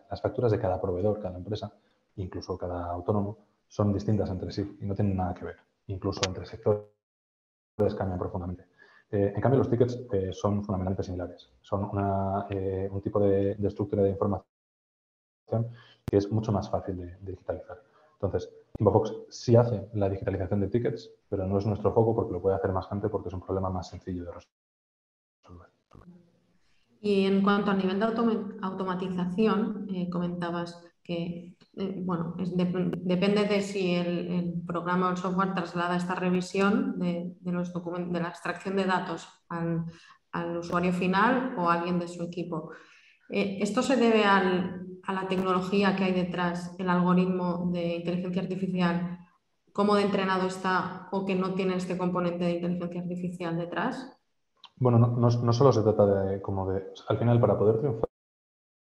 las 0.09 0.21
facturas 0.21 0.51
de 0.51 0.59
cada 0.59 0.79
proveedor, 0.79 1.19
cada 1.19 1.37
empresa, 1.37 1.73
incluso 2.15 2.57
cada 2.57 2.91
autónomo, 2.91 3.37
son 3.67 3.93
distintas 3.93 4.29
entre 4.29 4.51
sí 4.51 4.77
y 4.81 4.85
no 4.85 4.95
tienen 4.95 5.17
nada 5.17 5.33
que 5.33 5.45
ver. 5.45 5.57
Incluso 5.87 6.21
entre 6.27 6.45
sectores 6.45 6.85
cambian 7.97 8.19
profundamente. 8.19 8.65
Eh, 9.09 9.33
en 9.35 9.41
cambio, 9.41 9.59
los 9.59 9.69
tickets 9.69 9.99
son 10.31 10.63
fundamentalmente 10.63 11.03
similares. 11.03 11.49
Son 11.61 11.89
un 11.91 13.01
tipo 13.01 13.19
de, 13.19 13.51
estructura 13.51 14.03
de 14.03 14.09
información 14.09 14.45
que 16.05 16.17
es 16.17 16.31
mucho 16.31 16.51
más 16.51 16.69
fácil 16.69 16.97
de 16.97 17.17
digitalizar. 17.21 17.81
Entonces, 18.13 18.49
Inbofox 18.79 19.13
sí 19.29 19.55
hace 19.55 19.89
la 19.93 20.09
digitalización 20.09 20.61
de 20.61 20.67
tickets, 20.67 21.11
pero 21.29 21.45
no 21.45 21.57
es 21.57 21.65
nuestro 21.65 21.93
foco 21.93 22.15
porque 22.15 22.33
lo 22.33 22.41
puede 22.41 22.55
hacer 22.55 22.71
más 22.71 22.87
gente 22.87 23.09
porque 23.09 23.27
es 23.27 23.33
un 23.33 23.41
problema 23.41 23.69
más 23.69 23.89
sencillo 23.89 24.25
de 24.25 24.31
resolver. 24.31 25.69
Y 27.01 27.25
en 27.25 27.43
cuanto 27.43 27.69
a 27.69 27.73
nivel 27.73 27.99
de 27.99 28.05
automatización, 28.61 29.87
eh, 29.93 30.09
comentabas 30.09 30.81
que, 31.03 31.55
eh, 31.75 32.01
bueno, 32.05 32.35
depende 32.37 33.43
de 33.45 33.61
si 33.61 33.95
el, 33.95 34.53
programa 34.65 35.07
o 35.07 35.11
el 35.11 35.17
software 35.17 35.53
traslada 35.53 35.97
esta 35.97 36.15
revisión 36.15 36.97
de, 36.97 37.35
los 37.43 37.73
de 37.73 38.19
la 38.21 38.29
extracción 38.29 38.77
de 38.77 38.85
datos 38.85 39.27
al, 39.49 39.85
usuario 40.57 40.93
final 40.93 41.55
o 41.57 41.69
a 41.69 41.75
alguien 41.75 41.99
de 41.99 42.07
su 42.07 42.23
equipo. 42.23 42.71
Eh, 43.29 43.59
¿Esto 43.61 43.83
se 43.83 43.97
debe 43.97 44.23
a 44.25 45.13
la 45.13 45.27
tecnología 45.27 45.95
que 45.95 46.05
hay 46.05 46.13
detrás, 46.13 46.75
el 46.79 46.89
algoritmo 46.89 47.69
de 47.71 47.97
inteligencia 47.97 48.41
artificial, 48.41 49.19
cómo 49.73 49.95
de 49.95 50.03
entrenado 50.03 50.47
está 50.47 51.09
o 51.11 51.25
que 51.25 51.35
no 51.35 51.53
tiene 51.53 51.75
este 51.75 51.97
componente 51.97 52.45
de 52.45 52.51
inteligencia 52.53 53.01
artificial 53.01 53.57
detrás? 53.57 54.17
Bueno, 54.77 54.97
no, 54.97 55.53
solo 55.53 55.71
se 55.71 55.83
trata 55.83 56.05
de, 56.05 56.41
como 56.41 56.71
de, 56.71 56.83
al 57.07 57.17
final, 57.17 57.39
para 57.39 57.57
poder 57.57 57.79
triunfar 57.79 58.12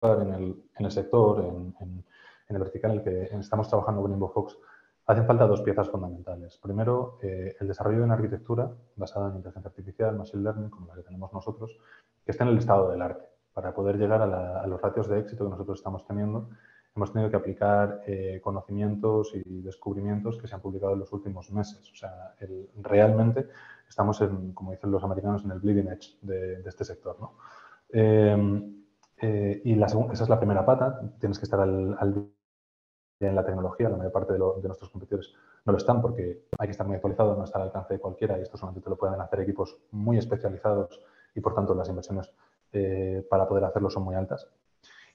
en 0.02 0.56
el, 0.78 0.92
sector, 0.92 1.44
en, 1.44 2.04
el 2.50 2.60
vertical 2.60 2.92
en 2.92 2.98
el 2.98 3.04
que 3.04 3.36
estamos 3.38 3.68
trabajando 3.68 4.02
con 4.02 4.12
InvoFox, 4.12 4.58
hacen 5.08 5.26
falta 5.26 5.48
dos 5.48 5.62
piezas 5.62 5.90
fundamentales. 5.90 6.58
Primero, 6.58 7.18
eh, 7.22 7.56
el 7.60 7.68
desarrollo 7.68 8.00
de 8.00 8.04
una 8.04 8.16
arquitectura 8.16 8.72
basada 8.96 9.30
en 9.30 9.38
inteligencia 9.38 9.70
artificial, 9.70 10.16
machine 10.18 10.44
learning, 10.44 10.70
como 10.70 10.88
la 10.88 10.96
que 10.96 11.04
tenemos 11.04 11.34
nosotros, 11.34 11.78
que 12.26 12.32
esté 12.32 12.44
en 12.44 12.50
el 12.50 12.58
estado 12.58 12.92
del 12.92 13.02
arte. 13.02 13.26
Para 13.54 13.74
poder 13.74 13.98
llegar 13.98 14.22
a, 14.22 14.68
los 14.68 14.82
ratios 14.82 15.08
de 15.08 15.20
éxito 15.20 15.46
que 15.46 15.50
nosotros 15.50 15.80
estamos 15.80 16.06
teniendo, 16.06 16.50
hemos 16.96 17.12
tenido 17.12 17.32
que 17.32 17.38
aplicar 17.38 18.02
eh, 18.06 18.40
conocimientos 18.44 19.32
y 19.34 19.62
descubrimientos 19.62 20.38
que 20.38 20.48
se 20.48 20.56
han 20.56 20.62
publicado 20.62 20.94
en 20.94 21.00
los 21.00 21.12
últimos 21.14 21.52
meses. 21.52 21.90
O 21.92 21.96
sea, 21.96 22.36
realmente 22.82 23.48
estamos, 23.88 24.22
en, 24.22 24.54
como 24.54 24.72
dicen 24.72 24.92
los 24.92 25.04
americanos, 25.04 25.44
en 25.44 25.52
el 25.52 25.60
bleeding 25.60 25.88
edge 25.88 26.18
de, 26.22 26.62
este 26.66 26.84
sector. 26.84 27.18
¿no? 27.20 27.34
Eh, 27.90 28.77
y 29.20 29.76
la 29.76 29.88
esa 29.88 30.24
es 30.24 30.30
la 30.30 30.40
primera 30.40 30.66
pata, 30.66 31.00
tienes 31.20 31.40
que 31.40 31.46
estar 31.46 31.60
al, 31.60 31.98
al 32.00 32.30
en 33.20 33.36
la 33.36 33.44
tecnología, 33.44 33.90
la 33.90 33.98
mayor 33.98 34.12
parte 34.12 34.34
de, 34.34 34.40
nuestros 34.40 34.90
competidores 34.90 35.34
no 35.66 35.72
lo 35.72 35.78
están 35.78 36.02
porque 36.02 36.46
hay 36.58 36.68
que 36.68 36.72
estar 36.72 36.86
muy 36.86 36.96
actualizado, 36.96 37.36
no 37.36 37.44
está 37.44 37.58
al 37.58 37.66
alcance 37.66 37.96
de 37.96 38.00
cualquiera 38.00 38.38
y 38.38 38.42
esto 38.42 38.58
solamente 38.58 38.84
te 38.84 38.90
lo 38.90 38.98
pueden 38.98 39.20
hacer 39.20 39.40
equipos 39.40 39.80
muy 39.92 40.18
especializados 40.18 41.02
y 41.34 41.42
por 41.42 41.56
tanto 41.56 41.74
las 41.74 41.90
inversiones 41.90 42.32
eh, 42.74 43.26
para 43.30 43.48
poder 43.48 43.64
hacerlo 43.64 43.90
son 43.90 44.04
muy 44.04 44.16
altas. 44.16 44.48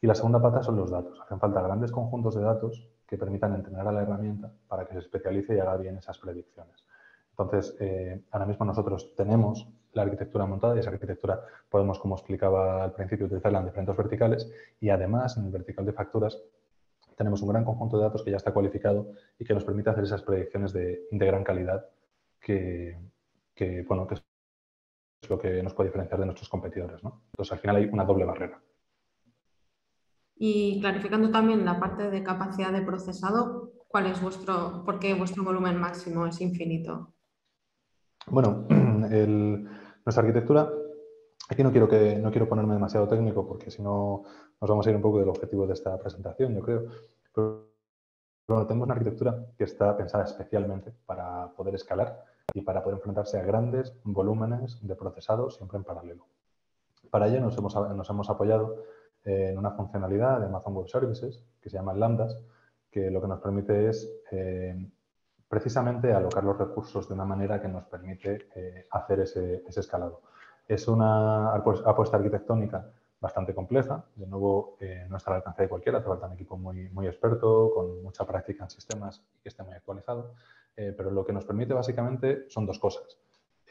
Y 0.01 0.07
la 0.09 0.17
segunda 0.17 0.43
pata 0.43 0.65
son 0.65 0.77
los 0.77 0.91
datos. 0.91 1.21
Hacen 1.21 1.39
falta 1.39 1.63
grandes 1.63 1.93
conjuntos 1.93 2.35
de 2.35 2.43
datos 2.43 2.89
que 3.07 3.17
permitan 3.17 3.55
entrenar 3.55 3.87
a 3.87 3.93
la 3.93 4.03
herramienta 4.03 4.53
para 4.67 4.85
que 4.85 4.95
se 4.95 4.99
especialice 4.99 5.55
y 5.55 5.61
haga 5.61 5.77
bien 5.77 5.97
esas 5.97 6.19
predicciones. 6.19 6.85
Entonces, 7.31 7.77
eh, 7.79 8.25
ahora 8.33 8.47
mismo 8.47 8.67
nosotros 8.67 9.15
tenemos 9.17 9.69
la 9.93 10.03
arquitectura 10.03 10.47
montada 10.47 10.77
y 10.77 10.81
esa 10.81 10.91
arquitectura 10.91 11.41
podemos, 11.69 11.99
como 11.99 12.17
explicaba 12.17 12.85
al 12.85 12.93
principio, 12.93 13.27
utilizarla 13.27 13.61
en 13.61 13.67
diferentes 13.67 13.97
verticales 13.97 14.51
y 14.81 14.89
además 14.91 15.37
en 15.37 15.47
el 15.47 15.51
vertical 15.51 15.85
de 15.85 15.93
facturas 15.93 16.43
tenemos 17.17 17.43
un 17.43 17.49
gran 17.49 17.65
conjunto 17.65 17.99
de 17.99 18.05
datos 18.05 18.23
que 18.23 18.31
ya 18.31 18.37
está 18.37 18.53
cualificado 18.53 19.13
y 19.39 19.45
que 19.45 19.55
nos 19.55 19.65
permite 19.65 19.91
hacer 19.91 20.05
esas 20.05 20.23
predicciones 20.23 20.73
de, 20.73 21.07
gran 21.11 21.45
calidad 21.45 21.87
que, 22.41 22.97
bueno, 23.87 24.07
que 24.07 24.15
es 24.15 24.23
lo 25.29 25.39
que 25.39 25.63
nos 25.63 25.75
puede 25.75 25.91
diferenciar 25.91 26.19
de 26.19 26.27
nuestros 26.27 26.49
competidores. 26.49 27.03
¿no? 27.05 27.23
Entonces, 27.33 27.53
al 27.53 27.59
final 27.59 27.77
hay 27.77 27.85
una 27.85 28.05
doble 28.05 28.25
barrera. 28.25 28.61
Y 30.37 30.81
clarificando 30.81 31.31
también 31.31 31.65
la 31.65 31.79
parte 31.79 32.11
de 32.11 32.25
capacidad 32.25 32.73
de 32.73 32.83
procesado, 32.83 33.71
¿cuál 33.87 34.07
es 34.07 34.21
vuestro, 34.21 34.83
por 34.85 34.99
qué 34.99 35.15
vuestro 35.15 35.45
volumen 35.45 35.79
máximo 35.79 36.27
es 36.27 36.41
infinito? 36.41 37.13
Bueno, 38.27 38.67
nuestra 40.05 40.23
arquitectura, 40.23 40.71
aquí 41.49 41.63
no 41.63 41.71
quiero, 41.71 41.89
que, 41.89 42.17
no 42.17 42.31
quiero 42.31 42.49
ponerme 42.49 42.75
demasiado 42.75 43.09
técnico 43.09 43.47
porque 43.47 43.71
si 43.71 43.83
no 43.83 44.25
nos 44.61 44.71
vamos 44.71 44.87
a 44.87 44.91
ir 44.91 44.97
un 44.97 45.03
poco 45.03 45.19
del 45.19 45.29
objetivo 45.29 45.67
de 45.67 45.75
esta 45.75 45.99
presentación, 45.99 46.55
yo 46.55 46.63
creo. 46.63 46.85
Pero, 47.35 47.69
tenemos 48.67 48.85
una 48.85 48.95
arquitectura 48.95 49.47
que 49.57 49.65
está 49.65 49.97
pensada 49.97 50.25
especialmente 50.25 50.93
para 51.07 51.53
poder 51.57 51.75
escalar 51.75 52.25
y 52.53 52.61
para 52.61 52.83
poder 52.83 52.99
enfrentarse 52.99 53.39
a 53.39 53.45
grandes 53.45 53.95
volúmenes 54.05 54.79
de 54.87 54.95
procesado 54.95 55.49
siempre 55.51 55.79
en 55.79 55.85
paralelo. 55.85 56.27
Para 57.11 57.29
ello 57.29 57.41
nos 57.41 57.57
hemos, 57.57 57.75
nos 57.75 58.11
hemos 58.11 58.29
apoyado 58.29 58.85
en 59.25 59.57
una 59.57 59.71
funcionalidad 59.71 60.41
de 60.41 60.47
Amazon 60.47 60.75
Web 60.75 60.89
Services 60.89 61.45
que 61.61 61.71
se 61.71 61.77
llama 61.77 61.95
Lambdas, 61.95 62.39
que 62.91 63.11
lo 63.11 63.21
que 63.21 63.29
nos 63.29 63.41
permite 63.41 63.89
es 63.89 64.11
eh, 64.33 64.91
precisamente 65.53 66.15
alocar 66.15 66.43
los 66.45 66.57
recursos 66.57 67.07
de 67.07 67.13
una 67.13 67.27
manera 67.27 67.61
que 67.61 67.69
nos 67.69 67.85
permite 67.85 68.49
eh, 68.57 68.87
hacer 68.91 69.21
ese, 69.21 69.63
escalado. 69.69 70.23
Es 70.67 70.89
una 70.89 71.53
apuesta 71.53 72.17
arquitectónica 72.17 72.91
bastante 73.21 73.55
compleja. 73.55 74.03
De 74.17 74.27
nuevo, 74.27 74.79
eh, 74.81 75.05
no 75.11 75.19
está 75.19 75.31
al 75.31 75.37
alcance 75.37 75.65
de 75.65 75.69
cualquiera, 75.69 75.99
hace 75.99 76.09
falta 76.09 76.27
un 76.27 76.33
equipo 76.33 76.57
muy, 76.57 76.89
muy 76.89 77.07
experto, 77.07 77.71
con 77.75 78.03
mucha 78.03 78.27
práctica 78.27 78.65
en 78.65 78.71
sistemas 78.71 79.23
y 79.37 79.43
que 79.43 79.51
esté 79.51 79.63
muy 79.63 79.75
actualizado. 79.75 80.33
Eh, 80.75 80.95
pero 80.97 81.11
lo 81.11 81.23
que 81.23 81.35
nos 81.35 81.45
permite 81.45 81.75
básicamente 81.75 82.47
son 82.49 82.65
dos 82.65 82.79
cosas. 82.79 83.19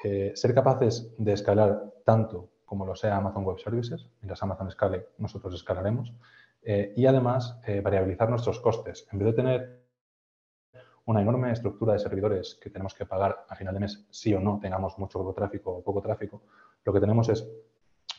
Eh, 0.04 0.34
ser 0.36 0.54
capaces 0.54 1.16
de 1.18 1.34
escalar 1.34 1.84
tanto 2.06 2.48
como 2.64 2.86
lo 2.86 2.94
sea 2.94 3.18
Amazon 3.18 3.44
Web 3.44 3.58
Services, 3.58 4.08
mientras 4.22 4.44
Amazon 4.44 4.68
escale, 4.68 5.08
nosotros 5.18 5.56
escalaremos, 5.56 6.14
y 6.64 7.08
además 7.08 7.60
variabilizar 7.84 8.30
nuestros 8.30 8.60
costes. 8.60 9.08
En 9.12 9.18
vez 9.18 9.26
de 9.30 9.34
tener 9.34 9.81
una 11.06 11.22
enorme 11.22 11.52
estructura 11.52 11.94
de 11.94 12.00
servidores 12.00 12.58
que 12.62 12.70
tenemos 12.70 12.94
que 12.94 13.06
pagar 13.06 13.46
a 13.50 13.56
final 13.56 13.74
de 13.74 13.80
mes, 13.80 14.06
sí 14.10 14.34
o 14.34 14.40
no, 14.40 14.60
tengamos 14.60 14.98
mucho 14.98 15.34
tráfico 15.36 15.72
o 15.72 15.84
poco 15.84 16.02
tráfico, 16.02 16.44
lo 16.84 16.94
que 16.94 17.00
tenemos 17.00 17.30
es 17.30 17.48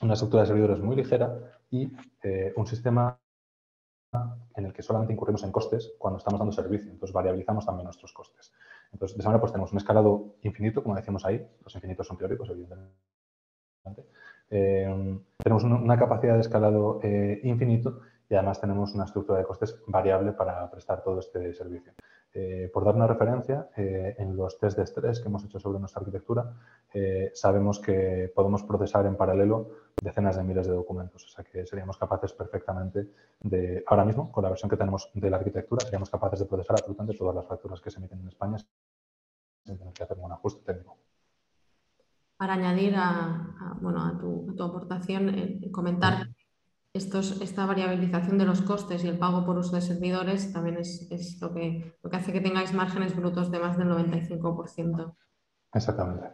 una 0.00 0.14
estructura 0.14 0.42
de 0.42 0.48
servidores 0.48 0.80
muy 0.80 0.96
ligera 0.96 1.60
y 1.70 1.92
eh, 2.22 2.52
un 2.56 2.66
sistema 2.66 3.18
en 4.56 4.66
el 4.66 4.72
que 4.72 4.82
solamente 4.82 5.12
incurrimos 5.12 5.42
en 5.42 5.52
costes 5.52 5.94
cuando 5.98 6.18
estamos 6.18 6.38
dando 6.38 6.52
servicio. 6.52 6.90
Entonces, 6.90 7.14
variabilizamos 7.14 7.64
también 7.64 7.84
nuestros 7.84 8.12
costes. 8.12 8.52
Entonces, 8.92 9.16
de 9.16 9.20
esa 9.20 9.30
manera, 9.30 9.40
pues 9.40 9.52
tenemos 9.52 9.72
un 9.72 9.78
escalado 9.78 10.34
infinito, 10.42 10.82
como 10.82 10.96
decíamos 10.96 11.24
ahí. 11.24 11.46
Los 11.64 11.74
infinitos 11.74 12.06
son 12.06 12.18
teóricos, 12.18 12.50
evidentemente. 12.50 12.94
Eh, 14.50 15.18
tenemos 15.38 15.64
una 15.64 15.98
capacidad 15.98 16.34
de 16.34 16.40
escalado 16.40 17.00
eh, 17.02 17.40
infinito 17.44 18.00
y 18.28 18.34
además 18.34 18.60
tenemos 18.60 18.94
una 18.94 19.04
estructura 19.04 19.38
de 19.38 19.46
costes 19.46 19.82
variable 19.86 20.32
para 20.32 20.70
prestar 20.70 21.02
todo 21.02 21.20
este 21.20 21.54
servicio. 21.54 21.94
Eh, 22.34 22.70
por 22.72 22.84
dar 22.84 22.94
una 22.94 23.06
referencia, 23.06 23.68
eh, 23.76 24.14
en 24.18 24.34
los 24.34 24.58
test 24.58 24.78
de 24.78 24.84
estrés 24.84 25.20
que 25.20 25.28
hemos 25.28 25.44
hecho 25.44 25.60
sobre 25.60 25.78
nuestra 25.78 26.00
arquitectura, 26.00 26.50
eh, 26.94 27.30
sabemos 27.34 27.78
que 27.78 28.32
podemos 28.34 28.62
procesar 28.62 29.04
en 29.04 29.16
paralelo 29.16 29.68
decenas 30.02 30.36
de 30.36 30.42
miles 30.42 30.66
de 30.66 30.72
documentos. 30.72 31.26
O 31.26 31.28
sea 31.28 31.44
que 31.44 31.66
seríamos 31.66 31.98
capaces 31.98 32.32
perfectamente 32.32 33.10
de, 33.40 33.84
ahora 33.86 34.06
mismo, 34.06 34.32
con 34.32 34.44
la 34.44 34.48
versión 34.48 34.70
que 34.70 34.78
tenemos 34.78 35.10
de 35.12 35.28
la 35.28 35.36
arquitectura, 35.36 35.84
seríamos 35.84 36.08
capaces 36.08 36.38
de 36.40 36.46
procesar 36.46 36.76
absolutamente 36.78 37.18
todas 37.18 37.34
las 37.34 37.46
facturas 37.46 37.80
que 37.82 37.90
se 37.90 37.98
emiten 37.98 38.20
en 38.20 38.28
España 38.28 38.56
sin 39.64 39.78
tener 39.78 39.92
que 39.92 40.02
hacer 40.02 40.16
un 40.18 40.32
ajuste 40.32 40.64
técnico. 40.64 40.96
Para 42.38 42.54
añadir 42.54 42.94
a, 42.96 43.76
bueno, 43.80 44.04
a, 44.04 44.18
tu, 44.18 44.62
aportación, 44.62 45.60
comentar 45.70 46.28
esta 46.94 47.64
variabilización 47.64 48.36
de 48.36 48.44
los 48.44 48.60
costes 48.60 49.02
y 49.02 49.08
el 49.08 49.18
pago 49.18 49.46
por 49.46 49.56
uso 49.56 49.76
de 49.76 49.80
servidores 49.80 50.52
también 50.52 50.76
es, 50.76 51.38
lo, 51.40 51.54
que, 51.54 51.96
lo 52.02 52.10
que 52.10 52.16
hace 52.16 52.32
que 52.32 52.40
tengáis 52.40 52.74
márgenes 52.74 53.16
brutos 53.16 53.50
de 53.50 53.58
más 53.58 53.78
del 53.78 53.88
95%. 53.88 55.14
Exactamente. 55.72 56.28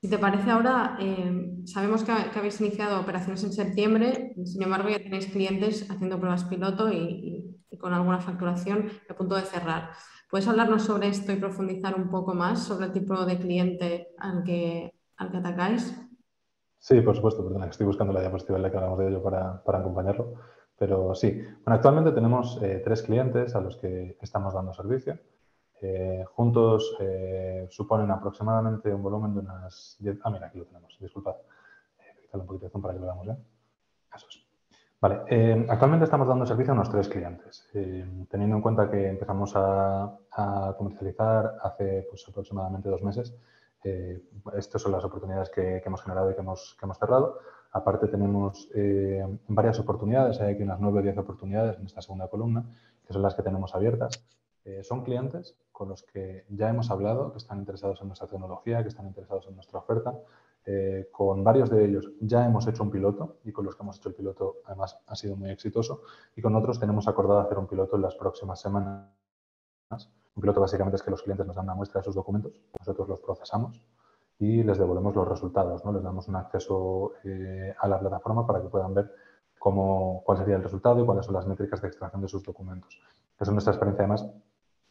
Si 0.00 0.08
te 0.08 0.18
parece 0.18 0.50
ahora, 0.50 0.96
eh, 0.98 1.62
sabemos 1.66 2.02
que, 2.04 2.10
habéis 2.10 2.60
iniciado 2.60 3.00
operaciones 3.00 3.44
en 3.44 3.52
septiembre, 3.52 4.34
sin 4.44 4.62
embargo 4.62 4.88
ya 4.88 4.98
tenéis 4.98 5.26
clientes 5.26 5.88
haciendo 5.90 6.18
pruebas 6.18 6.44
piloto 6.44 6.90
y, 6.90 7.48
con 7.78 7.92
alguna 7.92 8.20
facturación 8.20 8.90
a 9.08 9.14
punto 9.14 9.34
de 9.34 9.42
cerrar. 9.42 9.90
¿Puedes 10.30 10.46
hablarnos 10.46 10.84
sobre 10.84 11.08
esto 11.08 11.32
y 11.32 11.36
profundizar 11.36 11.96
un 11.96 12.10
poco 12.10 12.32
más 12.32 12.62
sobre 12.62 12.86
el 12.86 12.92
tipo 12.92 13.26
de 13.26 13.38
cliente 13.38 14.08
al 14.18 14.44
que, 14.44 14.94
al 15.16 15.30
que 15.30 15.36
atacáis? 15.36 15.92
Sí, 16.82 17.00
por 17.00 17.14
supuesto, 17.14 17.44
perdona, 17.44 17.66
estoy 17.66 17.86
buscando 17.86 18.12
la 18.12 18.20
diapositiva 18.20 18.56
en 18.56 18.62
la 18.64 18.68
que 18.68 18.76
hablamos 18.76 18.98
de 18.98 19.06
ello 19.06 19.22
para, 19.22 19.62
acompañarlo. 19.64 20.34
Pero 20.76 21.14
sí, 21.14 21.30
bueno, 21.30 21.76
actualmente 21.76 22.10
tenemos 22.10 22.60
eh, 22.60 22.82
tres 22.84 23.02
clientes 23.02 23.54
a 23.54 23.60
los 23.60 23.76
que 23.76 24.18
estamos 24.20 24.52
dando 24.52 24.74
servicio. 24.74 25.16
Eh, 25.80 26.24
juntos 26.34 26.96
eh, 26.98 27.68
suponen 27.70 28.10
aproximadamente 28.10 28.92
un 28.92 29.00
volumen 29.00 29.32
de 29.32 29.40
unas 29.40 29.96
10... 30.00 30.18
Ah, 30.24 30.30
mira, 30.30 30.48
aquí 30.48 30.58
lo 30.58 30.64
tenemos, 30.64 30.98
disculpad. 30.98 31.36
Eh, 32.00 32.36
un 32.36 32.46
poquito 32.46 32.68
de 32.68 32.82
para 32.82 32.94
que 32.94 32.98
lo 33.00 33.06
veamos 33.06 33.26
ya. 33.28 33.38
Es. 34.16 34.26
Vale, 35.00 35.66
actualmente 35.68 36.04
estamos 36.04 36.26
dando 36.26 36.44
servicio 36.46 36.72
a 36.72 36.74
unos 36.74 36.90
tres 36.90 37.08
clientes. 37.08 37.68
teniendo 38.28 38.56
en 38.56 38.62
cuenta 38.62 38.90
que 38.90 39.06
empezamos 39.08 39.52
a, 39.54 40.18
a 40.32 40.74
comercializar 40.76 41.58
hace 41.62 42.08
pues, 42.10 42.24
aproximadamente 42.28 42.88
dos 42.88 43.02
meses, 43.02 43.36
eh, 43.84 44.22
estas 44.56 44.82
son 44.82 44.92
las 44.92 45.04
oportunidades 45.04 45.50
que, 45.50 45.82
hemos 45.84 46.02
generado 46.02 46.30
y 46.30 46.34
que 46.34 46.40
hemos, 46.40 46.76
cerrado. 46.98 47.38
Aparte 47.72 48.08
tenemos 48.08 48.68
eh, 48.74 49.24
varias 49.48 49.78
oportunidades, 49.78 50.40
hay 50.40 50.54
aquí 50.54 50.62
unas 50.62 50.80
9 50.80 50.98
o 50.98 51.02
10 51.02 51.18
oportunidades 51.18 51.78
en 51.78 51.86
esta 51.86 52.02
segunda 52.02 52.28
columna, 52.28 52.64
que 53.06 53.12
son 53.12 53.22
las 53.22 53.34
que 53.34 53.42
tenemos 53.42 53.74
abiertas. 53.74 54.24
Eh, 54.64 54.82
son 54.84 55.02
clientes 55.02 55.56
con 55.72 55.88
los 55.88 56.02
que 56.02 56.44
ya 56.50 56.68
hemos 56.68 56.90
hablado, 56.90 57.32
que 57.32 57.38
están 57.38 57.58
interesados 57.58 58.00
en 58.00 58.08
nuestra 58.08 58.28
tecnología, 58.28 58.82
que 58.82 58.88
están 58.88 59.06
interesados 59.06 59.46
en 59.48 59.54
nuestra 59.54 59.80
oferta. 59.80 60.14
con 61.10 61.42
varios 61.42 61.70
de 61.70 61.84
ellos 61.84 62.12
ya 62.20 62.46
hemos 62.46 62.68
hecho 62.68 62.84
un 62.84 62.90
piloto 62.92 63.38
y 63.42 63.50
con 63.50 63.64
los 63.64 63.74
que 63.74 63.82
hemos 63.82 63.96
hecho 63.96 64.10
el 64.10 64.14
piloto 64.14 64.58
además 64.64 64.96
ha 65.08 65.16
sido 65.16 65.34
muy 65.34 65.50
exitoso 65.50 66.02
y 66.36 66.40
con 66.40 66.54
otros 66.54 66.78
tenemos 66.78 67.08
acordado 67.08 67.40
hacer 67.40 67.58
un 67.58 67.66
piloto 67.66 67.96
en 67.96 68.02
las 68.02 68.14
próximas 68.14 68.60
semanas 68.60 69.10
un 70.34 70.40
piloto 70.40 70.60
básicamente 70.60 70.96
es 70.96 71.02
que 71.02 71.10
los 71.10 71.22
clientes 71.22 71.46
nos 71.46 71.56
dan 71.56 71.66
una 71.66 71.74
muestra 71.74 72.00
de 72.00 72.04
sus 72.04 72.14
documentos, 72.14 72.52
nosotros 72.78 73.08
los 73.08 73.20
procesamos 73.20 73.80
y 74.38 74.62
les 74.62 74.78
devolvemos 74.78 75.14
los 75.14 75.28
resultados, 75.28 75.84
¿no? 75.84 75.92
Les 75.92 76.02
damos 76.02 76.26
un 76.28 76.36
acceso 76.36 77.12
eh, 77.24 77.74
a 77.78 77.86
la 77.86 78.00
plataforma 78.00 78.46
para 78.46 78.60
que 78.60 78.68
puedan 78.68 78.94
ver 78.94 79.12
cómo, 79.58 80.22
cuál 80.24 80.38
sería 80.38 80.56
el 80.56 80.62
resultado 80.62 81.00
y 81.00 81.06
cuáles 81.06 81.26
son 81.26 81.34
las 81.34 81.46
métricas 81.46 81.80
de 81.80 81.88
extracción 81.88 82.22
de 82.22 82.28
sus 82.28 82.42
documentos. 82.42 82.98
Esa 83.38 83.50
es 83.50 83.52
nuestra 83.52 83.72
experiencia 83.72 84.04
además 84.04 84.26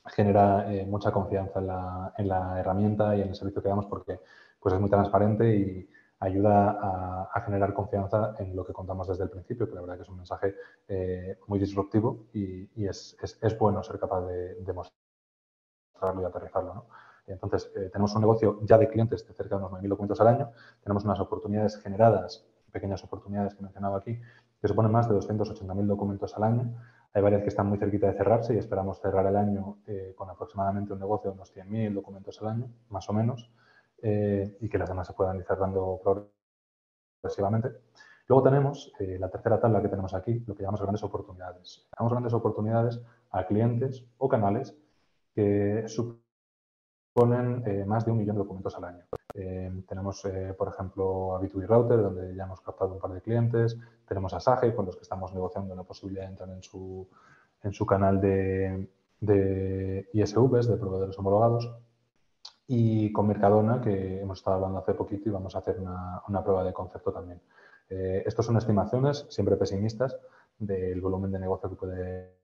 genera 0.08 0.66
mucha 0.88 1.12
confianza 1.12 1.60
en 1.60 1.68
la, 1.68 2.14
en 2.18 2.32
herramienta 2.58 3.16
y 3.16 3.22
en 3.22 3.30
el 3.30 3.36
servicio 3.36 3.62
que 3.62 3.70
damos 3.70 3.86
porque 3.86 4.20
pues, 4.60 4.74
es 4.74 4.82
muy 4.82 4.90
transparente 4.90 5.56
y 5.56 5.90
ayuda 6.20 7.28
a, 7.34 7.42
generar 7.42 7.74
confianza 7.74 8.36
en 8.40 8.56
lo 8.56 8.66
que 8.66 8.74
contamos 8.74 9.08
desde 9.08 9.26
el 9.26 9.30
principio, 9.30 9.68
que 9.68 9.76
la 9.76 9.82
verdad 9.82 9.98
que 9.98 10.04
es 10.04 10.10
un 10.10 10.18
mensaje 10.18 10.56
muy 11.48 11.60
disruptivo 11.60 12.26
y, 12.34 12.86
es, 12.86 13.18
es, 13.22 13.60
bueno 13.60 13.84
ser 13.84 14.00
capaz 14.00 14.22
de, 14.28 14.56
de 14.56 14.74
mostrarlo 16.02 16.22
y 16.22 16.26
aterrizarlo. 16.26 16.74
¿no? 16.74 16.86
Entonces, 17.28 17.72
eh, 17.76 17.90
tenemos 17.92 18.14
un 18.16 18.22
negocio 18.22 18.60
ya 18.64 18.78
de 18.78 18.90
clientes 18.90 19.26
de 19.26 19.34
cerca 19.34 19.56
de 19.56 19.64
unos 19.64 19.72
9.000 19.72 19.90
documentos 19.90 20.22
al 20.22 20.28
año, 20.28 20.52
tenemos 20.84 21.06
unas 21.06 21.20
oportunidades 21.20 21.78
generadas, 21.78 22.46
pequeñas 22.72 23.04
oportunidades 23.04 23.54
que 23.54 23.60
he 23.60 23.64
mencionado 23.64 23.96
aquí, 23.96 24.20
que 24.62 24.68
suponen 24.68 24.92
más 24.92 25.08
de 25.08 25.16
280.000 25.16 25.86
documentos 25.86 26.36
al 26.38 26.44
año. 26.44 26.76
Hay 27.14 27.22
varias 27.22 27.42
que 27.42 27.50
están 27.50 27.68
muy 27.68 27.78
cerquita 27.78 28.08
de 28.08 28.14
cerrarse 28.14 28.54
y 28.54 28.58
esperamos 28.58 29.02
cerrar 29.02 29.26
el 29.26 29.36
año 29.36 29.80
eh, 29.86 30.14
con 30.16 30.30
aproximadamente 30.30 30.94
un 30.94 31.00
negocio 31.00 31.32
de 31.32 31.36
unos 31.36 31.54
100.000 31.54 31.94
documentos 31.94 32.42
al 32.42 32.48
año, 32.48 32.70
más 32.90 33.10
o 33.10 33.14
menos, 33.14 33.52
eh, 34.02 34.58
y 34.62 34.70
que 34.70 34.78
las 34.78 34.90
demás 34.90 35.08
se 35.08 35.14
puedan 35.14 35.38
ir 35.38 35.44
cerrando 35.44 36.00
progresivamente. 37.22 37.82
Luego 38.28 38.44
tenemos 38.44 38.94
la 39.00 39.30
tercera 39.30 39.60
tabla 39.60 39.82
que 39.82 39.90
tenemos 39.90 40.14
aquí, 40.14 40.42
lo 40.48 40.56
que 40.56 40.62
llamamos 40.62 40.82
grandes 40.82 41.04
oportunidades. 41.04 41.86
Llamamos 41.98 42.14
grandes 42.14 42.34
oportunidades 42.34 43.02
a 43.32 43.46
clientes 43.46 44.06
o 44.18 44.30
canales 44.30 44.74
que 45.34 45.88
ponen 47.14 47.64
eh, 47.66 47.86
más 47.86 48.06
de 48.06 48.12
un 48.12 48.18
millón 48.18 48.36
de 48.36 48.44
documentos 48.44 48.76
al 48.76 48.86
año. 48.86 49.04
Eh, 49.34 49.84
tenemos, 49.88 50.24
eh, 50.26 50.54
por 50.58 50.70
ejemplo, 50.70 51.36
a 51.36 51.42
B2B 51.42 51.66
Router, 51.68 52.02
donde 52.02 52.36
ya 52.36 52.44
hemos 52.44 52.62
captado 52.62 52.94
un 52.94 53.00
par 53.00 53.12
de 53.12 53.22
clientes. 53.22 53.78
Tenemos 54.08 54.34
a 54.34 54.40
Sage, 54.40 54.74
con 54.74 54.86
los 54.86 54.96
que 54.96 55.04
estamos 55.04 55.34
negociando 55.34 55.76
la 55.76 55.84
posibilidad 55.84 56.24
de 56.24 56.30
entrar 56.30 56.50
en 56.50 56.64
su, 56.64 57.08
en 57.64 57.74
su 57.74 57.86
canal 57.86 58.22
de, 58.22 58.90
de 59.20 60.10
ISVs, 60.14 60.68
de 60.68 60.78
proveedores 60.78 61.18
homologados. 61.20 61.72
Y 62.68 63.12
con 63.12 63.28
Mercadona, 63.28 63.82
que 63.82 64.22
hemos 64.22 64.40
estado 64.40 64.58
hablando 64.58 64.80
hace 64.80 64.94
poquito 64.94 65.28
y 65.28 65.32
vamos 65.32 65.56
a 65.56 65.60
hacer 65.60 65.80
una, 65.80 66.22
una 66.30 66.42
prueba 66.42 66.64
de 66.64 66.72
concepto 66.72 67.12
también. 67.12 67.42
estos 67.90 68.46
son 68.46 68.56
estimaciones, 68.56 69.26
siempre 69.30 69.58
pesimistas, 69.58 70.18
del 70.58 71.02
volumen 71.02 71.32
de 71.32 71.40
negocio 71.40 71.70
que 71.70 71.76
puede 71.76 72.41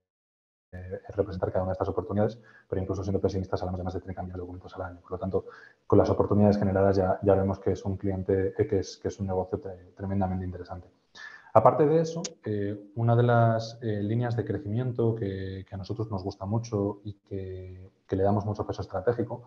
eh, 0.69 0.99
representar 1.15 1.49
cada 1.49 1.63
una 1.63 1.71
de 1.71 1.75
estas 1.75 1.87
oportunidades, 1.87 2.37
pero 2.67 2.81
incluso 2.81 3.01
siendo 3.01 3.21
pesimistas 3.21 3.61
hablamos 3.61 3.79
de 3.79 3.83
más 3.85 3.93
de 3.93 4.01
30 4.01 4.21
millones 4.21 4.35
de 4.35 4.39
documentos 4.41 4.75
al 4.75 4.81
año. 4.81 4.99
Por 4.99 5.11
lo 5.11 5.17
tanto, 5.17 5.45
con 5.85 5.97
las 5.97 6.09
oportunidades 6.09 6.57
generadas 6.57 6.97
ya, 6.97 7.19
vemos 7.35 7.59
que 7.59 7.71
es 7.71 7.85
un 7.85 7.95
cliente, 7.95 8.53
eh, 8.57 8.67
que, 8.67 8.79
es, 8.79 9.19
un 9.19 9.27
negocio 9.27 9.61
tremendamente 9.95 10.43
interesante. 10.43 10.89
Aparte 11.53 11.85
de 11.87 12.01
eso, 12.01 12.21
eh, 12.43 12.91
una 12.95 13.15
de 13.15 13.23
las 13.23 13.79
líneas 13.81 14.35
de 14.35 14.43
crecimiento 14.43 15.15
que, 15.15 15.65
a 15.71 15.77
nosotros 15.77 16.11
nos 16.11 16.21
gusta 16.21 16.45
mucho 16.45 16.99
y 17.05 17.13
que, 17.13 17.89
le 18.09 18.23
damos 18.23 18.45
mucho 18.45 18.67
peso 18.67 18.81
estratégico 18.81 19.43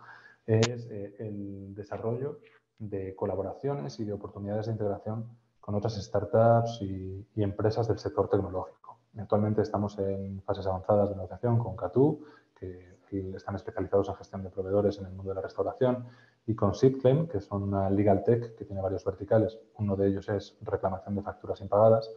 es 0.47 0.89
el 0.91 1.75
desarrollo 1.75 2.39
de 2.79 3.15
colaboraciones 3.15 4.01
y 4.01 4.05
de 4.05 4.15
oportunidades 4.15 4.67
de 4.67 4.73
integración 4.73 5.27
con 5.61 5.75
otras 5.75 6.03
startups 6.03 6.81
y 6.81 7.43
empresas 7.43 7.87
del 7.89 7.99
sector 7.99 8.31
tecnológico. 8.31 8.80
Actualmente 9.19 9.63
estamos 9.63 9.99
en 9.99 10.43
fases 10.43 10.67
avanzadas 10.67 11.11
de 11.11 11.17
negociación 11.17 11.59
con 11.59 11.77
Catu, 11.77 12.25
que 13.11 13.35
están 13.35 13.57
especializados 13.57 14.09
en 14.09 14.15
gestión 14.15 14.43
de 14.43 14.51
proveedores 14.51 14.99
en 14.99 15.07
el 15.07 15.13
mundo 15.13 15.31
de 15.31 15.35
la 15.35 15.43
restauración, 15.43 16.07
y 16.47 16.55
con 16.55 16.75
SIPClaim, 16.75 17.27
que 17.27 17.39
es 17.39 17.51
una 17.51 17.91
legal 17.91 18.23
tech 18.25 18.57
que 18.57 18.65
tiene 18.65 18.81
varios 18.81 19.05
verticales. 19.05 19.59
Uno 19.79 19.97
de 19.97 20.09
ellos 20.09 20.29
es 20.29 20.57
reclamación 20.63 21.17
de 21.17 21.23
facturas 21.23 21.61
impagadas. 21.61 22.11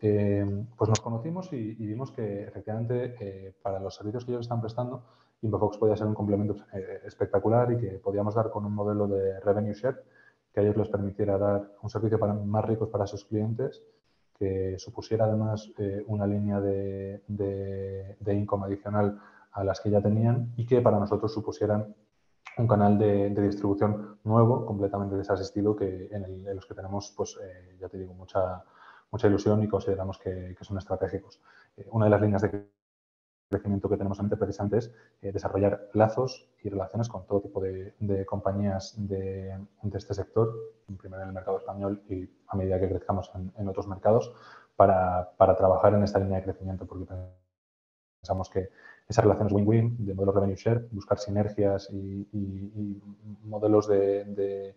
Eh, 0.00 0.64
pues 0.76 0.88
nos 0.88 1.00
conocimos 1.00 1.52
y, 1.52 1.74
vimos 1.74 2.10
que 2.10 2.44
efectivamente 2.44 3.16
eh, 3.20 3.54
para 3.62 3.80
los 3.80 3.94
servicios 3.94 4.24
que 4.24 4.32
ellos 4.32 4.44
están 4.44 4.60
prestando, 4.60 5.04
Infofox 5.42 5.78
podía 5.78 5.96
ser 5.96 6.06
un 6.06 6.14
complemento 6.14 6.56
eh, 6.72 7.00
espectacular 7.04 7.72
y 7.72 7.78
que 7.78 7.98
podíamos 7.98 8.34
dar 8.34 8.50
con 8.50 8.64
un 8.64 8.74
modelo 8.74 9.06
de 9.06 9.40
revenue 9.40 9.74
share 9.74 10.02
que 10.52 10.60
a 10.60 10.62
ellos 10.62 10.76
les 10.76 10.88
permitiera 10.88 11.38
dar 11.38 11.72
un 11.82 11.90
servicio 11.90 12.18
para, 12.18 12.34
más 12.34 12.64
ricos 12.64 12.88
para 12.88 13.06
sus 13.06 13.24
clientes 13.24 13.82
que 14.38 14.76
supusiera 14.78 15.24
además 15.24 15.70
eh, 15.78 16.04
una 16.06 16.26
línea 16.26 16.60
de, 16.60 17.22
de, 17.28 18.34
income 18.34 18.66
adicional 18.66 19.18
a 19.52 19.64
las 19.64 19.80
que 19.80 19.90
ya 19.90 20.00
tenían 20.00 20.52
y 20.56 20.66
que 20.66 20.80
para 20.80 20.98
nosotros 20.98 21.32
supusieran 21.32 21.94
un 22.58 22.68
canal 22.68 22.98
de, 22.98 23.30
distribución 23.30 24.18
nuevo, 24.24 24.64
completamente 24.66 25.16
desasistido, 25.16 25.76
que 25.76 26.08
en, 26.10 26.44
los 26.54 26.66
que 26.66 26.74
tenemos, 26.74 27.12
pues, 27.16 27.38
eh, 27.42 27.76
ya 27.80 27.88
te 27.88 27.98
digo, 27.98 28.14
mucha, 28.14 28.62
mucha 29.10 29.28
ilusión 29.28 29.62
y 29.62 29.68
consideramos 29.68 30.18
que, 30.18 30.54
que 30.58 30.64
son 30.64 30.78
estratégicos. 30.78 31.40
Eh, 31.76 31.86
una 31.90 32.06
de 32.06 32.10
las 32.10 32.20
líneas 32.20 32.42
de 32.42 32.68
crecimiento 33.48 33.88
que 33.88 33.96
tenemos 33.96 34.18
en 34.18 34.24
mente 34.24 34.36
precisamente 34.36 34.78
es 34.78 34.94
eh, 35.22 35.32
desarrollar 35.32 35.88
lazos 35.92 36.48
y 36.62 36.68
relaciones 36.68 37.08
con 37.08 37.26
todo 37.26 37.40
tipo 37.40 37.60
de, 37.60 37.94
compañías 38.26 38.94
de, 38.96 39.56
este 39.94 40.14
sector, 40.14 40.52
primero 40.98 41.22
en 41.22 41.28
el 41.28 41.34
mercado 41.34 41.58
español 41.58 42.02
y 42.08 42.28
a 42.48 42.56
medida 42.56 42.80
que 42.80 42.88
crezcamos 42.88 43.30
en, 43.56 43.68
otros 43.68 43.86
mercados, 43.86 44.32
para, 44.74 45.34
trabajar 45.56 45.94
en 45.94 46.02
esta 46.02 46.18
línea 46.18 46.38
de 46.38 46.44
crecimiento, 46.44 46.86
porque 46.86 47.06
pensamos 48.20 48.50
que 48.50 48.68
esas 49.08 49.24
relaciones 49.24 49.52
win-win 49.52 50.04
de 50.04 50.14
modelo 50.14 50.32
revenue 50.32 50.56
share, 50.56 50.88
buscar 50.90 51.18
sinergias 51.18 51.88
y, 51.90 53.00
modelos 53.44 53.88
de, 53.88 54.74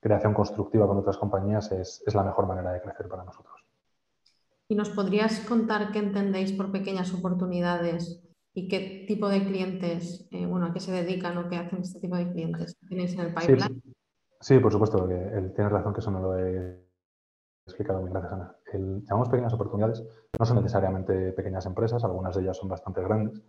creación 0.00 0.34
constructiva 0.34 0.88
con 0.88 0.98
otras 0.98 1.16
compañías 1.16 1.70
es 1.70 2.14
la 2.14 2.24
mejor 2.24 2.46
manera 2.46 2.72
de 2.72 2.80
crecer 2.80 3.08
para 3.08 3.22
nosotros. 3.22 3.61
¿Y 4.72 4.74
nos 4.74 4.88
podrías 4.88 5.40
contar 5.40 5.92
qué 5.92 5.98
entendéis 5.98 6.50
por 6.50 6.72
pequeñas 6.72 7.12
oportunidades 7.12 8.24
y 8.54 8.68
qué 8.68 9.04
tipo 9.06 9.28
de 9.28 9.44
clientes, 9.44 10.26
eh, 10.30 10.46
bueno, 10.46 10.64
a 10.64 10.72
qué 10.72 10.80
se 10.80 10.92
dedican 10.92 11.36
o 11.36 11.50
qué 11.50 11.56
hacen 11.56 11.82
este 11.82 12.00
tipo 12.00 12.16
de 12.16 12.32
clientes 12.32 12.74
tenéis 12.88 13.12
en 13.12 13.20
el 13.20 13.34
pipeline? 13.34 13.82
Sí, 14.40 14.58
por 14.60 14.72
supuesto, 14.72 15.06
que 15.06 15.14
tienes 15.54 15.70
razón 15.70 15.92
que 15.92 16.00
eso 16.00 16.10
no 16.10 16.20
lo 16.20 16.38
he 16.38 16.80
explicado 17.66 18.00
muy 18.00 18.08
gracias, 18.08 18.32
Ana. 18.32 18.56
llamamos 18.72 19.28
pequeñas 19.28 19.52
oportunidades, 19.52 20.02
no 20.38 20.46
son 20.46 20.56
necesariamente 20.56 21.32
pequeñas 21.32 21.66
empresas, 21.66 22.02
algunas 22.02 22.34
de 22.34 22.40
ellas 22.40 22.56
son 22.56 22.70
bastante 22.70 23.02
grandes. 23.02 23.42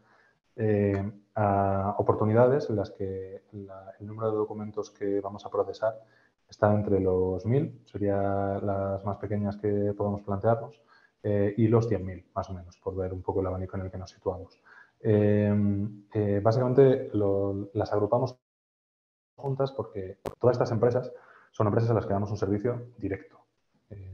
Eh, 0.57 1.09
a 1.36 1.95
oportunidades 1.99 2.69
en 2.69 2.76
las 2.76 2.91
que 2.91 3.45
el 3.53 4.05
número 4.05 4.30
de 4.30 4.36
documentos 4.39 4.91
que 4.91 5.21
vamos 5.21 5.45
a 5.45 5.49
procesar 5.49 6.01
está 6.49 6.74
entre 6.74 6.99
los 6.99 7.45
1.000, 7.45 7.86
serían 7.86 8.67
las 8.67 9.05
más 9.05 9.15
pequeñas 9.19 9.55
que 9.55 9.93
podemos 9.95 10.21
plantearnos, 10.21 10.82
eh, 11.26 11.53
y 11.55 11.69
los 11.69 11.89
100.000, 11.89 12.26
más 12.36 12.49
o 12.49 12.53
menos, 12.53 12.78
por 12.78 12.95
ver 12.97 13.13
un 13.13 13.21
poco 13.21 13.39
el 13.39 13.47
abanico 13.47 13.78
en 13.78 13.84
el 13.84 13.91
que 13.91 13.97
nos 13.97 14.11
situamos. 14.11 14.59
Eh, 14.99 15.53
eh, 16.13 16.41
básicamente 16.43 17.09
las 17.74 17.93
agrupamos 17.93 18.38
juntas 19.38 19.71
porque 19.71 20.19
todas 20.39 20.55
estas 20.55 20.71
empresas 20.71 21.11
son 21.51 21.67
empresas 21.67 21.91
a 21.91 21.93
las 21.93 22.05
que 22.05 22.13
damos 22.13 22.30
un 22.30 22.38
servicio 22.38 22.88
directo. 22.97 23.39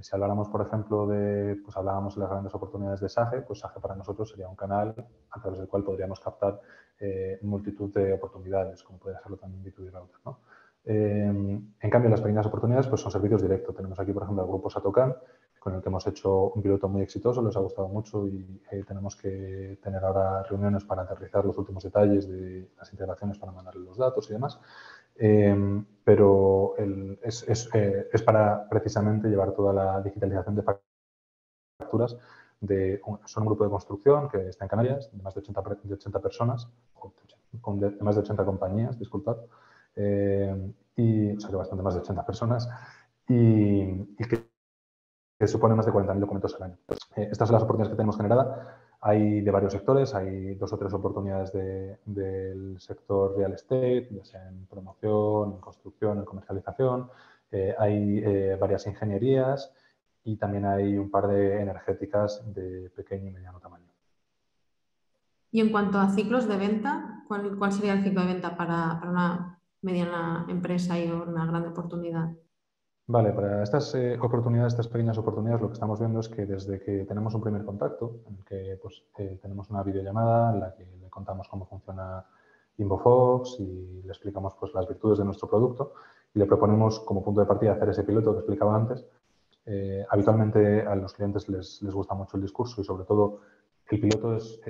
si 0.01 0.09
habláramos, 0.13 0.49
por 0.49 0.61
ejemplo, 0.61 1.07
de, 1.07 1.55
pues 1.63 1.75
hablábamos 1.77 2.13
de 2.13 2.21
las 2.21 2.29
grandes 2.29 2.53
oportunidades 2.53 2.99
de 2.99 3.09
SAGE, 3.09 3.41
pues 3.41 3.59
SAGE 3.59 3.79
para 3.79 3.95
nosotros 3.95 4.29
sería 4.29 4.47
un 4.47 4.55
canal 4.55 4.93
a 5.31 5.41
través 5.41 5.59
del 5.59 5.67
cual 5.67 5.83
podríamos 5.83 6.19
captar 6.19 6.61
multitud 7.41 7.91
de 7.93 8.13
oportunidades, 8.13 8.83
como 8.83 8.99
puede 8.99 9.17
serlo 9.19 9.37
también 9.37 9.63
B2B 9.63 9.91
Router. 9.91 10.19
¿no? 10.25 10.39
en 10.85 11.89
cambio, 11.89 12.09
las 12.09 12.21
pequeñas 12.21 12.45
oportunidades 12.45 12.87
pues 12.87 13.01
son 13.01 13.11
servicios 13.11 13.41
directos. 13.41 13.75
Tenemos 13.75 13.99
aquí, 13.99 14.11
por 14.11 14.23
ejemplo, 14.23 14.43
el 14.43 14.49
grupo 14.49 14.69
Satocan, 14.69 15.15
con 15.59 15.75
el 15.75 15.81
que 15.81 15.89
hemos 15.89 16.07
hecho 16.07 16.51
un 16.55 16.61
piloto 16.61 16.87
muy 16.87 17.01
exitoso, 17.01 17.41
les 17.41 17.55
ha 17.55 17.59
gustado 17.59 17.87
mucho 17.89 18.27
y 18.27 18.61
eh, 18.71 18.83
tenemos 18.87 19.15
que 19.15 19.77
tener 19.83 20.03
ahora 20.03 20.43
reuniones 20.43 20.83
para 20.85 21.03
aterrizar 21.03 21.45
los 21.45 21.57
últimos 21.57 21.83
detalles 21.83 22.27
de 22.27 22.69
las 22.77 22.91
integraciones 22.91 23.37
para 23.37 23.51
mandarle 23.51 23.83
los 23.83 23.97
datos 23.97 24.29
y 24.29 24.33
demás. 24.33 24.59
Em, 25.15 25.85
pero 26.03 26.75
es, 27.21 27.43
es, 27.47 27.69
eh, 27.73 28.07
es, 28.11 28.21
para 28.21 28.67
precisamente 28.69 29.27
llevar 29.27 29.51
toda 29.51 29.73
la 29.73 30.01
digitalización 30.01 30.55
de 30.55 30.63
facturas. 31.79 32.17
De, 32.61 33.01
son 33.25 33.43
un 33.43 33.47
grupo 33.47 33.63
de 33.63 33.69
construcción 33.69 34.29
que 34.29 34.49
está 34.49 34.65
en 34.65 34.69
Canarias, 34.69 35.09
de 35.11 35.21
más 35.21 35.33
de 35.33 35.41
80, 35.41 35.61
de 35.83 35.93
80 35.93 36.19
personas, 36.19 36.69
con 37.61 37.79
de, 37.79 37.91
más 38.01 38.15
de 38.15 38.21
80 38.21 38.45
compañías, 38.45 38.97
disculpad, 38.99 39.37
em, 39.95 40.73
y, 40.95 41.35
o 41.35 41.39
sea 41.39 41.49
que 41.49 41.55
bastante 41.55 41.83
más 41.83 41.95
de 41.95 42.01
80 42.01 42.25
personas, 42.25 42.69
y, 43.27 43.35
y 43.35 44.27
que 44.29 44.48
que 45.39 45.47
supone 45.47 45.73
más 45.73 45.85
de 45.85 45.93
40.000 45.93 46.19
documentos 46.19 46.53
al 46.55 46.63
año. 46.63 46.77
Eh, 47.15 47.29
estas 47.31 47.47
son 47.47 47.53
las 47.53 47.63
oportunidades 47.63 47.93
que 47.93 47.95
tenemos 47.95 48.17
generadas. 48.17 48.47
Hay 49.01 49.39
de 49.39 49.51
varios 49.51 49.71
sectores, 49.71 50.13
hay 50.13 50.55
dos 50.55 50.73
o 50.73 50.77
tres 50.77 50.93
oportunidades 50.93 51.53
del 51.53 52.75
sector 52.79 53.37
real 53.37 53.53
estate, 53.53 54.09
ya 54.11 54.25
sea 54.25 54.49
en 54.49 54.65
promoción, 54.65 55.53
en 55.53 55.59
construcción, 55.59 56.17
en 56.17 56.25
comercialización. 56.25 57.09
Eh, 57.51 57.73
hay 57.79 58.19
eh, 58.19 58.57
varias 58.59 58.85
ingenierías 58.85 59.73
y 60.25 60.35
también 60.35 60.65
hay 60.65 60.97
un 60.97 61.09
par 61.09 61.27
de 61.29 61.61
energéticas 61.61 62.43
de 62.53 62.91
pequeño 62.93 63.29
y 63.29 63.31
mediano 63.31 63.61
tamaño. 63.61 63.87
Y 65.51 65.61
en 65.61 65.69
cuanto 65.69 65.99
a 65.99 66.09
ciclos 66.09 66.49
de 66.49 66.57
venta, 66.57 67.23
¿cuál, 67.29 67.71
sería 67.71 67.93
el 67.93 68.03
ciclo 68.03 68.21
de 68.21 68.33
venta 68.33 68.57
para 68.57 69.01
una 69.09 69.61
mediana 69.81 70.45
empresa 70.49 70.99
y 70.99 71.09
una 71.09 71.45
gran 71.45 71.65
oportunidad? 71.65 72.31
Vale, 73.11 73.33
para 73.33 73.63
estas 73.63 73.95
eh, 73.95 74.19
oportunidades, 74.21 74.73
estas 74.73 74.87
pequeñas 74.87 75.17
oportunidades, 75.17 75.61
lo 75.63 75.69
que 75.69 75.73
estamos 75.73 75.99
viendo 75.99 76.19
es 76.19 76.29
que 76.29 76.45
desde 76.45 76.79
que 76.79 77.05
tenemos 77.05 77.33
un 77.33 77.41
primer 77.41 77.65
contacto, 77.65 78.19
en 78.27 78.37
que 78.43 78.77
pues, 78.79 79.01
eh, 79.17 79.39
tenemos 79.41 79.67
una 79.71 79.81
videollamada 79.81 80.53
en 80.53 80.59
la 80.59 80.75
que 80.75 80.85
le 80.85 81.09
contamos 81.09 81.47
cómo 81.47 81.65
funciona 81.65 82.23
InvoFox 82.77 83.61
y 83.61 84.03
le 84.03 84.09
explicamos 84.09 84.53
pues, 84.59 84.75
las 84.75 84.87
virtudes 84.87 85.17
de 85.17 85.25
nuestro 85.25 85.49
producto 85.49 85.93
y 86.35 86.37
le 86.37 86.45
proponemos 86.45 86.99
como 86.99 87.23
punto 87.23 87.41
de 87.41 87.47
partida 87.47 87.71
hacer 87.71 87.89
ese 87.89 88.03
piloto 88.03 88.31
que 88.33 88.39
explicaba 88.41 88.75
antes, 88.75 89.03
eh, 89.65 90.05
habitualmente 90.07 90.83
a 90.83 90.93
los 90.93 91.11
clientes 91.13 91.49
les, 91.49 91.81
les, 91.81 91.91
gusta 91.95 92.13
mucho 92.13 92.37
el 92.37 92.43
discurso 92.43 92.79
y 92.79 92.83
sobre 92.83 93.05
todo 93.05 93.39
el 93.89 93.99
piloto 93.99 94.35
es 94.35 94.61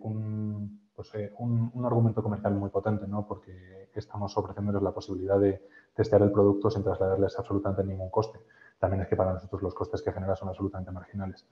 un, 0.00 0.80
pues, 1.10 1.32
un, 1.38 1.70
un, 1.74 1.84
argumento 1.84 2.22
comercial 2.22 2.54
muy 2.54 2.70
potente, 2.70 3.06
¿no? 3.06 3.26
porque 3.26 3.88
estamos 3.94 4.36
ofreciéndoles 4.36 4.82
la 4.82 4.92
posibilidad 4.92 5.38
de 5.38 5.66
testear 5.94 6.22
el 6.22 6.30
producto 6.30 6.70
sin 6.70 6.82
trasladarles 6.82 7.38
absolutamente 7.38 7.84
ningún 7.84 8.10
coste. 8.10 8.38
También 8.78 9.02
es 9.02 9.08
que 9.08 9.16
para 9.16 9.32
nosotros 9.32 9.62
los 9.62 9.74
costes 9.74 10.02
que 10.02 10.12
genera 10.12 10.36
son 10.36 10.48
absolutamente 10.48 10.90
marginales. 10.90 11.46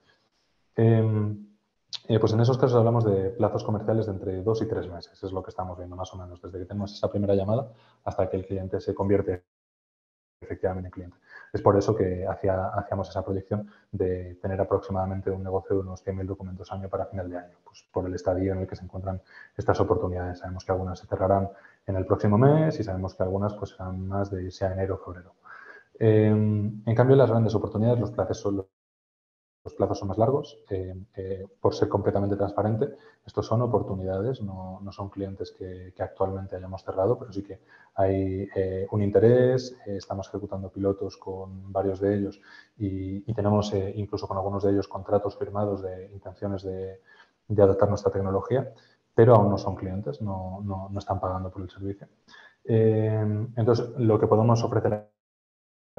Em, 0.75 1.47
eh, 2.07 2.19
pues 2.19 2.33
en 2.33 2.39
esos 2.39 2.57
casos 2.57 2.77
hablamos 2.77 3.05
de 3.05 3.29
plazos 3.31 3.63
comerciales 3.63 4.05
de 4.05 4.13
entre 4.13 4.41
dos 4.41 4.61
y 4.61 4.67
tres 4.67 4.89
meses, 4.89 5.21
es 5.23 5.31
lo 5.31 5.43
que 5.43 5.49
estamos 5.49 5.77
viendo 5.77 5.95
más 5.95 6.13
o 6.13 6.17
menos, 6.17 6.41
desde 6.41 6.59
que 6.59 6.65
tenemos 6.65 6.93
esa 6.93 7.09
primera 7.09 7.35
llamada 7.35 7.71
hasta 8.03 8.29
que 8.29 8.37
el 8.37 8.45
cliente 8.45 8.79
se 8.79 8.95
convierte 8.95 9.43
efectivamente 10.39 10.87
en 10.87 10.91
cliente. 10.91 11.17
Es 11.53 11.61
por 11.61 11.77
eso 11.77 11.95
que 11.95 12.25
hacía, 12.25 12.67
hacíamos 12.67 13.09
esa 13.09 13.23
proyección 13.23 13.69
de 13.91 14.35
tener 14.41 14.61
aproximadamente 14.61 15.29
un 15.29 15.43
negocio 15.43 15.75
de 15.75 15.81
unos 15.81 16.05
100.000 16.05 16.25
documentos 16.25 16.71
año 16.71 16.87
para 16.87 17.05
final 17.05 17.29
de 17.29 17.37
año, 17.37 17.57
pues 17.65 17.85
por 17.91 18.05
el 18.05 18.13
estadio 18.15 18.53
en 18.53 18.59
el 18.59 18.67
que 18.67 18.75
se 18.75 18.85
encuentran 18.85 19.21
estas 19.57 19.79
oportunidades. 19.81 20.39
Sabemos 20.39 20.63
que 20.63 20.71
algunas 20.71 20.99
se 20.99 21.07
cerrarán 21.07 21.49
en 21.85 21.95
el 21.95 22.05
próximo 22.05 22.37
mes 22.37 22.79
y 22.79 22.83
sabemos 22.83 23.15
que 23.15 23.23
algunas 23.23 23.53
pues, 23.55 23.71
serán 23.71 24.07
más 24.07 24.31
de 24.31 24.43
irse 24.43 24.65
a 24.65 24.71
enero 24.71 24.95
o 24.95 24.97
febrero. 25.05 25.33
Eh, 25.99 26.27
en 26.29 26.95
cambio, 26.95 27.15
las 27.15 27.29
grandes 27.29 27.53
oportunidades, 27.53 27.99
los 27.99 28.11
plazos 28.11 28.39
son, 28.39 28.65
los 29.63 29.73
plazos 29.73 29.99
son 29.99 30.07
más 30.07 30.17
largos. 30.17 30.57
Eh, 30.69 30.95
eh, 31.15 31.47
por 31.59 31.75
ser 31.75 31.87
completamente 31.89 32.35
transparente, 32.35 32.89
estos 33.25 33.45
son 33.45 33.61
oportunidades, 33.61 34.41
no, 34.41 34.79
no 34.81 34.91
son 34.91 35.09
clientes 35.09 35.51
que, 35.51 35.93
actualmente 35.99 36.55
hayamos 36.55 36.83
cerrado, 36.83 37.17
pero 37.19 37.31
sí 37.31 37.43
que 37.43 37.59
hay 37.95 38.47
un 38.89 39.03
interés, 39.03 39.77
estamos 39.85 40.27
ejecutando 40.29 40.69
pilotos 40.69 41.17
con 41.17 41.71
varios 41.71 41.99
de 41.99 42.15
ellos 42.15 42.41
y, 42.77 43.21
tenemos 43.33 43.73
incluso 43.73 44.27
con 44.27 44.37
algunos 44.37 44.63
de 44.63 44.71
ellos 44.71 44.87
contratos 44.87 45.37
firmados 45.37 45.81
de 45.81 46.11
intenciones 46.11 46.63
de, 46.63 46.99
de 47.47 47.63
adaptar 47.63 47.89
nuestra 47.89 48.11
tecnología 48.11 48.73
pero 49.13 49.35
aún 49.35 49.49
no 49.49 49.57
son 49.57 49.75
clientes, 49.75 50.21
no, 50.21 50.61
no, 50.63 50.89
no 50.89 50.99
están 50.99 51.19
pagando 51.19 51.51
por 51.51 51.61
el 51.61 51.69
servicio. 51.69 52.07
Eh, 52.63 53.47
entonces, 53.55 53.89
lo 53.97 54.19
que 54.19 54.27
podemos 54.27 54.63
ofrecer 54.63 55.09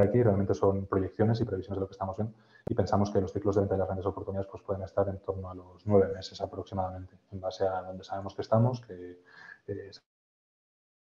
aquí 0.03 0.23
realmente 0.23 0.55
son 0.55 0.87
proyecciones 0.87 1.41
y 1.41 1.45
previsiones 1.45 1.77
de 1.77 1.81
lo 1.81 1.87
que 1.87 1.93
estamos 1.93 2.17
viendo 2.17 2.35
y 2.67 2.75
pensamos 2.75 3.11
que 3.11 3.21
los 3.21 3.33
ciclos 3.33 3.55
de 3.55 3.63
venta 3.63 3.75
de 3.75 3.79
las 3.79 3.89
grandes 3.89 4.07
oportunidades 4.07 4.49
pues, 4.51 4.63
pueden 4.63 4.83
estar 4.83 5.09
en 5.09 5.19
torno 5.21 5.51
a 5.51 5.55
los 5.55 5.87
nueve 5.87 6.13
meses 6.15 6.41
aproximadamente, 6.41 7.19
en 7.31 7.41
base 7.41 7.67
a 7.67 7.83
donde 7.83 8.05
sabemos 8.05 8.35
que 8.35 8.43
estamos, 8.43 8.81
que 8.81 9.21
eh, 9.67 9.91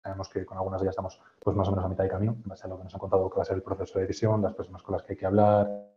sabemos 0.04 0.30
que 0.30 0.46
con 0.46 0.58
algunas 0.58 0.82
de 0.82 0.86
ellas 0.86 0.94
estamos 0.94 1.22
pues, 1.40 1.56
más 1.56 1.68
o 1.68 1.72
menos 1.72 1.86
a 1.86 1.90
mitad 1.90 2.04
de 2.04 2.10
camino, 2.10 2.34
en 2.34 2.50
base 2.50 2.66
a 2.66 2.70
lo 2.70 2.78
que 2.78 2.84
nos 2.86 2.94
han 2.94 3.00
contado 3.00 3.30
que 3.30 3.36
va 3.36 3.44
a 3.44 3.46
ser 3.46 3.58
el 3.58 3.64
proceso 3.64 4.00
de 4.00 4.06
decisión, 4.06 4.42
las 4.42 4.54
personas 4.54 4.82
con 4.82 4.94
las 4.94 5.04
que 5.04 5.14
hay 5.14 5.18
que 5.18 5.26
hablar, 5.26 5.91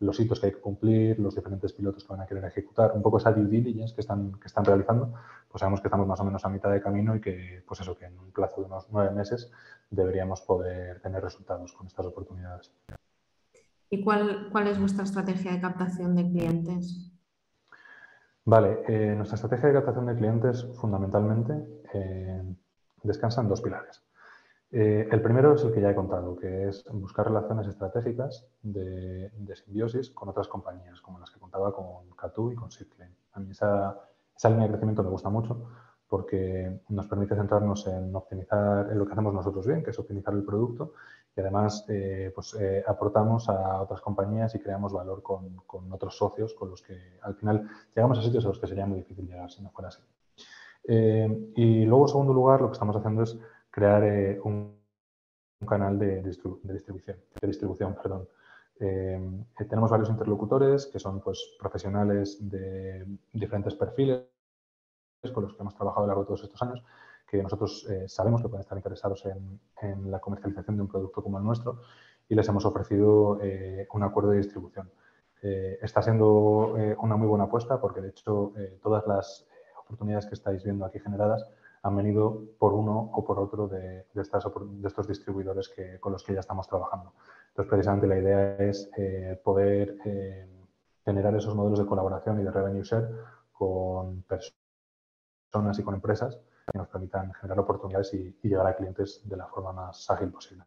los 0.00 0.18
hitos 0.18 0.40
que 0.40 0.46
hay 0.46 0.52
que 0.52 0.60
cumplir, 0.60 1.18
los 1.20 1.34
diferentes 1.34 1.72
pilotos 1.72 2.04
que 2.04 2.12
van 2.12 2.22
a 2.22 2.26
querer 2.26 2.44
ejecutar, 2.44 2.92
un 2.94 3.02
poco 3.02 3.18
esa 3.18 3.32
due 3.32 3.46
diligence 3.46 3.94
que 3.94 4.00
están, 4.00 4.32
que 4.40 4.46
están 4.46 4.64
realizando, 4.64 5.14
pues 5.48 5.60
sabemos 5.60 5.80
que 5.80 5.88
estamos 5.88 6.06
más 6.06 6.18
o 6.20 6.24
menos 6.24 6.44
a 6.44 6.48
mitad 6.48 6.70
de 6.70 6.80
camino 6.80 7.14
y 7.14 7.20
que, 7.20 7.62
pues 7.66 7.80
eso, 7.80 7.96
que 7.96 8.06
en 8.06 8.18
un 8.18 8.32
plazo 8.32 8.62
de 8.62 8.66
unos 8.66 8.86
nueve 8.90 9.10
meses 9.10 9.52
deberíamos 9.90 10.40
poder 10.40 11.00
tener 11.00 11.22
resultados 11.22 11.72
con 11.72 11.86
estas 11.86 12.06
oportunidades. 12.06 12.72
¿Y 13.90 14.02
cuál, 14.02 14.48
cuál 14.50 14.68
es 14.68 14.78
vuestra 14.78 15.04
estrategia 15.04 15.52
de 15.52 15.60
captación 15.60 16.14
de 16.14 16.28
clientes? 16.28 17.12
Vale, 18.44 18.82
eh, 18.88 19.14
nuestra 19.14 19.34
estrategia 19.34 19.68
de 19.68 19.74
captación 19.74 20.06
de 20.06 20.16
clientes 20.16 20.66
fundamentalmente 20.80 21.52
eh, 21.92 22.42
descansa 23.02 23.42
en 23.42 23.48
dos 23.48 23.60
pilares. 23.60 24.02
Eh, 24.72 25.08
el 25.10 25.20
primero 25.20 25.54
es 25.54 25.64
el 25.64 25.72
que 25.72 25.80
ya 25.80 25.90
he 25.90 25.94
contado, 25.94 26.36
que 26.36 26.68
es 26.68 26.84
buscar 26.92 27.26
relaciones 27.26 27.66
estratégicas 27.66 28.46
de, 28.62 29.30
simbiosis 29.54 30.10
con 30.10 30.28
otras 30.28 30.46
compañías, 30.46 31.00
como 31.00 31.18
las 31.18 31.30
que 31.30 31.40
contaba 31.40 31.74
con 31.74 32.08
Catu 32.16 32.52
y 32.52 32.54
con 32.54 32.70
Sitclaim. 32.70 33.12
A 33.32 33.40
mí 33.40 33.50
esa, 33.50 33.98
línea 34.44 34.62
de 34.62 34.68
crecimiento 34.68 35.02
me 35.02 35.10
gusta 35.10 35.28
mucho 35.28 35.68
porque 36.08 36.80
nos 36.88 37.06
permite 37.06 37.36
centrarnos 37.36 37.86
en 37.86 38.14
optimizar 38.14 38.90
en 38.90 38.98
lo 38.98 39.06
que 39.06 39.12
hacemos 39.12 39.34
nosotros 39.34 39.66
bien, 39.66 39.82
que 39.82 39.90
es 39.90 39.98
optimizar 39.98 40.34
el 40.34 40.44
producto, 40.44 40.94
y 41.36 41.40
además 41.40 41.84
eh, 41.88 42.32
pues, 42.34 42.54
eh, 42.54 42.82
aportamos 42.86 43.48
a 43.48 43.82
otras 43.82 44.00
compañías 44.00 44.54
y 44.54 44.60
creamos 44.60 44.92
valor 44.92 45.22
con, 45.22 45.56
con, 45.66 45.92
otros 45.92 46.16
socios 46.16 46.54
con 46.54 46.70
los 46.70 46.82
que 46.82 47.18
al 47.22 47.34
final 47.36 47.68
llegamos 47.94 48.18
a 48.18 48.22
sitios 48.22 48.44
a 48.44 48.48
los 48.48 48.58
que 48.58 48.66
sería 48.66 48.86
muy 48.86 48.98
difícil 48.98 49.26
llegar 49.26 49.50
si 49.50 49.62
no 49.62 49.70
fuera 49.70 49.88
así. 49.88 50.02
y 50.88 51.84
luego, 51.84 52.04
en 52.04 52.08
segundo 52.08 52.32
lugar, 52.32 52.60
lo 52.60 52.68
que 52.68 52.72
estamos 52.72 52.96
haciendo 52.96 53.22
es 53.22 53.38
crear 53.70 54.02
eh, 54.04 54.40
un, 54.42 54.78
canal 55.66 55.98
de, 55.98 56.22
distribución. 56.22 57.18
De 57.40 57.46
distribución 57.46 57.94
perdón. 57.94 58.28
Eh, 58.80 59.44
tenemos 59.68 59.90
varios 59.90 60.08
interlocutores 60.08 60.86
que 60.86 60.98
son 60.98 61.20
pues, 61.20 61.54
profesionales 61.58 62.38
de 62.40 63.06
diferentes 63.32 63.74
perfiles 63.74 64.24
con 65.34 65.42
los 65.42 65.54
que 65.54 65.60
hemos 65.60 65.74
trabajado 65.74 66.04
a 66.04 66.06
lo 66.06 66.06
largo 66.06 66.22
de 66.22 66.26
todos 66.28 66.44
estos 66.44 66.62
años, 66.62 66.82
que 67.28 67.42
nosotros 67.42 67.86
eh, 67.90 68.08
sabemos 68.08 68.40
que 68.40 68.48
pueden 68.48 68.62
estar 68.62 68.78
interesados 68.78 69.26
en, 69.26 69.60
en, 69.82 70.10
la 70.10 70.18
comercialización 70.18 70.76
de 70.76 70.82
un 70.82 70.88
producto 70.88 71.22
como 71.22 71.36
el 71.36 71.44
nuestro 71.44 71.82
y 72.26 72.34
les 72.34 72.48
hemos 72.48 72.64
ofrecido 72.64 73.38
un 73.92 74.02
acuerdo 74.02 74.30
de 74.30 74.38
distribución. 74.38 74.90
está 75.42 76.00
siendo 76.00 76.74
una 77.02 77.16
muy 77.16 77.26
buena 77.26 77.44
apuesta 77.44 77.80
porque, 77.80 78.00
de 78.00 78.10
hecho, 78.10 78.52
todas 78.82 79.04
las 79.06 79.48
oportunidades 79.84 80.26
que 80.26 80.34
estáis 80.34 80.62
viendo 80.62 80.84
aquí 80.86 81.00
generadas 81.00 81.44
han 81.82 81.96
venido 81.96 82.44
por 82.58 82.74
uno 82.74 83.10
o 83.12 83.24
por 83.24 83.38
otro 83.38 83.68
de, 83.68 84.06
estas, 84.14 84.44
de 84.44 84.88
estos 84.88 85.08
distribuidores 85.08 85.68
que, 85.68 85.98
con 85.98 86.12
los 86.12 86.22
que 86.22 86.34
ya 86.34 86.40
estamos 86.40 86.68
trabajando. 86.68 87.14
Entonces, 87.48 87.70
precisamente 87.70 88.06
la 88.06 88.18
idea 88.18 88.56
es 88.56 88.90
eh, 88.96 89.40
poder 89.42 89.96
eh, 90.04 90.48
generar 91.04 91.34
esos 91.34 91.54
modelos 91.54 91.78
de 91.78 91.86
colaboración 91.86 92.40
y 92.40 92.44
de 92.44 92.50
revenue 92.50 92.82
share 92.82 93.08
con 93.52 94.22
personas 94.22 95.78
y 95.78 95.82
con 95.82 95.94
empresas 95.94 96.38
que 96.70 96.78
nos 96.78 96.88
permitan 96.88 97.32
generar 97.34 97.60
oportunidades 97.60 98.12
y 98.14 98.36
llegar 98.42 98.66
a 98.66 98.76
clientes 98.76 99.22
de 99.24 99.36
la 99.36 99.46
forma 99.46 99.72
más 99.72 100.08
ágil 100.10 100.30
posible. 100.30 100.64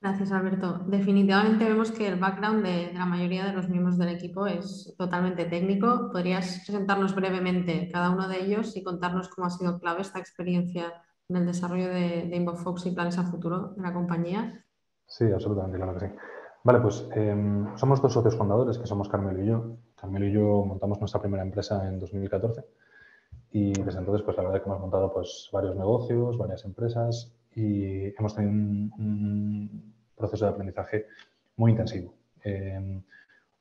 Gracias, 0.00 0.32
Alberto. 0.32 0.80
Definitivamente 0.86 1.64
vemos 1.64 1.92
que 1.92 2.08
el 2.08 2.18
background 2.18 2.64
de, 2.64 2.92
la 2.94 3.04
mayoría 3.04 3.44
de 3.44 3.52
los 3.52 3.68
miembros 3.68 3.98
del 3.98 4.08
equipo 4.08 4.46
es 4.46 4.94
totalmente 4.96 5.44
técnico. 5.44 6.08
¿Podrías 6.10 6.62
presentarnos 6.66 7.14
brevemente 7.14 7.90
cada 7.92 8.08
uno 8.08 8.26
de 8.26 8.42
ellos 8.42 8.74
y 8.76 8.82
contarnos 8.82 9.28
cómo 9.28 9.46
ha 9.46 9.50
sido 9.50 9.78
clave 9.78 10.00
esta 10.00 10.18
experiencia 10.18 10.90
en 11.28 11.36
el 11.36 11.46
desarrollo 11.46 11.88
de, 11.88 12.28
de 12.28 12.36
InvoFox 12.36 12.86
y 12.86 12.92
planes 12.92 13.18
a 13.18 13.24
futuro 13.24 13.74
de 13.76 13.82
la 13.82 13.92
compañía? 13.92 14.64
Sí, 15.06 15.30
absolutamente, 15.30 15.76
claro 15.76 15.98
que 15.98 16.06
sí. 16.06 16.12
Vale, 16.62 16.80
pues 16.80 17.06
em, 17.14 17.76
somos 17.76 18.00
dos 18.00 18.12
socios 18.12 18.36
fundadores, 18.36 18.78
que 18.78 18.86
somos 18.86 19.08
Carmelo 19.08 19.42
y 19.42 19.48
yo. 19.48 19.76
Carmelo 19.96 20.26
y 20.26 20.32
yo 20.32 20.64
montamos 20.64 20.98
nuestra 20.98 21.20
primera 21.20 21.42
empresa 21.42 21.86
en 21.86 21.98
2014 21.98 22.64
y 23.52 23.72
desde 23.72 23.98
entonces, 23.98 24.22
pues 24.22 24.36
la 24.36 24.44
verdad 24.44 24.58
es 24.58 24.62
que 24.62 24.70
hemos 24.70 24.80
montado 24.80 25.12
pues, 25.12 25.50
varios 25.52 25.76
negocios, 25.76 26.38
varias 26.38 26.64
empresas 26.64 27.34
y 27.54 28.06
hemos 28.16 28.34
tenido 28.34 28.52
un, 28.52 29.94
proceso 30.16 30.44
de 30.44 30.50
aprendizaje 30.50 31.06
muy 31.56 31.70
intensivo. 31.70 32.14
Eh, 32.44 33.00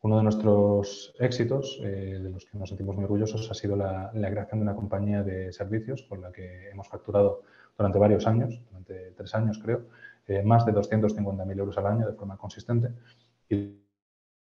uno 0.02 0.18
de 0.18 0.24
nuestros 0.24 1.14
éxitos, 1.20 1.80
eh, 1.84 2.20
de 2.22 2.30
los 2.30 2.46
que 2.46 2.58
nos 2.58 2.70
sentimos 2.70 2.96
muy 2.96 3.04
orgullosos, 3.04 3.52
ha 3.52 3.54
sido 3.54 3.76
la, 3.76 4.12
creación 4.14 4.60
de 4.60 4.64
una 4.64 4.76
compañía 4.76 5.24
de 5.24 5.52
servicios 5.52 6.04
con 6.04 6.22
la 6.22 6.32
que 6.32 6.70
hemos 6.70 6.88
facturado 6.88 7.44
durante 7.78 8.00
varios 8.00 8.26
años, 8.26 8.62
durante 8.70 9.12
tres 9.12 9.36
años 9.36 9.60
creo, 9.62 9.88
eh, 10.28 10.42
más 10.44 10.66
de 10.66 10.74
250.000 10.74 11.60
euros 11.60 11.78
al 11.78 11.88
año 11.88 12.08
de 12.08 12.14
forma 12.14 12.38
consistente. 12.38 12.92
Y 13.50 13.76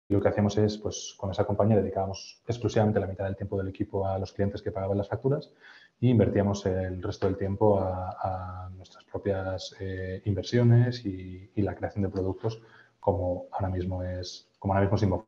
lo 0.09 0.21
que 0.21 0.27
hacemos 0.27 0.57
es, 0.57 0.77
pues 0.77 1.15
con 1.17 1.31
esa 1.31 1.45
compañía 1.45 1.77
dedicábamos 1.77 2.41
exclusivamente 2.45 2.99
la 2.99 3.07
mitad 3.07 3.25
del 3.25 3.35
tiempo 3.35 3.57
del 3.57 3.69
equipo 3.69 4.05
a 4.05 4.19
los 4.19 4.33
clientes 4.33 4.61
que 4.61 4.71
pagaban 4.71 4.97
las 4.97 5.07
facturas 5.07 5.51
y 5.99 6.09
invertíamos 6.09 6.65
el 6.65 7.01
resto 7.01 7.27
del 7.27 7.37
tiempo 7.37 7.79
a, 7.79 8.69
nuestras 8.75 9.03
propias 9.05 9.75
eh, 9.79 10.21
inversiones 10.25 11.03
y, 11.05 11.49
la 11.55 11.75
creación 11.75 12.03
de 12.03 12.09
productos 12.09 12.61
como 12.99 13.47
ahora 13.51 13.69
mismo 13.69 14.03
es, 14.03 14.49
como 14.59 14.73
ahora 14.73 14.87
mismo 14.87 15.17
es 15.17 15.25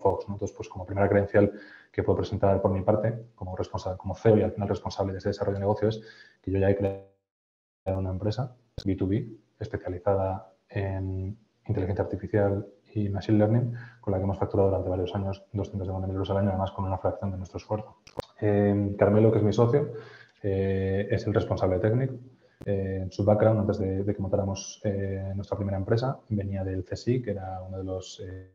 Fox. 0.00 0.24
Entonces, 0.28 0.56
pues 0.56 0.68
como 0.68 0.86
primera 0.86 1.08
credencial 1.08 1.52
que 1.92 2.02
puedo 2.02 2.18
presentar 2.18 2.60
por 2.62 2.70
mi 2.72 2.82
parte, 2.82 3.26
como, 3.34 3.54
responsable, 3.56 3.98
como 3.98 4.14
CEO 4.14 4.38
y 4.38 4.42
al 4.42 4.52
final 4.52 4.68
responsable 4.68 5.12
de 5.12 5.18
ese 5.18 5.28
desarrollo 5.28 5.56
de 5.56 5.60
negocio, 5.60 5.88
es 5.88 6.00
que 6.40 6.50
yo 6.50 6.58
ya 6.58 6.70
he 6.70 6.76
creado 6.76 7.04
una 7.86 8.10
empresa, 8.10 8.56
B2B, 8.84 9.36
especializada 9.58 10.54
en 10.68 11.38
inteligencia 11.66 12.04
artificial 12.04 12.66
y 12.94 13.08
Machine 13.08 13.38
Learning, 13.38 13.74
con 14.00 14.12
la 14.12 14.18
que 14.18 14.24
hemos 14.24 14.38
facturado 14.38 14.70
durante 14.70 14.88
varios 14.88 15.14
años 15.14 15.44
250.000 15.52 16.10
euros 16.10 16.30
al 16.30 16.38
año, 16.38 16.48
además 16.50 16.72
con 16.72 16.86
una 16.86 16.98
fracción 16.98 17.30
de 17.30 17.36
nuestro 17.36 17.58
esfuerzo. 17.58 17.96
Eh, 18.40 18.94
Carmelo, 18.98 19.32
que 19.32 19.38
es 19.38 19.44
mi 19.44 19.52
socio, 19.52 19.92
eh, 20.42 21.08
es 21.10 21.26
el 21.26 21.34
responsable 21.34 21.78
técnico 21.78 22.14
Eh, 22.64 23.06
su 23.10 23.24
background, 23.24 23.60
antes 23.60 23.78
de, 23.78 24.14
que 24.14 24.22
montáramos 24.22 24.80
eh, 24.84 25.32
nuestra 25.34 25.56
primera 25.56 25.76
empresa, 25.76 26.18
venía 26.28 26.64
del 26.64 26.84
CSI, 26.84 27.22
que 27.22 27.30
era 27.30 27.62
uno 27.62 27.78
de 27.78 27.84
los 27.84 28.20
eh, 28.20 28.50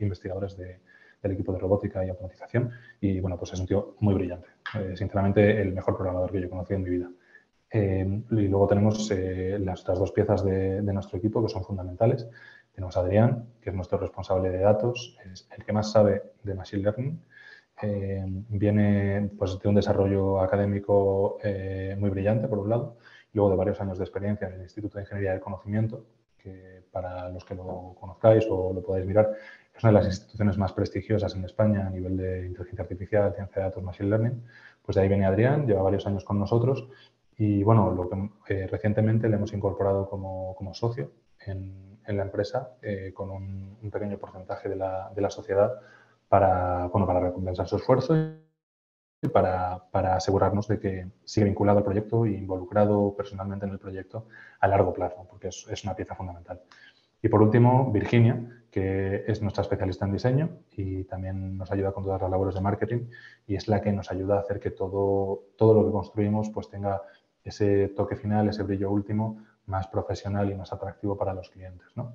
investigadores 0.00 0.56
del 0.56 1.32
equipo 1.32 1.52
de 1.52 1.58
robótica 1.58 2.04
y 2.04 2.08
automatización. 2.08 2.70
Y 3.00 3.20
bueno, 3.20 3.38
pues 3.38 3.52
es 3.52 3.60
un 3.60 3.66
tío 3.66 3.96
muy 4.00 4.14
brillante. 4.14 4.48
sinceramente, 4.94 5.60
el 5.60 5.72
mejor 5.72 5.96
programador 5.96 6.32
que 6.32 6.40
yo 6.40 6.46
he 6.46 6.50
conocido 6.50 6.76
en 6.76 6.82
mi 6.82 6.90
vida. 6.90 7.10
y 7.72 8.48
luego 8.48 8.66
tenemos 8.66 9.10
las 9.10 9.82
otras 9.82 9.98
dos 9.98 10.12
piezas 10.12 10.44
de, 10.44 10.82
de, 10.82 10.92
nuestro 10.92 11.18
equipo 11.18 11.42
que 11.42 11.48
son 11.48 11.64
fundamentales. 11.64 12.28
Tenemos 12.74 12.96
a 12.96 13.00
Adrián, 13.00 13.46
que 13.60 13.70
es 13.70 13.76
nuestro 13.76 13.98
responsable 13.98 14.50
de 14.50 14.58
datos, 14.58 15.16
es 15.32 15.48
el 15.56 15.64
que 15.64 15.72
más 15.72 15.92
sabe 15.92 16.22
de 16.42 16.54
Machine 16.54 16.82
Learning 16.82 17.20
eh, 17.82 18.24
viene 18.26 19.30
pues, 19.36 19.58
de 19.58 19.68
un 19.68 19.74
desarrollo 19.74 20.40
académico 20.40 21.38
eh, 21.42 21.94
muy 21.98 22.10
brillante, 22.10 22.48
por 22.48 22.58
un 22.58 22.70
lado, 22.70 22.96
y 23.32 23.36
luego 23.36 23.50
de 23.50 23.56
varios 23.56 23.80
años 23.80 23.98
de 23.98 24.04
experiencia 24.04 24.48
en 24.48 24.54
el 24.54 24.62
Instituto 24.62 24.96
de 24.96 25.04
Ingeniería 25.04 25.32
del 25.32 25.40
Conocimiento, 25.40 26.06
que 26.38 26.82
para 26.90 27.28
los 27.28 27.44
que 27.44 27.54
lo 27.54 27.94
conozcáis 28.00 28.46
o 28.50 28.72
lo 28.72 28.82
podáis 28.82 29.04
mirar, 29.04 29.30
es 29.76 29.84
una 29.84 29.92
de 29.92 29.98
las 29.98 30.06
instituciones 30.06 30.56
más 30.56 30.72
prestigiosas 30.72 31.34
en 31.34 31.44
España 31.44 31.86
a 31.86 31.90
nivel 31.90 32.16
de 32.16 32.46
inteligencia 32.46 32.82
artificial, 32.82 33.34
ciencia 33.34 33.60
de 33.60 33.68
datos, 33.68 33.82
machine 33.82 34.08
learning. 34.08 34.42
Pues 34.82 34.96
de 34.96 35.02
ahí 35.02 35.08
viene 35.08 35.26
Adrián, 35.26 35.66
lleva 35.66 35.82
varios 35.82 36.06
años 36.06 36.24
con 36.24 36.38
nosotros 36.38 36.88
y 37.36 37.62
bueno, 37.62 37.90
lo 37.90 38.08
que 38.08 38.54
eh, 38.54 38.66
recientemente 38.68 39.28
le 39.28 39.36
hemos 39.36 39.52
incorporado 39.52 40.08
como, 40.08 40.54
como 40.56 40.72
socio 40.72 41.10
en, 41.44 41.98
en, 42.06 42.16
la 42.16 42.22
empresa 42.22 42.70
con 43.12 43.30
un, 43.30 43.76
un, 43.82 43.90
pequeño 43.90 44.16
porcentaje 44.16 44.70
de 44.70 44.76
la, 44.76 45.12
de 45.14 45.20
la 45.20 45.28
sociedad 45.28 45.74
para, 46.28 46.86
bueno, 46.88 47.06
para 47.06 47.20
recompensar 47.20 47.68
su 47.68 47.76
esfuerzo 47.76 48.14
y 49.22 49.28
para, 49.28 49.84
para, 49.90 50.16
asegurarnos 50.16 50.68
de 50.68 50.78
que 50.78 51.08
sigue 51.24 51.46
vinculado 51.46 51.78
al 51.78 51.84
proyecto 51.84 52.26
e 52.26 52.32
involucrado 52.32 53.14
personalmente 53.16 53.66
en 53.66 53.72
el 53.72 53.78
proyecto 53.78 54.26
a 54.60 54.68
largo 54.68 54.92
plazo, 54.92 55.26
porque 55.28 55.48
es, 55.48 55.66
es, 55.70 55.84
una 55.84 55.94
pieza 55.94 56.14
fundamental. 56.14 56.60
Y 57.22 57.28
por 57.28 57.42
último, 57.42 57.90
Virginia, 57.92 58.56
que 58.70 59.24
es 59.26 59.40
nuestra 59.40 59.62
especialista 59.62 60.04
en 60.04 60.12
diseño 60.12 60.50
y 60.72 61.04
también 61.04 61.56
nos 61.56 61.72
ayuda 61.72 61.92
con 61.92 62.04
todas 62.04 62.20
las 62.20 62.30
labores 62.30 62.54
de 62.54 62.60
marketing 62.60 63.06
y 63.46 63.56
es 63.56 63.68
la 63.68 63.80
que 63.80 63.90
nos 63.90 64.10
ayuda 64.10 64.36
a 64.36 64.40
hacer 64.40 64.60
que 64.60 64.70
todo, 64.70 65.44
todo 65.56 65.72
lo 65.72 65.86
que 65.86 65.92
construimos 65.92 66.50
pues 66.50 66.68
tenga 66.68 67.00
ese 67.42 67.88
toque 67.88 68.16
final, 68.16 68.48
ese 68.48 68.64
brillo 68.64 68.90
último 68.90 69.42
más 69.66 69.86
profesional 69.88 70.50
y 70.50 70.54
más 70.54 70.72
atractivo 70.72 71.16
para 71.16 71.32
los 71.32 71.48
clientes. 71.48 71.88
¿no? 71.96 72.12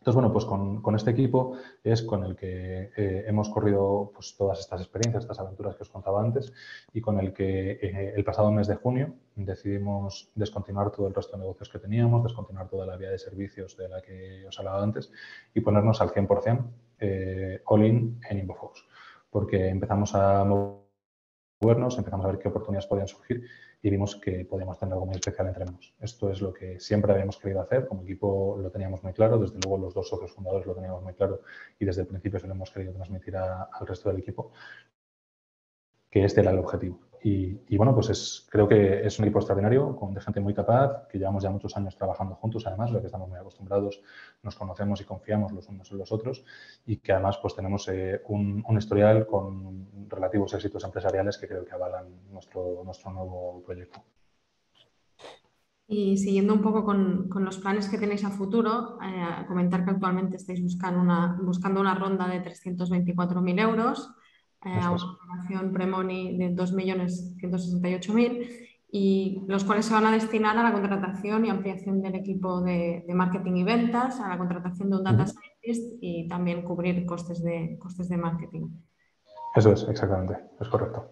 Entonces, 0.00 0.14
bueno, 0.14 0.32
pues 0.32 0.46
con, 0.46 0.96
este 0.96 1.10
equipo 1.10 1.58
es 1.84 2.02
con 2.02 2.24
el 2.24 2.34
que 2.34 2.90
eh, 2.96 3.24
hemos 3.26 3.50
corrido 3.50 4.10
pues, 4.14 4.34
todas 4.34 4.58
estas 4.58 4.80
experiencias, 4.80 5.24
estas 5.24 5.40
aventuras 5.40 5.76
que 5.76 5.82
os 5.82 5.90
contaba 5.90 6.22
antes 6.22 6.54
y 6.94 7.02
con 7.02 7.20
el 7.20 7.34
que 7.34 7.72
eh, 7.72 8.14
el 8.16 8.24
pasado 8.24 8.50
mes 8.50 8.66
de 8.66 8.76
junio 8.76 9.12
decidimos 9.36 10.30
descontinuar 10.34 10.90
todo 10.90 11.06
el 11.06 11.14
resto 11.14 11.36
de 11.36 11.42
negocios 11.42 11.68
que 11.68 11.78
teníamos, 11.78 12.22
descontinuar 12.22 12.66
toda 12.66 12.86
la 12.86 12.96
vía 12.96 13.10
de 13.10 13.18
servicios 13.18 13.76
de 13.76 13.90
la 13.90 14.00
que 14.00 14.46
os 14.48 14.58
hablaba 14.58 14.82
antes 14.82 15.12
y 15.52 15.60
ponernos 15.60 16.00
al 16.00 16.08
100% 16.08 16.64
eh, 17.00 17.62
all-in 17.66 18.22
en 18.30 18.38
InfoFox, 18.38 18.82
porque 19.28 19.68
empezamos 19.68 20.14
a 20.14 20.44
empezamos 21.62 22.24
a 22.24 22.28
ver 22.28 22.38
qué 22.38 22.48
oportunidades 22.48 22.86
podían 22.86 23.06
surgir 23.06 23.44
y 23.82 23.90
vimos 23.90 24.16
que 24.16 24.46
podíamos 24.46 24.78
tener 24.78 24.94
algo 24.94 25.06
muy 25.06 25.16
especial 25.16 25.46
entre 25.48 25.66
manos. 25.66 25.94
Esto 26.00 26.30
es 26.30 26.40
lo 26.40 26.52
que 26.52 26.80
siempre 26.80 27.12
habíamos 27.12 27.38
querido 27.38 27.60
hacer, 27.60 27.86
como 27.86 28.02
equipo 28.02 28.58
lo 28.58 28.70
teníamos 28.70 29.02
muy 29.02 29.12
claro, 29.12 29.38
desde 29.38 29.58
luego 29.62 29.78
los 29.78 29.94
dos 29.94 30.08
socios 30.08 30.32
fundadores 30.32 30.66
lo 30.66 30.74
teníamos 30.74 31.02
muy 31.02 31.12
claro 31.12 31.42
y 31.78 31.84
desde 31.84 32.02
el 32.02 32.08
principio 32.08 32.38
se 32.38 32.46
lo 32.46 32.54
hemos 32.54 32.70
querido 32.70 32.94
transmitir 32.94 33.36
al 33.36 33.86
resto 33.86 34.08
del 34.08 34.20
equipo, 34.20 34.52
que 36.10 36.24
este 36.24 36.40
era 36.40 36.50
el 36.50 36.58
objetivo. 36.58 36.98
Y, 37.22 37.76
bueno, 37.76 37.94
pues 37.94 38.08
es, 38.08 38.46
creo 38.50 38.66
que 38.66 39.06
es 39.06 39.18
un 39.18 39.26
equipo 39.26 39.40
extraordinario, 39.40 39.94
con 39.94 40.14
de 40.14 40.22
gente 40.22 40.40
muy 40.40 40.54
capaz, 40.54 41.06
que 41.06 41.18
llevamos 41.18 41.42
ya 41.42 41.50
muchos 41.50 41.76
años 41.76 41.94
trabajando 41.94 42.34
juntos, 42.36 42.66
además, 42.66 42.90
lo 42.90 43.00
que 43.00 43.06
estamos 43.06 43.28
muy 43.28 43.38
acostumbrados, 43.38 44.00
nos 44.42 44.56
conocemos 44.56 45.02
y 45.02 45.04
confiamos 45.04 45.52
los 45.52 45.68
unos 45.68 45.90
en 45.92 45.98
los 45.98 46.10
otros, 46.12 46.42
y 46.86 46.96
que 46.96 47.12
además 47.12 47.38
pues 47.42 47.54
tenemos 47.54 47.86
eh, 47.88 48.22
un, 48.28 48.64
historial 48.78 49.26
con 49.26 50.08
relativos 50.08 50.54
éxitos 50.54 50.82
empresariales 50.82 51.36
que 51.36 51.46
creo 51.46 51.64
que 51.64 51.74
avalan 51.74 52.06
nuestro, 52.32 52.82
nuestro 52.84 53.10
nuevo 53.12 53.62
proyecto. 53.66 54.02
Y 55.86 56.16
siguiendo 56.16 56.54
un 56.54 56.62
poco 56.62 56.84
con, 56.84 57.28
con, 57.28 57.44
los 57.44 57.58
planes 57.58 57.88
que 57.88 57.98
tenéis 57.98 58.24
a 58.24 58.30
futuro, 58.30 58.98
eh, 59.02 59.44
comentar 59.46 59.84
que 59.84 59.90
actualmente 59.90 60.36
estáis 60.36 60.62
buscando 60.62 61.00
una, 61.00 61.38
buscando 61.42 61.80
una 61.80 61.96
ronda 61.96 62.28
de 62.28 62.42
324.000 62.42 63.60
euros 63.60 64.10
eh, 64.64 64.78
a 64.80 64.90
una 64.90 65.18
valoración 65.18 65.72
pre-money 65.72 66.36
de 66.36 66.54
2.168.000 66.54 68.68
y 68.92 69.42
los 69.46 69.64
cuales 69.64 69.86
se 69.86 69.94
van 69.94 70.06
a 70.06 70.12
destinar 70.12 70.58
a 70.58 70.62
la 70.62 70.72
contratación 70.72 71.44
y 71.44 71.50
ampliación 71.50 72.02
del 72.02 72.16
equipo 72.16 72.60
de, 72.60 73.04
marketing 73.08 73.56
y 73.56 73.64
ventas, 73.64 74.20
a 74.20 74.28
la 74.28 74.36
contratación 74.36 74.90
de 74.90 74.96
un 74.96 75.04
data 75.04 75.26
scientist 75.26 75.98
y 76.00 76.28
también 76.28 76.62
cubrir 76.62 77.06
costes 77.06 77.42
de, 77.42 77.78
costes 77.78 78.08
de 78.08 78.16
marketing. 78.16 78.68
Eso 79.54 79.72
es, 79.72 79.86
exactamente, 79.88 80.36
es 80.60 80.68
correcto. 80.68 81.08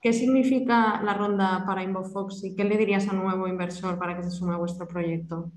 ¿Qué 0.00 0.12
significa 0.12 1.00
la 1.02 1.14
ronda 1.14 1.64
para 1.66 1.82
Inbofox 1.82 2.44
y 2.44 2.54
qué 2.54 2.64
le 2.64 2.76
dirías 2.76 3.08
a 3.08 3.12
un 3.12 3.22
nuevo 3.22 3.48
inversor 3.48 3.98
para 3.98 4.16
que 4.16 4.22
se 4.22 4.30
sume 4.30 4.54
a 4.54 4.58
vuestro 4.58 4.86
proyecto? 4.86 5.50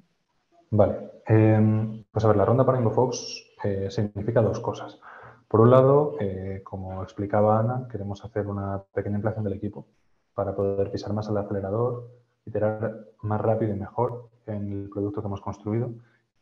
Vale, 0.71 0.95
em, 1.25 2.03
pues 2.11 2.23
a 2.23 2.29
ver, 2.29 2.37
la 2.37 2.45
ronda 2.45 2.65
para 2.65 2.77
Inbofox 2.77 3.55
eh, 3.63 3.87
significa 3.89 4.41
dos 4.41 4.59
cosas. 4.59 4.99
Por 5.47 5.61
un 5.61 5.71
lado, 5.71 6.15
eh, 6.19 6.61
como 6.63 7.01
explicaba 7.03 7.59
Ana, 7.59 7.87
queremos 7.89 8.23
hacer 8.23 8.47
una 8.47 8.83
pequeña 8.93 9.15
inflación 9.15 9.45
del 9.45 9.53
equipo 9.53 9.87
para 10.33 10.53
poder 10.53 10.91
pisar 10.91 11.13
más 11.13 11.29
el 11.29 11.37
acelerador, 11.37 12.09
iterar 12.45 13.05
más 13.21 13.39
rápido 13.39 13.73
y 13.73 13.79
mejor 13.79 14.29
en 14.45 14.71
el 14.71 14.89
producto 14.89 15.21
que 15.21 15.27
hemos 15.27 15.41
construido 15.41 15.91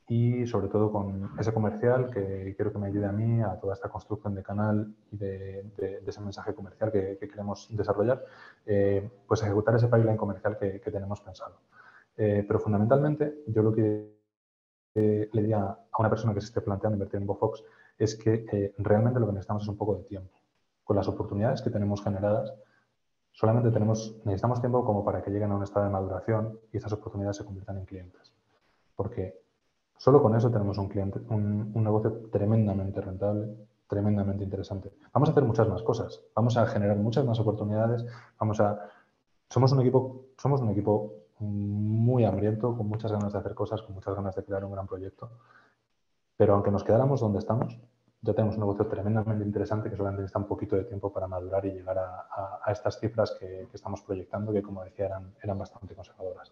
y 0.07 0.45
sobre 0.47 0.69
todo 0.69 0.91
con 0.91 1.31
ese 1.39 1.53
comercial 1.53 2.09
que 2.11 2.53
quiero 2.55 2.71
que 2.71 2.79
me 2.79 2.87
ayude 2.87 3.05
a 3.05 3.11
mí 3.11 3.41
a 3.41 3.59
toda 3.59 3.73
esta 3.73 3.89
construcción 3.89 4.35
de 4.35 4.43
canal 4.43 4.95
y 5.11 5.17
de, 5.17 6.01
ese 6.05 6.21
mensaje 6.21 6.53
comercial 6.53 6.91
que, 6.91 7.17
queremos 7.19 7.67
desarrollar, 7.71 8.23
eh, 8.65 9.07
pues 9.27 9.41
ejecutar 9.43 9.75
ese 9.75 9.87
pipeline 9.87 10.17
comercial 10.17 10.57
que, 10.57 10.79
tenemos 10.91 11.21
pensado. 11.21 11.59
Eh, 12.17 12.43
pero 12.47 12.59
fundamentalmente 12.59 13.43
yo 13.47 13.61
lo 13.61 13.73
que 13.73 14.15
le 14.95 15.41
diría 15.41 15.59
a 15.59 15.99
una 15.99 16.09
persona 16.09 16.33
que 16.33 16.39
se 16.39 16.47
esté 16.47 16.61
planteando 16.61 16.95
invertir 16.95 17.17
en 17.17 17.23
InfoFox 17.23 17.63
es 17.97 18.15
que 18.15 18.45
eh, 18.51 18.73
realmente 18.77 19.19
lo 19.19 19.27
que 19.27 19.33
necesitamos 19.33 19.63
es 19.63 19.69
un 19.69 19.77
poco 19.77 19.95
de 19.95 20.03
tiempo. 20.03 20.37
Con 20.83 20.95
las 20.95 21.07
oportunidades 21.07 21.61
que 21.61 21.69
tenemos 21.69 22.03
generadas, 22.03 22.53
solamente 23.31 23.71
tenemos, 23.71 24.15
necesitamos 24.23 24.61
tiempo 24.61 24.85
como 24.85 25.03
para 25.03 25.21
que 25.21 25.31
lleguen 25.31 25.51
a 25.51 25.55
un 25.55 25.63
estado 25.63 25.85
de 25.85 25.91
maduración 25.91 26.59
y 26.71 26.77
esas 26.77 26.93
oportunidades 26.93 27.37
se 27.37 27.45
conviertan 27.45 27.77
en 27.77 27.85
clientes. 27.85 28.33
Porque 28.95 29.39
solo 29.97 30.21
con 30.21 30.35
eso 30.35 30.51
tenemos 30.51 30.77
un, 30.77 30.87
cliente, 30.87 31.19
un, 31.29 31.71
negocio 31.73 32.29
tremendamente 32.31 33.01
rentable, 33.01 33.55
tremendamente 33.87 34.43
interesante. 34.43 34.91
Vamos 35.13 35.29
a 35.29 35.31
hacer 35.31 35.43
muchas 35.43 35.67
más 35.67 35.83
cosas, 35.83 36.21
vamos 36.35 36.57
a 36.57 36.65
generar 36.67 36.97
muchas 36.97 37.25
más 37.25 37.39
oportunidades, 37.39 38.05
vamos 38.39 38.59
a... 38.59 38.89
Somos 39.49 39.71
un 39.73 39.81
equipo, 39.81 40.25
somos 40.37 40.61
un 40.61 40.69
equipo 40.69 41.13
muy 41.39 42.25
hambriento, 42.25 42.75
con 42.75 42.87
muchas 42.87 43.11
ganas 43.11 43.33
de 43.33 43.39
hacer 43.39 43.53
cosas, 43.53 43.81
con 43.81 43.95
muchas 43.95 44.15
ganas 44.15 44.35
de 44.35 44.43
crear 44.43 44.63
un 44.65 44.71
gran 44.71 44.87
proyecto. 44.87 45.29
Pero 46.37 46.53
aunque 46.53 46.71
nos 46.71 46.83
quedáramos 46.83 47.21
donde 47.21 47.39
estamos, 47.39 47.79
ya 48.21 48.33
tenemos 48.33 48.55
un 48.55 48.61
negocio 48.61 48.87
tremendamente 48.87 49.45
interesante 49.45 49.89
que 49.89 49.95
solamente 49.95 50.23
necesita 50.23 50.39
un 50.39 50.47
poquito 50.47 50.75
de 50.75 50.85
tiempo 50.85 51.13
para 51.13 51.27
madurar 51.27 51.65
y 51.65 51.71
llegar 51.71 51.97
a, 51.99 52.71
estas 52.71 52.99
cifras 52.99 53.37
que, 53.39 53.67
estamos 53.71 54.01
proyectando, 54.01 54.51
que 54.51 54.63
como 54.63 54.83
decía 54.83 55.05
eran, 55.41 55.59
bastante 55.59 55.93
conservadoras. 55.93 56.51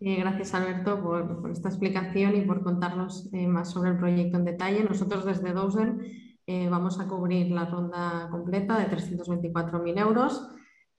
Eh, 0.00 0.16
gracias 0.16 0.54
Alberto 0.54 1.02
por, 1.02 1.50
esta 1.50 1.68
explicación 1.68 2.34
y 2.34 2.42
por 2.42 2.62
contarnos 2.62 3.28
eh, 3.32 3.46
más 3.46 3.70
sobre 3.70 3.90
el 3.90 3.98
proyecto 3.98 4.38
en 4.38 4.46
detalle. 4.46 4.84
Nosotros 4.84 5.24
desde 5.24 5.52
Dozen 5.52 6.00
eh, 6.46 6.68
vamos 6.70 6.98
a 6.98 7.06
cubrir 7.06 7.50
la 7.50 7.66
ronda 7.66 8.28
completa 8.30 8.78
de 8.78 8.86
324.000 8.86 10.00
euros 10.00 10.50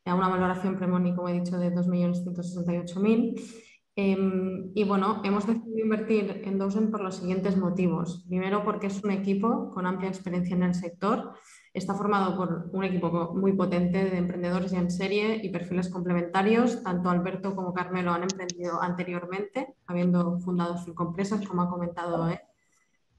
a 0.05 0.13
una 0.13 0.29
valoración 0.29 0.77
premoni, 0.77 1.15
como 1.15 1.29
he 1.29 1.33
dicho, 1.33 1.57
de 1.57 1.73
2.168.000 1.73 3.74
Em, 3.97 4.71
y 4.75 4.83
bueno, 4.83 5.21
hemos 5.23 5.47
decidido 5.47 5.79
invertir 5.79 6.41
en 6.43 6.57
Dozen 6.57 6.91
por 6.91 7.01
los 7.01 7.15
siguientes 7.15 7.55
motivos. 7.55 8.25
Primero, 8.27 8.65
porque 8.65 8.87
es 8.87 9.01
un 9.01 9.11
equipo 9.11 9.71
con 9.73 9.85
amplia 9.85 10.09
experiencia 10.09 10.53
en 10.53 10.63
el 10.63 10.75
sector. 10.75 11.31
Está 11.73 11.93
formado 11.93 12.35
por 12.35 12.69
un 12.73 12.83
equipo 12.83 13.33
muy 13.35 13.53
potente 13.53 14.03
de 14.03 14.17
emprendedores 14.17 14.71
ya 14.71 14.79
en 14.79 14.91
serie 14.91 15.39
y 15.41 15.49
perfiles 15.49 15.87
complementarios. 15.89 16.83
Tanto 16.83 17.09
Alberto 17.09 17.55
como 17.55 17.73
Carmelo 17.73 18.11
han 18.11 18.23
emprendido 18.23 18.81
anteriormente, 18.81 19.75
habiendo 19.87 20.39
fundado 20.39 20.77
cinco 20.77 21.03
empresas, 21.03 21.47
como 21.47 21.61
ha 21.61 21.69
comentado 21.69 22.27
él. 22.27 22.39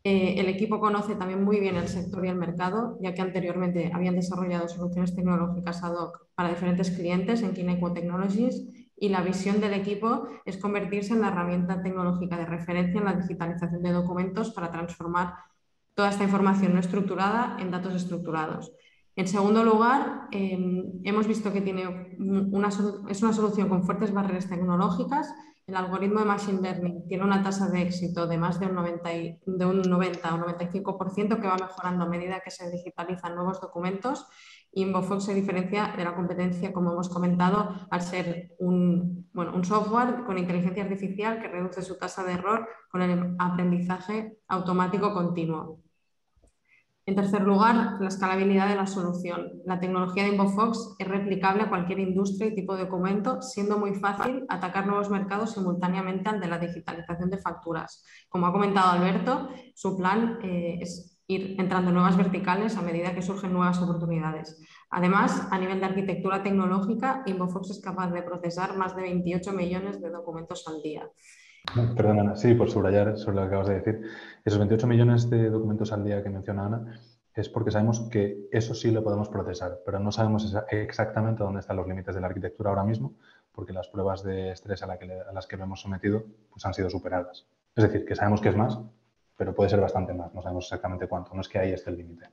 Eh, 0.05 0.39
el 0.39 0.47
equipo 0.49 0.79
conoce 0.79 1.17
también 1.17 1.43
muy 1.43 1.59
bien 1.59 1.77
el 1.77 1.89
sector 1.89 2.25
y 2.25 2.29
el 2.29 2.37
mercado, 2.37 2.99
ya 3.01 3.15
que 3.15 3.23
anteriormente 3.23 3.91
habían 3.95 4.15
desarrollado 4.15 4.69
soluciones 4.69 5.17
tecnológicas 5.17 5.83
ad 5.83 5.95
hoc 5.95 6.29
para 6.35 6.51
diferentes 6.51 6.91
clientes 6.91 7.43
en 7.43 7.55
Kineco 7.55 7.93
Technologies 7.93 8.76
y 8.97 9.11
la 9.11 9.21
visión 9.21 9.61
del 9.61 9.75
equipo 9.75 10.29
es 10.45 10.57
convertirse 10.57 11.13
en 11.13 11.21
la 11.21 11.29
herramienta 11.29 11.83
tecnológica 11.83 12.37
de 12.37 12.47
referencia 12.47 12.99
en 12.99 13.05
la 13.05 13.15
digitalización 13.15 13.83
de 13.83 13.93
documentos 13.93 14.51
para 14.51 14.71
transformar 14.71 15.35
toda 15.95 16.11
esta 16.11 16.25
información 16.25 16.75
no 16.75 16.81
estructurada 16.81 17.57
en 17.61 17.71
datos 17.71 17.95
estructurados. 17.95 18.73
En 19.17 19.27
segundo 19.27 19.65
lugar, 19.65 20.29
em, 20.31 21.01
hemos 21.05 21.27
visto 21.27 21.51
que 21.53 21.63
tiene 21.63 22.15
una, 22.19 22.69
es 23.09 23.23
una 23.23 23.33
solución 23.33 23.69
con 23.69 23.83
fuertes 23.83 24.13
barreras 24.13 24.47
tecnológicas. 24.47 25.33
El 25.67 25.75
algoritmo 25.75 26.21
de 26.21 26.27
Machine 26.27 26.61
Learning 26.61 27.09
tiene 27.09 27.25
una 27.25 27.43
tasa 27.43 27.69
de 27.71 27.81
éxito 27.81 28.27
de 28.27 28.37
más 28.37 28.61
de 28.61 28.67
un 28.67 28.75
90, 28.75 29.11
de 29.11 29.67
un 29.67 29.81
90 29.81 30.35
o 30.35 30.39
95% 30.39 31.41
que 31.41 31.49
va 31.49 31.57
mejorando 31.57 32.05
a 32.05 32.09
medida 32.09 32.41
que 32.41 32.51
se 32.51 32.71
digitalizan 32.71 33.35
nuevos 33.35 33.59
documentos. 33.61 34.27
Inbofox 34.77 35.25
se 35.25 35.35
diferencia 35.35 35.95
de 35.97 36.05
la 36.05 36.15
competencia, 36.15 36.71
como 36.71 36.93
hemos 36.93 37.09
comentado, 37.09 37.75
al 37.91 38.03
ser 38.03 38.55
un, 38.59 39.27
software 39.65 40.25
con 40.27 40.37
inteligencia 40.37 40.83
artificial 40.83 41.41
que 41.41 41.49
reduce 41.49 41.81
su 41.81 41.97
tasa 41.99 42.25
de 42.25 42.35
error 42.35 42.69
con 42.91 43.01
el 43.01 43.35
aprendizaje 43.39 44.37
automático 44.49 45.15
continuo. 45.15 45.81
En 47.07 47.15
tercer 47.15 47.43
lugar, 47.43 47.97
la 48.01 48.09
escalabilidad 48.09 48.69
de 48.69 48.77
la 48.77 48.87
solución. 48.87 49.63
La 49.65 49.81
tecnología 49.81 50.25
de 50.25 50.31
InfoFox 50.31 50.97
es 50.99 51.09
replicable 51.09 51.63
a 51.63 51.69
cualquier 51.71 52.01
industria 52.01 52.49
y 52.49 52.55
tipo 52.55 52.77
de 52.77 52.85
documento, 52.85 53.41
siendo 53.41 53.79
muy 53.79 53.95
fácil 53.95 54.45
atacar 54.49 54.87
nuevos 54.87 55.09
mercados 55.09 55.53
simultáneamente 55.53 56.29
al 56.29 56.41
de 56.41 56.49
la 56.49 56.59
digitalización 56.59 57.31
de 57.31 57.39
facturas. 57.39 58.05
Como 58.29 58.47
ha 58.47 58.53
comentado 58.53 58.91
Alberto, 58.91 59.49
su 59.75 59.97
plan 59.97 60.39
eh, 60.43 60.79
es 60.83 61.16
ir 61.29 61.61
entrando 61.61 61.89
en 61.89 61.95
nuevas 61.95 62.17
verticales 62.17 62.77
a 62.77 62.83
medida 62.83 63.15
que 63.15 63.23
surgen 63.23 63.53
nuevas 63.53 63.81
oportunidades. 63.81 64.61
Además, 64.91 65.49
a 65.51 65.59
nivel 65.59 65.81
de 65.81 65.87
arquitectura 65.87 66.43
tecnológica, 66.43 67.23
InfoFox 67.27 67.71
es 67.71 67.81
capaz 67.81 68.13
de 68.13 68.23
procesar 68.23 68.77
más 68.77 68.95
de 68.95 69.03
28 69.03 69.53
millones 69.53 70.01
de 70.01 70.11
documentos 70.11 70.67
al 70.69 70.83
día. 70.83 71.11
Perdón, 71.97 72.21
Ana, 72.21 72.37
sí, 72.37 72.55
por 72.55 72.71
subrayar 72.71 73.19
sobre 73.19 73.37
lo 73.37 73.43
que 73.43 73.49
acabas 73.49 73.67
de 73.69 73.75
decir. 73.81 74.01
Esos 74.45 74.59
28 74.59 74.87
millones 74.87 75.29
de 75.29 75.51
documentos 75.51 75.93
al 75.93 76.05
día 76.05 76.23
que 76.23 76.31
menciona 76.31 76.67
Ana 76.67 77.01
es 77.35 77.49
porque 77.51 77.71
sabemos 77.71 78.09
que 78.11 78.49
eso 78.51 78.75
sí 78.75 78.91
lo 78.91 79.05
podemos 79.05 79.29
procesar, 79.29 79.81
pero 79.85 79.99
no 79.99 80.11
sabemos 80.11 80.57
exactamente 80.71 81.43
dónde 81.43 81.61
están 81.61 81.77
los 81.77 81.87
límites 81.87 82.15
de 82.15 82.21
la 82.21 82.29
arquitectura 82.29 82.71
ahora 82.71 82.85
mismo, 82.85 83.15
porque 83.53 83.75
las 83.75 83.89
pruebas 83.89 84.23
de 84.23 84.53
estrés 84.53 84.83
a, 84.83 84.87
las 84.87 85.47
que 85.47 85.57
lo 85.57 85.65
hemos 85.65 85.81
sometido 85.83 86.25
pues 86.51 86.65
han 86.65 86.73
sido 86.73 86.89
superadas. 86.89 87.47
Es 87.75 87.85
decir, 87.85 88.07
que 88.07 88.15
sabemos 88.15 88.41
que 88.41 88.49
es 88.49 88.57
más, 88.57 88.79
pero 89.37 89.55
puede 89.55 89.71
ser 89.71 89.81
bastante 89.81 90.15
más, 90.15 90.33
no 90.35 90.43
sabemos 90.43 90.65
exactamente 90.65 91.07
cuánto, 91.09 91.35
no 91.35 91.41
es 91.41 91.49
que 91.49 91.59
ahí 91.59 91.73
esté 91.73 91.91
el 91.91 91.99
límite. 91.99 92.27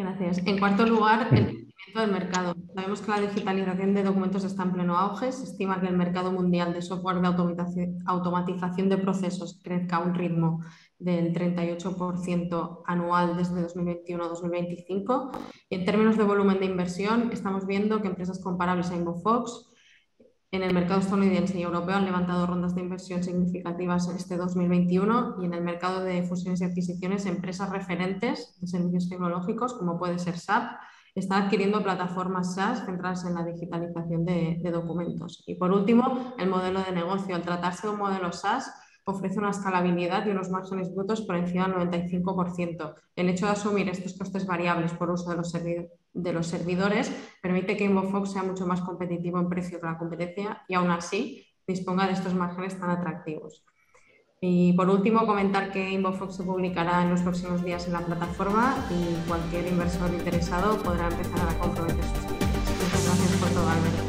Gracias. 0.00 0.38
En 0.46 0.58
cuarto 0.58 0.86
lugar, 0.86 1.28
el 1.30 1.44
crecimiento 1.46 2.00
del 2.00 2.10
mercado. 2.10 2.54
Sabemos 2.74 3.02
que 3.02 3.10
la 3.10 3.20
digitalización 3.20 3.94
de 3.94 4.02
documentos 4.02 4.44
está 4.44 4.62
en 4.62 4.72
pleno 4.72 4.96
auge. 4.96 5.30
Se 5.30 5.44
estima 5.44 5.78
que 5.78 5.88
el 5.88 5.96
mercado 5.96 6.32
mundial 6.32 6.72
de 6.72 6.80
software 6.80 7.20
de 7.20 7.92
automatización 8.06 8.88
de 8.88 8.96
procesos 8.96 9.60
crezca 9.62 9.96
a 9.96 9.98
un 10.00 10.14
ritmo 10.14 10.64
del 10.98 11.34
38% 11.34 12.82
anual 12.86 13.36
desde 13.36 13.60
2021 13.60 14.24
a 14.24 14.28
2025. 14.28 15.32
Y 15.68 15.74
en 15.74 15.84
términos 15.84 16.16
de 16.16 16.24
volumen 16.24 16.60
de 16.60 16.66
inversión, 16.66 17.28
estamos 17.30 17.66
viendo 17.66 18.00
que 18.00 18.08
empresas 18.08 18.40
comparables 18.40 18.90
a 18.90 18.96
InfoFox 18.96 19.69
en 20.52 20.62
el 20.62 20.74
mercado 20.74 21.00
estadounidense 21.00 21.58
y 21.58 21.62
europeo 21.62 21.96
han 21.96 22.04
levantado 22.04 22.46
rondas 22.46 22.74
de 22.74 22.80
inversión 22.80 23.22
significativas 23.22 24.08
este 24.08 24.36
2021 24.36 25.36
y 25.40 25.44
en 25.44 25.54
el 25.54 25.62
mercado 25.62 26.00
de 26.00 26.24
fusiones 26.24 26.60
y 26.60 26.64
adquisiciones, 26.64 27.26
empresas 27.26 27.70
referentes 27.70 28.58
de 28.60 28.66
servicios 28.66 29.08
tecnológicos, 29.08 29.74
como 29.74 29.98
puede 29.98 30.18
ser 30.18 30.38
SAP, 30.38 30.72
están 31.14 31.44
adquiriendo 31.44 31.82
plataformas 31.82 32.54
SaaS 32.54 32.84
centradas 32.84 33.24
en 33.24 33.34
la 33.34 33.44
digitalización 33.44 34.24
de, 34.24 34.58
de 34.60 34.70
documentos. 34.70 35.42
Y 35.46 35.54
por 35.56 35.72
último, 35.72 36.34
el 36.38 36.48
modelo 36.48 36.82
de 36.82 36.92
negocio. 36.92 37.34
Al 37.34 37.42
tratarse 37.42 37.86
de 37.86 37.92
un 37.92 37.98
modelo 37.98 38.32
SaaS, 38.32 38.72
ofrece 39.04 39.38
una 39.38 39.50
escalabilidad 39.50 40.26
y 40.26 40.30
unos 40.30 40.50
márgenes 40.50 40.94
brutos 40.94 41.22
por 41.22 41.36
encima 41.36 41.68
del 41.68 41.90
95%. 41.90 42.94
El 43.16 43.28
hecho 43.28 43.46
de 43.46 43.52
asumir 43.52 43.88
estos 43.88 44.16
costes 44.16 44.46
variables 44.46 44.92
por 44.92 45.10
uso 45.10 45.30
de 45.30 45.36
los, 45.36 45.52
de 46.12 46.32
los 46.32 46.46
servidores 46.46 47.12
permite 47.42 47.76
que 47.76 47.84
InvoFox 47.84 48.32
sea 48.32 48.42
mucho 48.42 48.66
más 48.66 48.80
competitivo 48.80 49.38
en 49.38 49.48
precio 49.48 49.80
que 49.80 49.86
la 49.86 49.98
competencia 49.98 50.62
y 50.68 50.74
aún 50.74 50.90
así 50.90 51.46
disponga 51.66 52.06
de 52.06 52.14
estos 52.14 52.34
márgenes 52.34 52.78
tan 52.78 52.90
atractivos. 52.90 53.64
Y 54.42 54.72
por 54.72 54.88
último, 54.88 55.26
comentar 55.26 55.70
que 55.70 55.90
InvoFox 55.90 56.36
se 56.36 56.44
publicará 56.44 57.02
en 57.02 57.10
los 57.10 57.20
próximos 57.20 57.62
días 57.62 57.86
en 57.86 57.92
la 57.92 58.00
plataforma 58.00 58.74
y 58.90 59.28
cualquier 59.28 59.66
inversor 59.68 60.10
interesado 60.14 60.78
podrá 60.78 61.08
empezar 61.08 61.46
a 61.48 61.58
comprometer 61.58 62.04
sus 62.04 62.22
Muchas 62.22 63.04
gracias 63.04 63.36
por 63.40 63.99